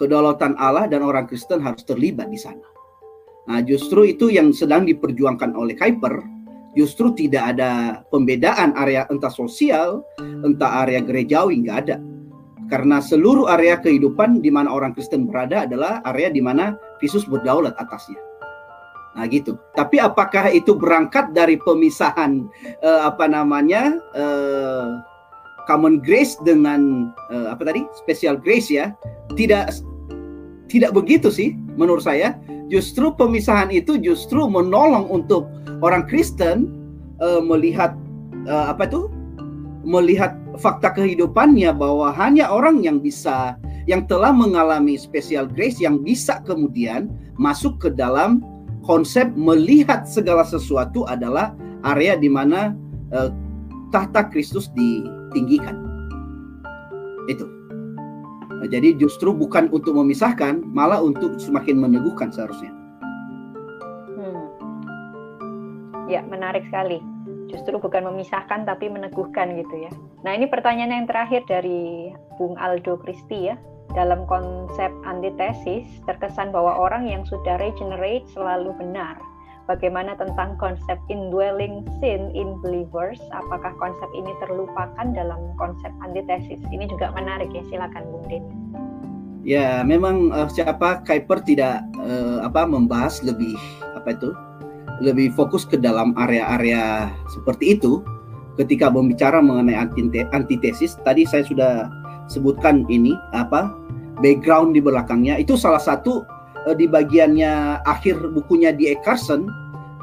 [0.00, 2.72] kedaulatan Allah dan orang Kristen harus terlibat di sana
[3.50, 6.22] Nah, justru itu yang sedang diperjuangkan oleh Kuiper.
[6.72, 10.00] Justru tidak ada pembedaan area entah sosial,
[10.40, 11.96] entah area gerejawi, nggak ada.
[12.72, 17.76] Karena seluruh area kehidupan di mana orang Kristen berada adalah area di mana Kristus berdaulat
[17.76, 18.16] atasnya.
[19.12, 19.60] Nah gitu.
[19.76, 22.48] Tapi apakah itu berangkat dari pemisahan
[22.80, 25.04] uh, apa namanya uh,
[25.68, 28.96] common grace dengan uh, apa tadi special grace ya?
[29.36, 29.68] Tidak
[30.72, 32.40] tidak begitu sih menurut saya
[32.72, 35.44] justru pemisahan itu justru menolong untuk
[35.84, 36.72] orang Kristen
[37.20, 37.92] uh, melihat
[38.48, 39.12] uh, apa itu
[39.84, 43.60] melihat fakta kehidupannya bahwa hanya orang yang bisa
[43.90, 48.40] yang telah mengalami special grace yang bisa kemudian masuk ke dalam
[48.82, 51.54] konsep melihat segala sesuatu adalah
[51.86, 52.74] area di mana
[53.14, 53.30] uh,
[53.94, 55.78] tahta Kristus ditinggikan.
[57.30, 57.46] Itu.
[58.62, 62.70] Nah, jadi justru bukan untuk memisahkan, malah untuk semakin meneguhkan seharusnya.
[64.18, 64.42] Hmm.
[66.06, 67.02] Ya, menarik sekali.
[67.50, 69.92] Justru bukan memisahkan tapi meneguhkan gitu ya.
[70.24, 72.08] Nah ini pertanyaan yang terakhir dari
[72.40, 73.60] Bung Aldo Kristi ya.
[73.92, 79.16] Dalam konsep antitesis terkesan bahwa orang yang sudah regenerate selalu benar.
[79.70, 83.22] Bagaimana tentang konsep indwelling sin in believers?
[83.30, 86.58] Apakah konsep ini terlupakan dalam konsep antitesis?
[86.74, 88.52] Ini juga menarik ya, silakan Bung Denny.
[89.42, 93.54] Ya, memang uh, siapa Kuiper tidak uh, apa membahas lebih
[93.94, 94.30] apa itu
[95.02, 98.02] lebih fokus ke dalam area-area seperti itu
[98.54, 99.78] ketika berbicara mengenai
[100.30, 100.94] antitesis.
[101.02, 101.90] Tadi saya sudah
[102.30, 103.74] sebutkan ini apa
[104.22, 105.36] background di belakangnya.
[105.36, 106.22] Itu salah satu
[106.64, 109.50] uh, di bagiannya akhir bukunya di Carson.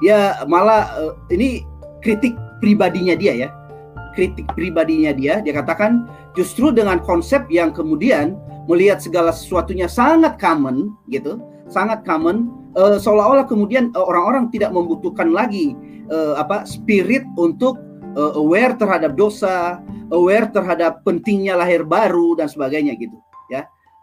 [0.04, 1.64] Dia malah uh, ini
[2.04, 3.50] kritik pribadinya dia ya.
[4.14, 6.06] Kritik pribadinya dia dia katakan
[6.36, 8.36] justru dengan konsep yang kemudian
[8.70, 15.34] melihat segala sesuatunya sangat common gitu sangat common uh, seolah-olah kemudian orang-orang uh, tidak membutuhkan
[15.34, 15.74] lagi
[16.14, 17.78] uh, apa spirit untuk
[18.14, 19.82] uh, aware terhadap dosa
[20.14, 23.18] aware terhadap pentingnya lahir baru dan sebagainya gitu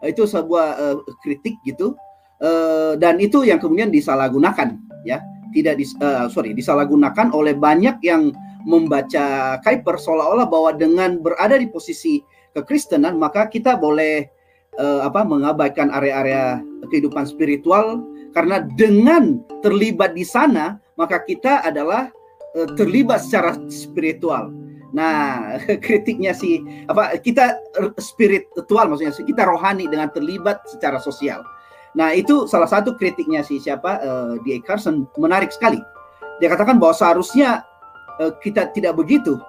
[0.05, 1.97] itu sebuah uh, kritik gitu.
[2.37, 5.21] Uh, dan itu yang kemudian disalahgunakan ya.
[5.47, 8.35] Tidak dis, uh, sorry disalahgunakan oleh banyak yang
[8.67, 12.19] membaca Kuiper seolah-olah bahwa dengan berada di posisi
[12.51, 14.27] kekristenan maka kita boleh
[14.75, 16.61] uh, apa mengabaikan area-area
[16.91, 18.03] kehidupan spiritual.
[18.35, 22.11] Karena dengan terlibat di sana maka kita adalah
[22.53, 24.53] uh, terlibat secara spiritual
[24.95, 27.59] Nah, kritiknya sih apa kita
[27.99, 31.43] spiritual maksudnya kita rohani dengan terlibat secara sosial.
[31.97, 34.61] Nah, itu salah satu kritiknya si siapa uh, D.
[34.61, 35.81] Carson menarik sekali.
[36.37, 37.65] Dia katakan bahwa seharusnya
[38.21, 39.41] uh, kita tidak begitu.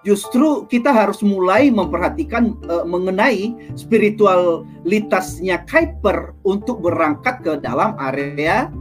[0.00, 8.72] Justru kita harus mulai memperhatikan uh, mengenai spiritualitasnya Kuiper untuk berangkat ke dalam area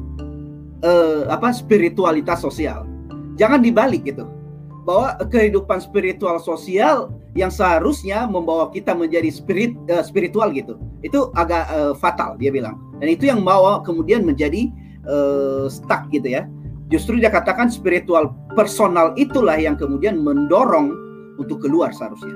[0.79, 2.87] uh, apa spiritualitas sosial.
[3.35, 4.38] Jangan dibalik gitu
[4.87, 10.79] bahwa kehidupan spiritual sosial yang seharusnya membawa kita menjadi spirit uh, spiritual gitu.
[11.05, 12.79] Itu agak uh, fatal dia bilang.
[12.99, 14.71] Dan itu yang bawa kemudian menjadi
[15.07, 16.47] uh, stuck gitu ya.
[16.89, 20.89] Justru dia katakan spiritual personal itulah yang kemudian mendorong
[21.37, 22.33] untuk keluar seharusnya.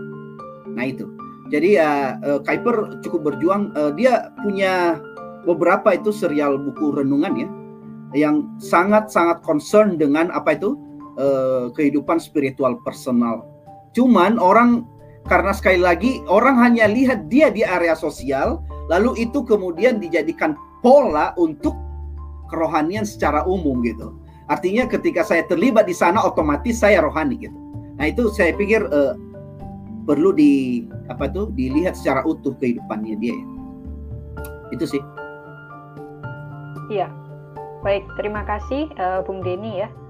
[0.77, 1.09] Nah itu.
[1.49, 3.73] Jadi ya uh, Kuiper cukup berjuang.
[3.73, 5.01] Uh, dia punya
[5.43, 7.49] beberapa itu serial buku renungan ya
[8.13, 10.77] yang sangat sangat concern dengan apa itu
[11.17, 13.45] uh, kehidupan spiritual personal.
[13.93, 14.85] Cuman orang
[15.29, 18.59] karena sekali lagi orang hanya lihat dia di area sosial,
[18.91, 21.75] lalu itu kemudian dijadikan pola untuk
[22.51, 24.19] kerohanian secara umum gitu.
[24.51, 27.55] Artinya ketika saya terlibat di sana otomatis saya rohani gitu.
[27.95, 29.15] Nah itu saya pikir uh,
[30.03, 33.37] perlu di apa tuh dilihat secara utuh kehidupannya dia.
[34.75, 34.99] Itu sih.
[36.91, 37.07] Iya.
[37.83, 40.02] Baik, terima kasih uh, Bung Denny ya Eh,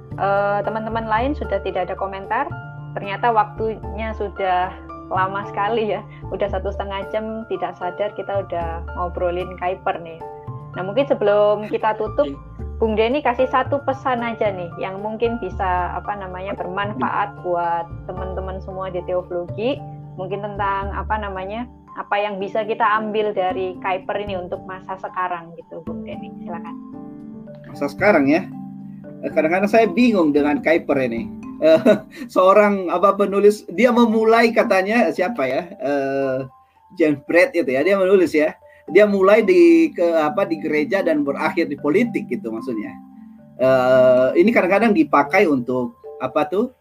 [0.63, 2.45] teman-teman uh, lain sudah tidak ada komentar.
[2.93, 4.69] Ternyata waktunya sudah
[5.09, 10.21] lama sekali ya, udah satu setengah jam tidak sadar kita udah ngobrolin Kuiper nih.
[10.73, 12.33] Nah mungkin sebelum kita tutup,
[12.81, 18.57] Bung Denny kasih satu pesan aja nih yang mungkin bisa apa namanya bermanfaat buat teman-teman
[18.65, 19.77] semua di teologi,
[20.17, 25.53] mungkin tentang apa namanya apa yang bisa kita ambil dari Kuiper ini untuk masa sekarang
[25.61, 26.73] gitu, Bung Denny, silakan.
[27.69, 28.49] Masa sekarang ya,
[29.31, 31.31] kadang-kadang saya bingung dengan Kuiper ini.
[31.63, 35.61] Uh, seorang apa penulis dia memulai katanya siapa ya?
[35.79, 36.37] Uh,
[36.99, 38.51] James Brett itu ya dia menulis ya.
[38.91, 42.91] Dia mulai di ke apa di gereja dan berakhir di politik gitu maksudnya.
[43.63, 46.75] Uh, ini kadang-kadang dipakai untuk apa tuh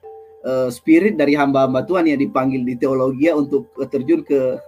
[0.46, 4.58] uh, spirit dari hamba-hamba Tuhan yang dipanggil di teologi untuk terjun ke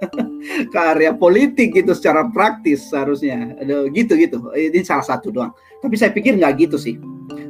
[0.73, 3.55] ke area politik gitu secara praktis seharusnya.
[3.95, 5.53] Gitu gitu ini salah satu doang.
[5.83, 6.99] Tapi saya pikir nggak gitu sih.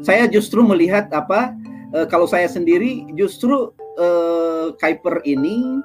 [0.05, 1.55] Saya justru melihat apa
[1.97, 5.81] uh, kalau saya sendiri justru uh, Kuiper ini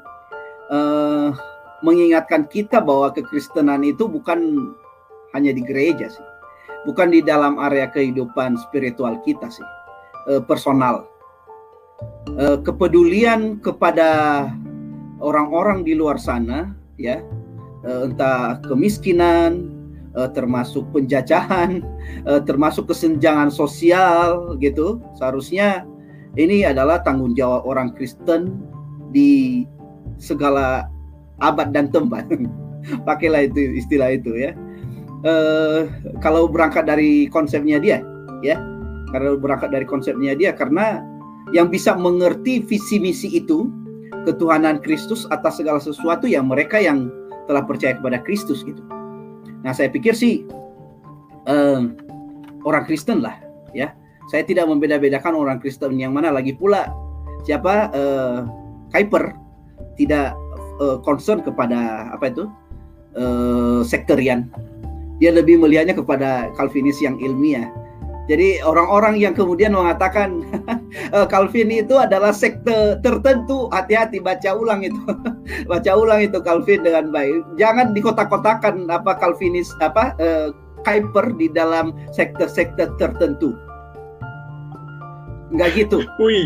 [0.72, 1.34] uh,
[1.80, 4.72] mengingatkan kita bahwa kekristenan itu bukan
[5.32, 6.26] hanya di gereja sih,
[6.84, 9.64] bukan di dalam area kehidupan spiritual kita sih,
[10.28, 11.08] uh, personal.
[12.40, 14.48] Uh, kepedulian kepada
[15.20, 17.20] orang-orang di luar sana, ya,
[17.84, 19.76] uh, entah kemiskinan,
[20.16, 21.84] uh, termasuk penjajahan,
[22.24, 25.04] uh, termasuk kesenjangan sosial gitu.
[25.20, 25.84] Seharusnya
[26.40, 28.64] ini adalah tanggung jawab orang Kristen
[29.12, 29.66] di
[30.22, 30.88] segala
[31.44, 32.30] abad dan tempat.
[33.08, 34.56] Pakailah itu istilah itu ya.
[35.28, 35.92] Uh,
[36.24, 38.00] kalau berangkat dari konsepnya dia,
[38.40, 38.56] ya,
[39.12, 41.04] karena berangkat dari konsepnya dia, karena
[41.56, 43.70] yang bisa mengerti visi misi itu
[44.28, 47.10] ketuhanan Kristus atas segala sesuatu yang mereka yang
[47.50, 48.82] telah percaya kepada Kristus gitu.
[49.66, 50.46] Nah, saya pikir sih
[51.50, 51.98] um,
[52.64, 53.36] orang Kristen lah,
[53.74, 53.92] ya.
[54.30, 56.86] Saya tidak membeda-bedakan orang Kristen yang mana lagi pula
[57.42, 58.46] siapa uh,
[58.94, 59.34] Kuiper
[59.98, 60.38] tidak
[60.78, 62.46] uh, concern kepada apa itu
[63.18, 64.46] uh, sekterian.
[65.18, 67.68] Dia lebih melihatnya kepada Calvinis yang ilmiah.
[68.30, 70.46] Jadi orang-orang yang kemudian mengatakan
[71.18, 75.02] eh, Calvin itu adalah sekte tertentu, hati-hati baca ulang itu.
[75.72, 77.42] baca ulang itu Calvin dengan baik.
[77.58, 80.54] Jangan dikotak-kotakan apa Calvinis apa uh,
[80.86, 83.58] Kuiper di dalam sekte-sekte tertentu.
[85.50, 86.06] Enggak gitu.
[86.22, 86.46] Wih.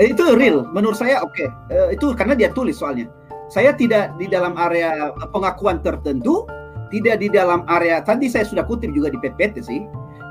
[0.00, 1.36] itu real menurut saya oke.
[1.36, 1.48] Okay.
[1.68, 3.12] Uh, itu karena dia tulis soalnya.
[3.52, 6.44] Saya tidak di dalam area pengakuan tertentu,
[6.88, 9.84] tidak di dalam area tadi saya sudah kutip juga di PPT sih.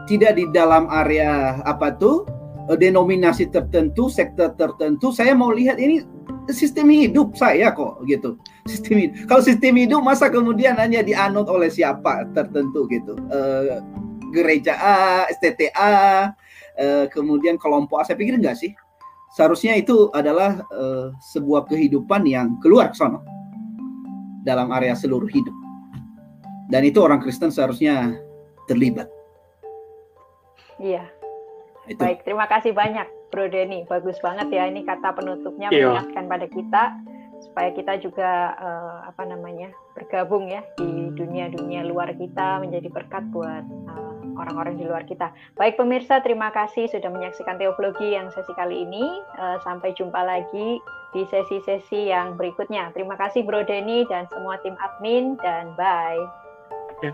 [0.08, 2.24] Tidak di dalam area apa tuh
[2.72, 5.14] eh, denominasi tertentu sektor tertentu.
[5.14, 6.02] Saya mau lihat ini
[6.50, 8.40] sistem hidup saya kok gitu.
[8.72, 9.32] Sistem hidup.
[9.32, 13.16] kalau sistem hidup masa kemudian hanya dianut oleh siapa tertentu gitu.
[13.32, 13.80] Uh,
[14.36, 16.26] gereja A STTA uh,
[16.76, 18.08] eh, kemudian kelompok A.
[18.08, 18.76] Saya pikir enggak sih?
[19.36, 23.20] Seharusnya itu adalah uh, sebuah kehidupan yang keluar ke sana.
[24.44, 25.67] Dalam area seluruh hidup
[26.68, 28.20] dan itu orang Kristen seharusnya
[28.68, 29.08] terlibat.
[30.78, 31.08] Iya.
[31.88, 32.04] Itu.
[32.04, 33.88] Baik, terima kasih banyak Bro Denny.
[33.88, 35.88] Bagus banget ya ini kata penutupnya iya.
[35.88, 36.84] mengingatkan pada kita
[37.38, 43.64] supaya kita juga uh, apa namanya bergabung ya di dunia-dunia luar kita menjadi berkat buat
[43.88, 45.32] uh, orang-orang di luar kita.
[45.56, 49.06] Baik pemirsa, terima kasih sudah menyaksikan teologi yang sesi kali ini.
[49.38, 50.82] Uh, sampai jumpa lagi
[51.16, 52.92] di sesi-sesi yang berikutnya.
[52.92, 56.47] Terima kasih Bro Denny dan semua tim admin dan bye.
[57.04, 57.12] Yeah.